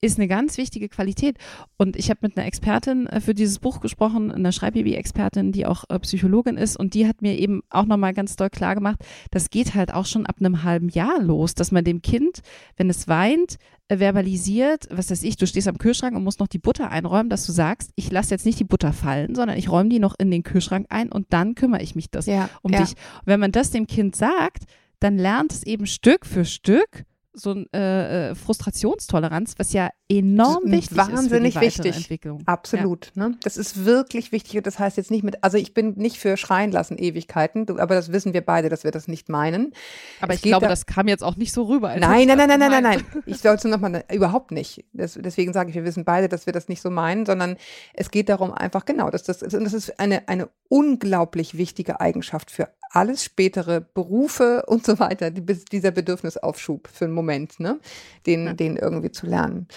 ist 0.00 0.18
eine 0.18 0.28
ganz 0.28 0.58
wichtige 0.58 0.88
Qualität. 0.88 1.38
Und 1.76 1.96
ich 1.96 2.10
habe 2.10 2.20
mit 2.22 2.36
einer 2.36 2.46
Expertin 2.46 3.06
äh, 3.06 3.20
für 3.20 3.34
dieses 3.34 3.58
Buch 3.58 3.80
gesprochen, 3.80 4.30
einer 4.30 4.52
Schreibbaby-Expertin, 4.52 5.52
die 5.52 5.66
auch 5.66 5.84
äh, 5.88 5.98
Psychologin 5.98 6.56
ist, 6.56 6.76
und 6.76 6.94
die 6.94 7.06
hat 7.06 7.22
mir 7.22 7.38
eben 7.38 7.62
auch 7.70 7.86
nochmal 7.86 8.12
ganz 8.12 8.36
doll 8.36 8.50
klar 8.50 8.74
gemacht, 8.74 9.00
das 9.30 9.50
geht 9.50 9.74
halt 9.74 9.92
auch 9.94 10.06
schon 10.06 10.26
ab 10.26 10.36
einem 10.38 10.62
halben 10.62 10.88
Jahr 10.88 11.20
los, 11.20 11.54
dass 11.54 11.72
man 11.72 11.84
dem 11.84 12.02
Kind, 12.02 12.40
wenn 12.76 12.90
es 12.90 13.08
weint, 13.08 13.56
äh, 13.88 13.98
verbalisiert, 13.98 14.86
was 14.90 15.10
weiß 15.10 15.22
ich, 15.22 15.36
du 15.36 15.46
stehst 15.46 15.68
am 15.68 15.78
Kühlschrank 15.78 16.16
und 16.16 16.24
musst 16.24 16.40
noch 16.40 16.48
die 16.48 16.58
Butter 16.58 16.90
einräumen, 16.90 17.30
dass 17.30 17.46
du 17.46 17.52
sagst, 17.52 17.90
ich 17.94 18.10
lasse 18.10 18.34
jetzt 18.34 18.44
nicht 18.44 18.60
die 18.60 18.64
Butter 18.64 18.92
fallen, 18.92 19.34
sondern 19.34 19.56
ich 19.56 19.70
räume 19.70 19.88
die 19.88 19.98
noch 19.98 20.14
in 20.18 20.30
den 20.30 20.42
Kühlschrank 20.42 20.86
ein 20.90 21.10
und 21.10 21.26
dann 21.30 21.54
kümmere 21.54 21.82
ich 21.82 21.94
mich 21.94 22.10
das 22.10 22.26
ja, 22.26 22.50
um 22.62 22.72
ja. 22.72 22.80
dich. 22.80 22.90
Und 22.90 23.26
wenn 23.26 23.40
man 23.40 23.52
das 23.52 23.70
dem 23.70 23.86
Kind 23.86 24.14
sagt, 24.14 24.64
dann 25.00 25.18
lernt 25.18 25.52
es 25.52 25.62
eben 25.62 25.86
Stück 25.86 26.26
für 26.26 26.44
Stück 26.44 27.04
so 27.38 27.50
eine 27.50 27.66
äh, 27.74 28.30
äh, 28.30 28.34
Frustrationstoleranz, 28.34 29.54
was 29.58 29.72
ja 29.72 29.90
enorm 30.08 30.62
wichtig 30.64 30.96
wahnsinnig 30.96 31.54
ist 31.54 31.76
für 31.76 31.82
die 31.82 31.88
wichtig. 31.88 31.96
Entwicklung. 31.96 32.42
Absolut. 32.46 33.12
Ja. 33.14 33.28
Ne? 33.28 33.38
Das 33.42 33.56
ist 33.56 33.84
wirklich 33.84 34.32
wichtig 34.32 34.56
und 34.56 34.66
das 34.66 34.78
heißt 34.78 34.96
jetzt 34.96 35.10
nicht 35.10 35.22
mit, 35.22 35.44
also 35.44 35.58
ich 35.58 35.74
bin 35.74 35.94
nicht 35.96 36.18
für 36.18 36.36
schreien 36.36 36.72
lassen 36.72 36.96
Ewigkeiten, 36.96 37.68
aber 37.78 37.94
das 37.94 38.10
wissen 38.12 38.32
wir 38.32 38.40
beide, 38.40 38.68
dass 38.68 38.84
wir 38.84 38.90
das 38.90 39.06
nicht 39.06 39.28
meinen. 39.28 39.72
Aber 40.20 40.32
es 40.32 40.38
ich 40.38 40.42
glaube, 40.42 40.64
da, 40.64 40.70
das 40.70 40.86
kam 40.86 41.08
jetzt 41.08 41.22
auch 41.22 41.36
nicht 41.36 41.52
so 41.52 41.64
rüber. 41.64 41.94
Nein, 41.96 42.26
nein, 42.28 42.38
nein, 42.38 42.48
nein, 42.48 42.58
nein, 42.58 42.70
nein, 42.70 42.82
nein. 42.82 43.22
Ich 43.26 43.38
sollte 43.38 43.68
nochmal, 43.68 44.04
überhaupt 44.10 44.50
nicht. 44.50 44.84
Das, 44.92 45.18
deswegen 45.20 45.52
sage 45.52 45.70
ich, 45.70 45.76
wir 45.76 45.84
wissen 45.84 46.04
beide, 46.04 46.28
dass 46.28 46.46
wir 46.46 46.52
das 46.52 46.68
nicht 46.68 46.80
so 46.80 46.90
meinen, 46.90 47.26
sondern 47.26 47.56
es 47.92 48.10
geht 48.10 48.28
darum 48.28 48.52
einfach 48.52 48.84
genau, 48.86 49.10
dass 49.10 49.24
das, 49.24 49.42
und 49.42 49.64
das 49.64 49.74
ist 49.74 50.00
eine, 50.00 50.28
eine 50.28 50.48
unglaublich 50.68 51.56
wichtige 51.56 52.00
Eigenschaft 52.00 52.50
für 52.50 52.68
alles 52.96 53.22
spätere 53.22 53.80
Berufe 53.82 54.64
und 54.66 54.84
so 54.84 54.98
weiter, 54.98 55.30
die, 55.30 55.42
dieser 55.42 55.90
Bedürfnisaufschub 55.90 56.88
für 56.88 57.04
einen 57.04 57.14
Moment, 57.14 57.60
ne, 57.60 57.78
den, 58.26 58.46
ja. 58.46 58.52
den 58.54 58.76
irgendwie 58.76 59.12
zu 59.12 59.26
lernen. 59.26 59.68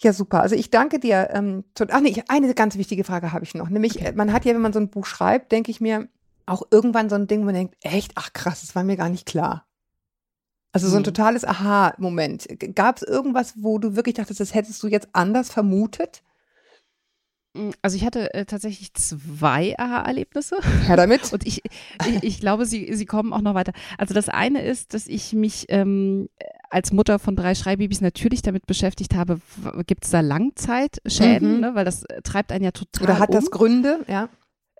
Ja, 0.00 0.12
super. 0.12 0.40
Also 0.40 0.54
ich 0.54 0.70
danke 0.70 1.00
dir. 1.00 1.30
Ähm, 1.32 1.64
ach 1.90 2.00
nee, 2.00 2.22
eine 2.28 2.54
ganz 2.54 2.78
wichtige 2.78 3.04
Frage 3.04 3.32
habe 3.32 3.44
ich 3.44 3.54
noch. 3.54 3.68
Nämlich, 3.68 3.96
okay. 3.96 4.12
man 4.14 4.32
hat 4.32 4.44
ja, 4.44 4.54
wenn 4.54 4.62
man 4.62 4.72
so 4.72 4.80
ein 4.80 4.90
Buch 4.90 5.06
schreibt, 5.06 5.52
denke 5.52 5.70
ich 5.70 5.80
mir, 5.80 6.08
auch 6.46 6.62
irgendwann 6.70 7.10
so 7.10 7.16
ein 7.16 7.26
Ding, 7.26 7.40
wo 7.40 7.46
man 7.46 7.54
denkt, 7.54 7.76
echt, 7.82 8.12
ach 8.14 8.32
krass, 8.32 8.62
das 8.62 8.74
war 8.74 8.84
mir 8.84 8.96
gar 8.96 9.10
nicht 9.10 9.26
klar. 9.26 9.66
Also 10.72 10.88
so 10.88 10.96
ein 10.96 10.98
hm. 10.98 11.04
totales 11.04 11.44
Aha-Moment. 11.44 12.46
Gab 12.74 12.98
es 12.98 13.02
irgendwas, 13.02 13.54
wo 13.56 13.78
du 13.78 13.96
wirklich 13.96 14.14
dachtest, 14.14 14.40
das 14.40 14.54
hättest 14.54 14.82
du 14.82 14.86
jetzt 14.88 15.08
anders 15.12 15.50
vermutet? 15.50 16.22
Mm, 17.58 17.70
also 17.82 17.96
ich 17.96 18.04
hatte 18.04 18.32
äh, 18.34 18.44
tatsächlich 18.44 18.94
zwei 18.94 19.74
Aha-Erlebnisse. 19.78 20.58
Ja, 20.88 20.96
damit. 20.96 21.32
Und 21.32 21.46
ich, 21.46 21.62
ich, 22.06 22.22
ich, 22.22 22.40
glaube, 22.40 22.64
sie, 22.64 22.94
sie 22.94 23.06
kommen 23.06 23.32
auch 23.32 23.40
noch 23.40 23.54
weiter. 23.54 23.72
Also 23.98 24.14
das 24.14 24.28
eine 24.28 24.62
ist, 24.62 24.94
dass 24.94 25.06
ich 25.06 25.32
mich 25.32 25.66
ähm, 25.68 26.28
als 26.70 26.92
Mutter 26.92 27.18
von 27.18 27.36
drei 27.36 27.54
Schreibabys 27.54 28.00
natürlich 28.00 28.42
damit 28.42 28.66
beschäftigt 28.66 29.14
habe, 29.14 29.40
gibt 29.86 30.04
es 30.04 30.10
da 30.10 30.20
Langzeitschäden, 30.20 31.56
mhm. 31.56 31.60
ne? 31.60 31.74
weil 31.74 31.84
das 31.84 32.04
treibt 32.24 32.52
einen 32.52 32.64
ja 32.64 32.70
total 32.70 33.04
Oder 33.04 33.18
hat 33.18 33.30
um. 33.30 33.34
das 33.34 33.50
Gründe, 33.50 34.04
ja. 34.06 34.28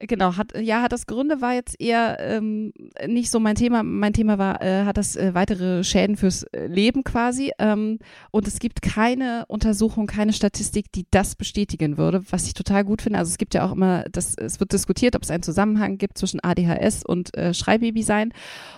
Genau, 0.01 0.37
hat 0.37 0.57
ja 0.57 0.81
hat 0.83 0.93
das 0.93 1.07
Gründe 1.07 1.41
war 1.41 1.55
jetzt 1.55 1.81
eher 1.81 2.19
ähm, 2.21 2.73
nicht 3.07 3.31
so 3.31 3.41
mein 3.41 3.57
Thema. 3.57 3.83
Mein 3.83 4.13
Thema 4.13 4.39
war 4.39 4.63
äh, 4.63 4.85
hat 4.85 4.97
das 4.97 5.17
äh, 5.17 5.35
weitere 5.35 5.83
Schäden 5.83 6.17
fürs 6.17 6.45
äh, 6.45 6.69
Leben 6.69 7.03
quasi 7.03 7.51
ähm, 7.59 7.99
und 8.31 8.47
es 8.47 8.61
gibt 8.61 8.81
keine 8.81 9.45
Untersuchung, 9.49 10.07
keine 10.07 10.33
Statistik, 10.33 10.93
die 10.93 11.07
das 11.11 11.35
bestätigen 11.35 11.99
würde, 11.99 12.23
was 12.31 12.47
ich 12.47 12.55
total 12.55 12.85
gut 12.85 13.03
finde. 13.03 13.19
Also 13.19 13.31
es 13.31 13.39
gibt 13.39 13.55
ja 13.55 13.67
auch 13.67 13.73
immer, 13.73 14.05
das 14.13 14.37
es 14.37 14.61
wird 14.61 14.73
diskutiert, 14.73 15.17
ob 15.17 15.23
es 15.25 15.31
einen 15.33 15.43
Zusammenhang 15.43 15.99
gibt 15.99 16.17
zwischen 16.17 16.39
ADHS 16.41 17.05
und 17.05 17.37
äh, 17.37 17.53
Schreibaby 17.53 18.05
sein 18.05 18.33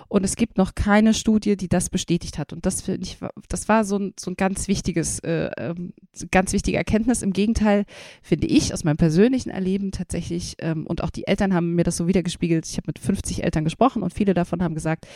und 0.08 0.24
es 0.24 0.36
gibt 0.36 0.56
noch 0.56 0.74
keine 0.74 1.12
Studie, 1.12 1.56
die 1.56 1.68
das 1.68 1.90
bestätigt 1.90 2.38
hat 2.38 2.54
und 2.54 2.64
das 2.64 2.80
finde 2.80 3.02
ich, 3.02 3.18
das 3.48 3.68
war 3.68 3.84
so 3.84 3.98
ein 3.98 4.14
so 4.18 4.30
ein 4.30 4.36
ganz 4.36 4.68
wichtiges, 4.68 5.18
äh, 5.20 5.50
ähm, 5.58 5.92
ganz 6.30 6.54
wichtige 6.54 6.78
Erkenntnis. 6.78 7.22
Im 7.22 7.32
Gegenteil 7.32 7.84
finde 8.22 8.46
ich 8.46 8.72
aus 8.72 8.84
meinem 8.84 8.96
persönlichen 8.96 9.50
Erleben 9.50 9.92
tatsächlich 9.92 10.56
ähm, 10.60 10.86
und 10.86 11.02
auch 11.02 11.09
auch 11.10 11.16
die 11.16 11.26
Eltern 11.26 11.54
haben 11.54 11.74
mir 11.74 11.84
das 11.84 11.96
so 11.96 12.06
wiedergespiegelt. 12.06 12.66
Ich 12.66 12.76
habe 12.76 12.86
mit 12.86 12.98
50 12.98 13.42
Eltern 13.42 13.64
gesprochen 13.64 14.02
und 14.02 14.14
viele 14.14 14.34
davon 14.34 14.62
haben 14.62 14.74
gesagt, 14.74 15.06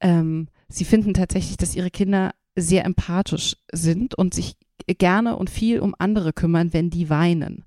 ähm, 0.00 0.48
sie 0.68 0.84
finden 0.84 1.14
tatsächlich, 1.14 1.56
dass 1.56 1.74
ihre 1.74 1.90
Kinder 1.90 2.32
sehr 2.56 2.84
empathisch 2.84 3.56
sind 3.72 4.16
und 4.16 4.34
sich 4.34 4.56
gerne 4.86 5.36
und 5.36 5.50
viel 5.50 5.80
um 5.80 5.94
andere 5.98 6.32
kümmern, 6.32 6.72
wenn 6.72 6.90
die 6.90 7.10
weinen. 7.10 7.64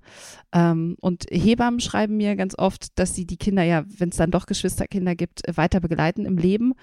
Ähm, 0.52 0.96
und 1.00 1.24
Hebammen 1.30 1.80
schreiben 1.80 2.16
mir 2.16 2.36
ganz 2.36 2.58
oft, 2.58 2.98
dass 2.98 3.14
sie 3.14 3.26
die 3.26 3.36
Kinder 3.36 3.62
ja, 3.62 3.84
wenn 3.86 4.10
es 4.10 4.16
dann 4.16 4.30
doch 4.30 4.46
Geschwisterkinder 4.46 5.14
gibt, 5.14 5.42
weiter 5.54 5.80
begleiten 5.80 6.26
im 6.26 6.36
Leben 6.36 6.74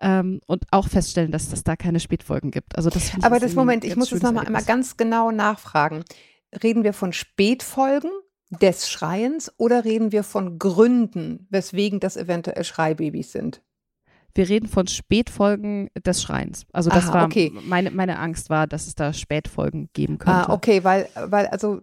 ähm, 0.00 0.40
und 0.46 0.64
auch 0.70 0.88
feststellen, 0.88 1.32
dass 1.32 1.52
es 1.52 1.64
da 1.64 1.76
keine 1.76 2.00
Spätfolgen 2.00 2.50
gibt. 2.50 2.76
Also 2.76 2.90
das 2.90 3.12
Aber 3.22 3.40
das 3.40 3.54
Moment, 3.54 3.84
ich 3.84 3.96
muss 3.96 4.10
das 4.10 4.22
nochmal 4.22 4.46
einmal 4.46 4.64
ganz 4.64 4.96
genau 4.96 5.30
nachfragen. 5.30 6.04
Reden 6.62 6.84
wir 6.84 6.92
von 6.92 7.12
Spätfolgen 7.12 8.10
des 8.50 8.88
Schreiens 8.88 9.52
oder 9.56 9.84
reden 9.84 10.12
wir 10.12 10.24
von 10.24 10.58
Gründen, 10.58 11.46
weswegen 11.50 12.00
das 12.00 12.16
eventuell 12.16 12.64
Schreibabys 12.64 13.32
sind? 13.32 13.62
Wir 14.34 14.48
reden 14.48 14.68
von 14.68 14.86
Spätfolgen 14.86 15.90
des 16.06 16.22
Schreins. 16.22 16.64
Also 16.72 16.90
das 16.90 17.08
Aha, 17.08 17.14
war 17.14 17.24
okay. 17.26 17.52
meine, 17.64 17.90
meine 17.90 18.18
Angst 18.18 18.50
war, 18.50 18.66
dass 18.66 18.86
es 18.86 18.94
da 18.94 19.12
Spätfolgen 19.12 19.90
geben 19.92 20.18
könnte. 20.18 20.48
Ah, 20.48 20.52
okay, 20.52 20.84
weil, 20.84 21.08
weil 21.14 21.46
also 21.48 21.80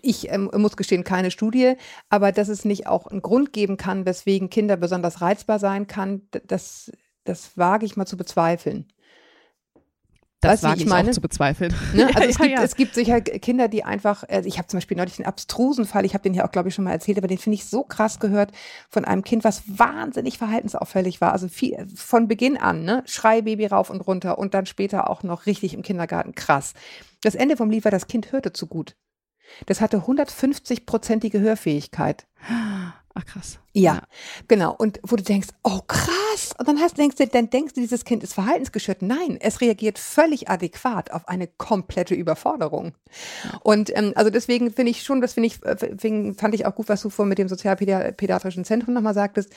ich 0.00 0.30
ähm, 0.30 0.50
muss 0.56 0.76
gestehen, 0.76 1.04
keine 1.04 1.30
Studie, 1.30 1.74
aber 2.08 2.32
dass 2.32 2.48
es 2.48 2.64
nicht 2.64 2.86
auch 2.86 3.06
einen 3.06 3.22
Grund 3.22 3.52
geben 3.52 3.76
kann, 3.76 4.06
weswegen 4.06 4.50
Kinder 4.50 4.76
besonders 4.76 5.20
reizbar 5.20 5.58
sein 5.58 5.86
kann, 5.86 6.22
das, 6.46 6.90
das 7.24 7.56
wage 7.56 7.86
ich 7.86 7.96
mal 7.96 8.06
zu 8.06 8.16
bezweifeln. 8.16 8.86
Das 10.40 10.62
war 10.62 10.76
ich 10.76 10.86
meine? 10.86 11.08
auch 11.08 11.14
zu 11.14 11.20
bezweifeln. 11.20 11.74
Ne? 11.94 12.06
Also 12.08 12.20
ja, 12.20 12.28
es, 12.28 12.38
gibt, 12.38 12.50
ja. 12.50 12.62
es 12.62 12.76
gibt 12.76 12.94
sicher 12.94 13.20
Kinder, 13.20 13.68
die 13.68 13.84
einfach, 13.84 14.24
also 14.28 14.46
ich 14.46 14.58
habe 14.58 14.68
zum 14.68 14.78
Beispiel 14.78 14.96
neulich 14.96 15.18
einen 15.18 15.26
abstrusen 15.26 15.86
Fall, 15.86 16.04
ich 16.04 16.14
habe 16.14 16.22
den 16.22 16.34
hier 16.34 16.44
auch, 16.44 16.50
glaube 16.50 16.68
ich, 16.68 16.74
schon 16.74 16.84
mal 16.84 16.92
erzählt, 16.92 17.16
aber 17.16 17.26
den 17.26 17.38
finde 17.38 17.54
ich 17.54 17.64
so 17.64 17.84
krass 17.84 18.20
gehört 18.20 18.52
von 18.90 19.04
einem 19.04 19.24
Kind, 19.24 19.44
was 19.44 19.62
wahnsinnig 19.66 20.36
verhaltensauffällig 20.36 21.20
war. 21.20 21.32
Also 21.32 21.48
viel, 21.48 21.86
von 21.94 22.28
Beginn 22.28 22.58
an, 22.58 22.84
ne? 22.84 23.02
Schreibaby 23.06 23.66
rauf 23.66 23.88
und 23.88 24.00
runter 24.00 24.38
und 24.38 24.52
dann 24.52 24.66
später 24.66 25.08
auch 25.08 25.22
noch 25.22 25.46
richtig 25.46 25.74
im 25.74 25.82
Kindergarten 25.82 26.34
krass. 26.34 26.74
Das 27.22 27.34
Ende 27.34 27.56
vom 27.56 27.70
Lied 27.70 27.84
war, 27.84 27.90
das 27.90 28.06
Kind 28.06 28.32
hörte 28.32 28.52
zu 28.52 28.66
gut. 28.66 28.94
Das 29.66 29.80
hatte 29.80 29.98
150-prozentige 29.98 31.40
Hörfähigkeit. 31.40 32.26
Ach 33.18 33.24
krass. 33.24 33.58
Ja, 33.72 33.94
ja, 33.94 34.02
genau. 34.46 34.74
Und 34.76 35.00
wo 35.02 35.16
du 35.16 35.22
denkst, 35.22 35.48
oh 35.62 35.80
krass. 35.86 36.52
Und 36.58 36.68
dann 36.68 36.78
hast, 36.80 36.98
denkst 36.98 37.16
du, 37.16 37.26
dann 37.26 37.48
denkst 37.48 37.72
du, 37.72 37.80
dieses 37.80 38.04
Kind 38.04 38.22
ist 38.22 38.34
verhaltensgestört. 38.34 39.00
Nein, 39.00 39.38
es 39.40 39.62
reagiert 39.62 39.98
völlig 39.98 40.50
adäquat 40.50 41.10
auf 41.12 41.26
eine 41.26 41.46
komplette 41.46 42.14
Überforderung. 42.14 42.92
Und 43.62 43.90
ähm, 43.96 44.12
also 44.16 44.28
deswegen 44.28 44.70
finde 44.70 44.90
ich 44.90 45.02
schon, 45.02 45.22
das 45.22 45.32
finde 45.32 45.46
ich, 45.46 45.60
deswegen 45.60 46.34
fand 46.34 46.54
ich 46.54 46.66
auch 46.66 46.74
gut, 46.74 46.90
was 46.90 47.00
du 47.00 47.08
vorhin 47.08 47.30
mit 47.30 47.38
dem 47.38 47.48
Sozialpädiatrischen 47.48 48.66
Zentrum 48.66 48.92
nochmal 48.92 49.14
sagtest. 49.14 49.50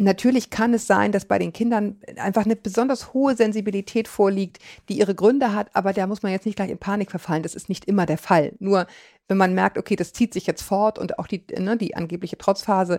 Natürlich 0.00 0.48
kann 0.48 0.72
es 0.72 0.86
sein, 0.86 1.12
dass 1.12 1.26
bei 1.26 1.38
den 1.38 1.52
Kindern 1.52 2.00
einfach 2.16 2.46
eine 2.46 2.56
besonders 2.56 3.12
hohe 3.12 3.36
Sensibilität 3.36 4.08
vorliegt, 4.08 4.58
die 4.88 4.98
ihre 4.98 5.14
Gründe 5.14 5.54
hat, 5.54 5.68
aber 5.74 5.92
da 5.92 6.06
muss 6.06 6.22
man 6.22 6.32
jetzt 6.32 6.46
nicht 6.46 6.56
gleich 6.56 6.70
in 6.70 6.78
Panik 6.78 7.10
verfallen. 7.10 7.42
Das 7.42 7.54
ist 7.54 7.68
nicht 7.68 7.84
immer 7.84 8.06
der 8.06 8.16
Fall. 8.16 8.54
Nur 8.60 8.86
wenn 9.28 9.36
man 9.36 9.52
merkt, 9.52 9.76
okay, 9.76 9.96
das 9.96 10.14
zieht 10.14 10.32
sich 10.32 10.46
jetzt 10.46 10.62
fort 10.62 10.98
und 10.98 11.18
auch 11.18 11.26
die, 11.26 11.44
ne, 11.58 11.76
die 11.76 11.96
angebliche 11.96 12.38
Trotzphase, 12.38 12.98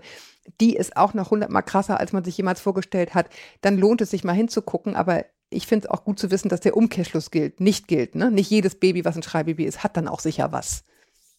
die 0.59 0.75
ist 0.75 0.95
auch 0.95 1.15
noch 1.15 1.31
hundertmal 1.31 1.63
krasser, 1.63 1.99
als 1.99 2.13
man 2.13 2.23
sich 2.23 2.37
jemals 2.37 2.61
vorgestellt 2.61 3.15
hat, 3.15 3.29
dann 3.61 3.79
lohnt 3.79 4.01
es 4.01 4.11
sich 4.11 4.23
mal 4.23 4.33
hinzugucken. 4.33 4.95
Aber 4.95 5.25
ich 5.49 5.65
finde 5.65 5.87
es 5.87 5.89
auch 5.89 6.03
gut 6.03 6.19
zu 6.19 6.29
wissen, 6.29 6.49
dass 6.49 6.59
der 6.59 6.77
Umkehrschluss 6.77 7.31
gilt, 7.31 7.59
nicht 7.59 7.87
gilt. 7.87 8.13
Ne? 8.13 8.29
Nicht 8.29 8.51
jedes 8.51 8.75
Baby, 8.75 9.05
was 9.05 9.15
ein 9.15 9.23
Schreibaby 9.23 9.65
ist, 9.65 9.83
hat 9.83 9.97
dann 9.97 10.07
auch 10.07 10.19
sicher 10.19 10.51
was. 10.51 10.83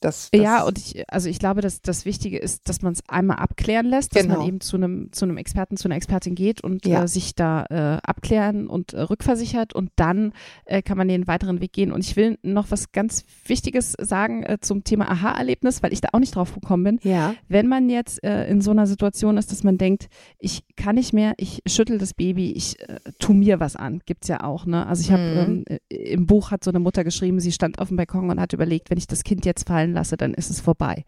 Das, 0.03 0.29
das 0.31 0.41
ja, 0.41 0.63
und 0.65 0.79
ich, 0.79 1.05
also 1.09 1.29
ich 1.29 1.39
glaube, 1.39 1.61
dass 1.63 1.81
das 1.81 2.05
Wichtige 2.05 2.39
ist, 2.39 2.69
dass 2.69 2.83
man 2.83 2.93
es 2.93 3.03
einmal 3.09 3.39
abklären 3.39 3.87
lässt, 3.87 4.15
dass 4.15 4.23
Genau. 4.23 4.39
man 4.39 4.47
eben 4.49 4.61
zu 4.61 4.77
einem, 4.77 5.11
zu 5.13 5.25
einem 5.25 5.37
Experten, 5.37 5.77
zu 5.77 5.89
einer 5.89 5.97
Expertin 5.97 6.35
geht 6.35 6.63
und 6.63 6.85
Ja. 6.87 7.05
äh, 7.05 7.09
sich 7.09 7.35
da 7.35 7.65
äh, 7.71 7.99
abklären 8.07 8.67
und 8.67 8.93
äh, 8.93 9.01
rückversichert 9.01 9.75
und 9.75 9.91
dann 9.97 10.33
äh, 10.65 10.83
kann 10.83 10.99
man 10.99 11.09
den 11.09 11.27
weiteren 11.27 11.61
Weg 11.61 11.73
gehen. 11.73 11.93
Und 11.93 12.05
ich 12.05 12.17
will 12.17 12.39
noch 12.43 12.71
was 12.71 12.93
ganz 12.93 13.25
Wichtiges 13.47 13.95
sagen 14.01 14.43
äh, 14.43 14.59
zum 14.61 14.85
Thema 14.85 15.11
Aha-Erlebnis, 15.11 15.83
weil 15.83 15.93
ich 15.93 16.01
da 16.01 16.09
auch 16.13 16.19
nicht 16.21 16.35
drauf 16.35 16.53
gekommen 16.55 16.85
bin. 16.85 16.99
ja, 17.03 17.35
Wenn 17.49 17.69
man 17.69 17.89
jetzt 17.89 18.23
äh, 18.25 18.47
in 18.49 18.61
so 18.61 18.71
einer 18.73 18.87
Situation 18.87 19.37
ist, 19.39 19.53
dass 19.53 19.63
man 19.65 19.79
denkt, 19.79 20.09
ich 20.39 20.65
kann 20.77 20.97
nicht 20.97 21.13
mehr, 21.13 21.35
ich 21.39 21.63
schüttel 21.67 21.99
das 21.99 22.15
Baby, 22.15 22.53
ich 22.53 22.77
tu 23.19 23.33
mir 23.33 23.61
was 23.61 23.77
an, 23.77 24.01
gibt's 24.07 24.29
ja 24.29 24.43
auch. 24.43 24.67
Ne? 24.67 24.87
Also 24.87 25.03
ich 25.03 25.11
habe 25.13 25.23
Mhm. 25.23 25.65
ähm, 25.69 25.79
äh, 25.91 25.97
im 26.13 26.27
Buch 26.27 26.51
hat 26.51 26.65
so 26.65 26.71
eine 26.71 26.81
Mutter 26.81 27.05
geschrieben, 27.05 27.39
sie 27.41 27.53
stand 27.53 27.79
auf 27.79 27.89
dem 27.89 27.97
Balkon 27.97 28.29
und 28.31 28.41
hat 28.41 28.53
überlegt, 28.53 28.91
wenn 28.91 28.99
ich 28.99 29.07
das 29.07 29.23
Kind 29.25 29.45
jetzt 29.47 29.69
fallen 29.69 29.92
lasse, 29.93 30.17
dann 30.17 30.35
ist 30.35 30.51
es 30.51 30.61
vorbei. 30.61 31.05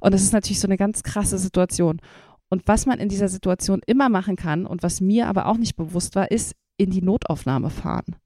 Und 0.00 0.14
das 0.14 0.22
ist 0.22 0.32
natürlich 0.32 0.60
so 0.60 0.68
eine 0.68 0.76
ganz 0.76 1.02
krasse 1.02 1.38
Situation. 1.38 2.00
Und 2.50 2.62
was 2.66 2.86
man 2.86 2.98
in 2.98 3.08
dieser 3.08 3.28
Situation 3.28 3.80
immer 3.86 4.08
machen 4.08 4.36
kann 4.36 4.66
und 4.66 4.82
was 4.82 5.00
mir 5.00 5.26
aber 5.26 5.46
auch 5.46 5.58
nicht 5.58 5.76
bewusst 5.76 6.14
war, 6.14 6.30
ist 6.30 6.54
in 6.76 6.90
die 6.90 7.02
Notaufnahme 7.02 7.70
fahren. 7.70 8.16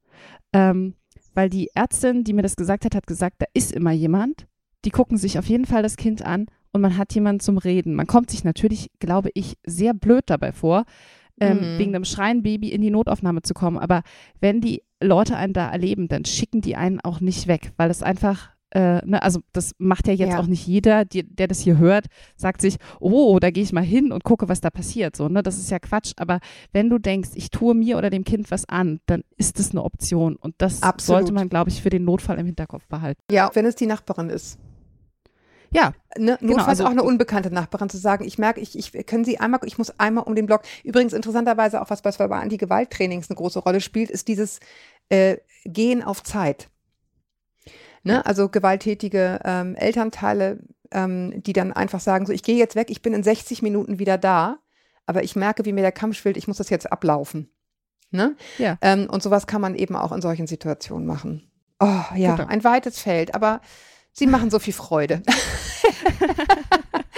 Ähm, 0.53 0.93
weil 1.33 1.49
die 1.49 1.69
Ärztin, 1.73 2.23
die 2.23 2.33
mir 2.33 2.43
das 2.43 2.55
gesagt 2.55 2.85
hat, 2.85 2.95
hat 2.95 3.07
gesagt, 3.07 3.37
da 3.39 3.45
ist 3.53 3.71
immer 3.71 3.91
jemand. 3.91 4.45
Die 4.85 4.91
gucken 4.91 5.17
sich 5.17 5.39
auf 5.39 5.47
jeden 5.47 5.65
Fall 5.65 5.81
das 5.83 5.95
Kind 5.97 6.21
an 6.23 6.45
und 6.71 6.81
man 6.81 6.97
hat 6.97 7.13
jemanden 7.15 7.39
zum 7.39 7.57
Reden. 7.57 7.95
Man 7.95 8.07
kommt 8.07 8.29
sich 8.29 8.43
natürlich, 8.43 8.91
glaube 8.99 9.29
ich, 9.33 9.55
sehr 9.65 9.93
blöd 9.93 10.23
dabei 10.27 10.51
vor, 10.51 10.83
ähm, 11.41 11.57
Mhm. 11.75 11.79
wegen 11.79 11.95
einem 11.95 12.05
schreien 12.05 12.43
Baby 12.43 12.69
in 12.69 12.81
die 12.81 12.91
Notaufnahme 12.91 13.41
zu 13.41 13.53
kommen. 13.53 13.77
Aber 13.77 14.03
wenn 14.39 14.61
die 14.61 14.83
Leute 15.01 15.35
einen 15.35 15.53
da 15.53 15.69
erleben, 15.69 16.07
dann 16.07 16.25
schicken 16.25 16.61
die 16.61 16.75
einen 16.75 17.01
auch 17.01 17.19
nicht 17.19 17.47
weg, 17.47 17.71
weil 17.77 17.89
es 17.89 18.03
einfach, 18.03 18.51
äh, 18.75 19.05
ne, 19.05 19.21
also 19.21 19.39
das 19.51 19.73
macht 19.77 20.07
ja 20.07 20.13
jetzt 20.13 20.31
Ja. 20.31 20.39
auch 20.39 20.47
nicht 20.47 20.65
jeder, 20.65 21.05
die, 21.05 21.23
der 21.23 21.47
das 21.47 21.59
hier 21.59 21.77
hört, 21.77 22.07
sagt 22.35 22.59
sich, 22.61 22.77
oh, 22.99 23.37
da 23.39 23.51
gehe 23.51 23.63
ich 23.63 23.71
mal 23.71 23.83
hin 23.83 24.11
und 24.11 24.23
gucke, 24.23 24.49
was 24.49 24.61
da 24.61 24.69
passiert. 24.71 25.15
So, 25.15 25.27
ne, 25.29 25.43
das 25.43 25.57
ist 25.57 25.69
ja 25.69 25.79
Quatsch. 25.79 26.13
Aber 26.17 26.39
wenn 26.71 26.89
du 26.89 26.97
denkst, 26.97 27.29
ich 27.35 27.51
tue 27.51 27.75
mir 27.75 27.97
oder 27.97 28.09
dem 28.09 28.23
Kind 28.23 28.49
was 28.51 28.67
an, 28.67 28.99
dann 29.05 29.23
ist 29.37 29.59
es 29.59 29.71
eine 29.71 29.83
Option. 29.83 30.35
Und 30.35 30.55
das 30.57 30.81
Absolut. 30.81 31.19
sollte 31.21 31.33
man, 31.33 31.49
glaube 31.49 31.69
ich, 31.69 31.81
für 31.81 31.89
den 31.91 32.03
Notfall 32.03 32.39
im 32.39 32.45
Hinterkopf 32.47 32.87
behalten. 32.87 33.21
ja, 33.31 33.49
wenn 33.53 33.65
es 33.65 33.75
die 33.75 33.85
Nachbarin 33.85 34.29
ist. 34.29 34.57
Ja, 35.71 35.93
Ne, 36.15 36.37
Genau, 36.39 36.53
notfalls 36.53 36.79
also- 36.79 36.85
auch 36.85 36.91
eine 36.91 37.01
unbekannte 37.01 37.49
Nachbarin 37.51 37.89
zu 37.89 37.97
sagen, 37.97 38.23
ich 38.25 38.37
merke, 38.37 38.59
ich, 38.61 38.77
ich 38.77 39.05
können 39.07 39.25
Sie 39.25 39.39
einmal, 39.39 39.59
ich 39.65 39.79
muss 39.79 39.99
einmal 39.99 40.23
um 40.25 40.35
den 40.35 40.45
Block. 40.45 40.61
Übrigens 40.83 41.11
interessanterweise 41.13 41.81
auch 41.81 41.89
was, 41.89 42.05
was 42.05 42.17
bei 42.19 42.25
Anti-Gewalt-Trainings 42.29 43.29
eine 43.31 43.37
große 43.37 43.57
Rolle 43.59 43.81
spielt, 43.81 44.11
ist 44.11 44.27
dieses 44.27 44.59
äh, 45.09 45.37
Gehen 45.65 46.03
auf 46.03 46.21
Zeit. 46.21 46.69
Ne? 48.03 48.25
Also 48.25 48.49
gewalttätige 48.49 49.39
ähm, 49.45 49.75
Elternteile, 49.75 50.59
ähm, 50.91 51.41
die 51.41 51.53
dann 51.53 51.71
einfach 51.71 51.99
sagen, 51.99 52.25
so 52.25 52.33
ich 52.33 52.43
gehe 52.43 52.57
jetzt 52.57 52.75
weg, 52.75 52.89
ich 52.89 53.01
bin 53.01 53.13
in 53.13 53.23
60 53.23 53.61
Minuten 53.61 53.97
wieder 53.99 54.17
da, 54.17 54.57
aber 55.05 55.23
ich 55.23 55.35
merke, 55.35 55.65
wie 55.65 55.73
mir 55.73 55.81
der 55.81 55.91
Kamm 55.91 56.13
schwillt, 56.13 56.37
ich 56.37 56.47
muss 56.47 56.57
das 56.57 56.69
jetzt 56.69 56.91
ablaufen. 56.91 57.49
Ne? 58.11 58.35
Ja. 58.57 58.77
Ähm, 58.81 59.07
und 59.09 59.23
sowas 59.23 59.47
kann 59.47 59.61
man 59.61 59.75
eben 59.75 59.95
auch 59.95 60.11
in 60.11 60.21
solchen 60.21 60.47
Situationen 60.47 61.07
machen. 61.07 61.49
Oh 61.79 62.03
ja, 62.15 62.35
Genau. 62.35 62.47
ein 62.47 62.63
weites 62.63 62.99
Feld, 62.99 63.33
aber 63.33 63.59
sie 64.11 64.27
machen 64.27 64.51
so 64.51 64.59
viel 64.59 64.73
Freude. 64.73 65.23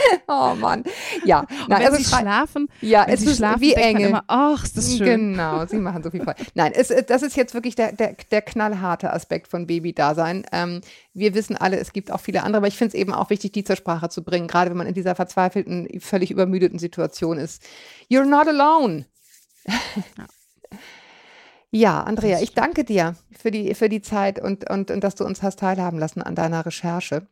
oh 0.28 0.56
Mann. 0.56 0.84
Ja, 1.24 1.42
Und 1.42 1.50
nein, 1.70 1.80
wenn 1.80 1.88
also 1.88 1.98
sie 1.98 2.04
schlafen, 2.04 2.70
ja, 2.82 3.06
es 3.08 3.22
sie 3.22 3.28
ist 3.28 3.38
schlafen, 3.38 3.62
wie 3.62 3.74
Engel. 3.74 4.10
immer, 4.10 4.24
ach, 4.28 4.64
ist 4.64 4.78
das 4.78 4.96
schön. 4.98 5.34
Genau, 5.34 5.66
sie 5.66 5.78
machen 5.78 6.04
so 6.04 6.12
viel 6.12 6.24
Freude. 6.24 6.44
Nein, 6.54 6.72
es, 6.76 6.90
äh, 6.90 7.04
das 7.04 7.22
ist 7.24 7.36
jetzt 7.36 7.54
wirklich 7.54 7.76
der, 7.76 7.92
der, 7.92 8.16
der 8.32 8.42
knallharte 8.42 9.12
Aspekt 9.12 9.48
von 9.48 9.68
Baby-Dasein. 9.68 10.46
Ähm, 10.52 10.82
wir 11.14 11.34
wissen 11.34 11.56
alle, 11.56 11.78
es 11.78 11.94
gibt 11.94 12.12
auch 12.12 12.20
viele 12.20 12.44
andere, 12.44 12.58
aber 12.58 12.68
ich 12.68 12.78
finde 12.78 12.90
es 12.90 13.02
eben 13.02 13.14
auch 13.14 13.30
wichtig, 13.30 13.54
die 13.54 13.64
zur 13.64 13.76
Sprache 13.76 14.10
zu 14.10 14.24
bringen, 14.24 14.48
gerade 14.48 14.70
wenn 14.70 14.78
man 14.78 14.88
in 14.88 14.94
dieser 14.94 15.16
verzweifelten, 15.16 15.88
völlig 16.00 16.32
übermüdeten 16.32 16.80
Situation 16.80 17.38
ist. 17.38 17.64
You're 18.10 18.26
not 18.26 18.48
alone. 18.48 19.06
Ja, 21.72 22.04
Andrea, 22.04 22.40
ich 22.42 22.54
danke 22.54 22.86
dir 22.86 23.16
für 23.38 23.52
die, 23.52 23.74
für 23.76 23.90
die 23.90 24.02
Zeit 24.02 24.40
und, 24.40 24.70
und, 24.70 24.92
und 24.92 25.04
dass 25.04 25.16
du 25.16 25.26
uns 25.26 25.44
hast 25.44 25.60
teilhaben 25.60 26.00
lassen 26.00 26.22
an 26.22 26.34
deiner 26.34 26.66
Recherche 26.66 27.28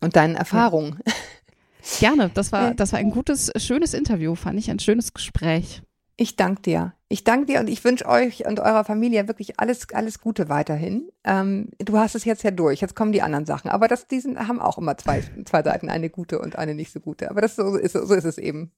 und 0.00 0.16
deinen 0.16 0.34
Erfahrungen. 0.34 0.98
Gerne, 1.98 2.30
das 2.32 2.52
war, 2.52 2.74
das 2.74 2.92
war 2.92 2.98
ein 2.98 3.10
gutes, 3.10 3.50
schönes 3.56 3.94
Interview, 3.94 4.34
fand 4.34 4.58
ich, 4.58 4.70
ein 4.70 4.78
schönes 4.78 5.14
Gespräch. 5.14 5.82
Ich 6.16 6.36
danke 6.36 6.62
dir. 6.62 6.94
Ich 7.08 7.24
danke 7.24 7.46
dir 7.46 7.60
und 7.60 7.68
ich 7.68 7.82
wünsche 7.84 8.06
euch 8.06 8.46
und 8.46 8.60
eurer 8.60 8.84
Familie 8.84 9.26
wirklich 9.28 9.58
alles, 9.58 9.88
alles 9.92 10.20
Gute 10.20 10.48
weiterhin. 10.48 11.10
Ähm, 11.24 11.70
du 11.78 11.98
hast 11.98 12.14
es 12.14 12.24
jetzt 12.24 12.42
ja 12.42 12.50
durch. 12.50 12.80
Jetzt 12.80 12.94
kommen 12.94 13.12
die 13.12 13.22
anderen 13.22 13.44
Sachen. 13.44 13.70
Aber 13.70 13.88
das, 13.88 14.06
die 14.06 14.20
sind, 14.20 14.38
haben 14.38 14.60
auch 14.60 14.78
immer 14.78 14.96
zwei, 14.96 15.22
zwei 15.44 15.62
Seiten, 15.62 15.88
eine 15.88 16.10
gute 16.10 16.38
und 16.38 16.56
eine 16.56 16.74
nicht 16.74 16.92
so 16.92 17.00
gute. 17.00 17.30
Aber 17.30 17.40
das 17.40 17.56
so 17.56 17.76
ist, 17.76 17.92
so 17.92 18.14
ist 18.14 18.24
es 18.24 18.38
eben. 18.38 18.70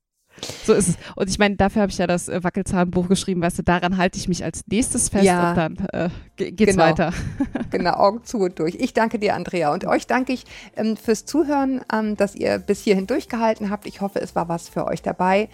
So 0.64 0.72
ist 0.74 0.88
es. 0.88 0.96
Und 1.16 1.30
ich 1.30 1.38
meine, 1.38 1.56
dafür 1.56 1.82
habe 1.82 1.90
ich 1.92 1.98
ja 1.98 2.06
das 2.06 2.28
äh, 2.28 2.42
Wackelzahnbuch 2.42 3.08
geschrieben, 3.08 3.40
weißt 3.40 3.58
du, 3.58 3.62
daran 3.62 3.96
halte 3.96 4.18
ich 4.18 4.28
mich 4.28 4.44
als 4.44 4.62
nächstes 4.66 5.08
fest 5.08 5.24
Ja. 5.24 5.50
und 5.50 5.56
dann 5.56 5.76
äh, 5.92 6.08
ge- 6.36 6.50
geht's 6.50 6.72
Genau. 6.72 6.84
weiter. 6.84 7.12
Genau, 7.70 7.92
Augen 7.94 8.24
zu 8.24 8.38
und 8.38 8.58
durch. 8.58 8.76
Ich 8.76 8.92
danke 8.94 9.18
dir, 9.18 9.34
Andrea. 9.34 9.72
Und 9.72 9.84
euch 9.84 10.06
danke 10.06 10.32
ich 10.32 10.44
ähm, 10.76 10.96
fürs 10.96 11.24
Zuhören, 11.24 11.80
ähm, 11.92 12.16
dass 12.16 12.34
ihr 12.36 12.58
bis 12.58 12.82
hierhin 12.82 13.06
durchgehalten 13.06 13.70
habt. 13.70 13.86
Ich 13.86 14.00
hoffe, 14.00 14.20
es 14.20 14.34
war 14.36 14.48
was 14.48 14.68
für 14.68 14.86
euch 14.86 15.02
dabei. 15.02 15.48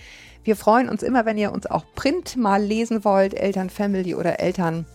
Wir 0.44 0.56
freuen 0.56 0.88
uns 0.88 1.02
immer, 1.02 1.24
wenn 1.24 1.38
ihr 1.38 1.52
uns 1.52 1.66
auch 1.66 1.84
Print 1.94 2.36
mal 2.36 2.62
lesen 2.62 3.04
wollt, 3.04 3.34
Eltern, 3.34 3.70
Family 3.70 4.14
oder 4.14 4.40
Eltern. 4.40 4.86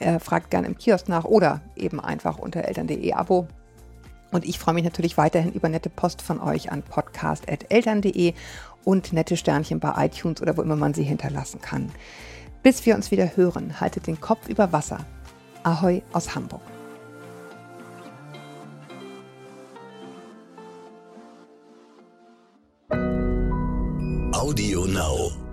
Äh, 0.00 0.18
fragt 0.18 0.50
gerne 0.50 0.66
im 0.66 0.76
Kiosk 0.76 1.08
nach 1.08 1.24
oder 1.24 1.60
eben 1.76 2.00
einfach 2.00 2.38
unter 2.38 2.64
eltern.de 2.64 3.12
Abo. 3.12 3.46
Und 4.32 4.44
ich 4.44 4.58
freue 4.58 4.74
mich 4.74 4.82
natürlich 4.84 5.16
weiterhin 5.16 5.52
über 5.52 5.68
nette 5.68 5.88
Post 5.90 6.20
von 6.22 6.40
euch 6.40 6.72
an 6.72 6.82
podcast.eltern.de 6.82 8.34
und 8.84 9.12
nette 9.12 9.36
Sternchen 9.36 9.80
bei 9.80 10.06
iTunes 10.06 10.40
oder 10.42 10.56
wo 10.56 10.62
immer 10.62 10.76
man 10.76 10.94
sie 10.94 11.04
hinterlassen 11.04 11.60
kann. 11.60 11.90
Bis 12.62 12.86
wir 12.86 12.94
uns 12.94 13.10
wieder 13.10 13.36
hören, 13.36 13.80
haltet 13.80 14.06
den 14.06 14.20
Kopf 14.20 14.48
über 14.48 14.72
Wasser. 14.72 15.04
Ahoi 15.62 16.02
aus 16.12 16.34
Hamburg. 16.34 16.62
Audio 24.32 24.86
Now. 24.86 25.43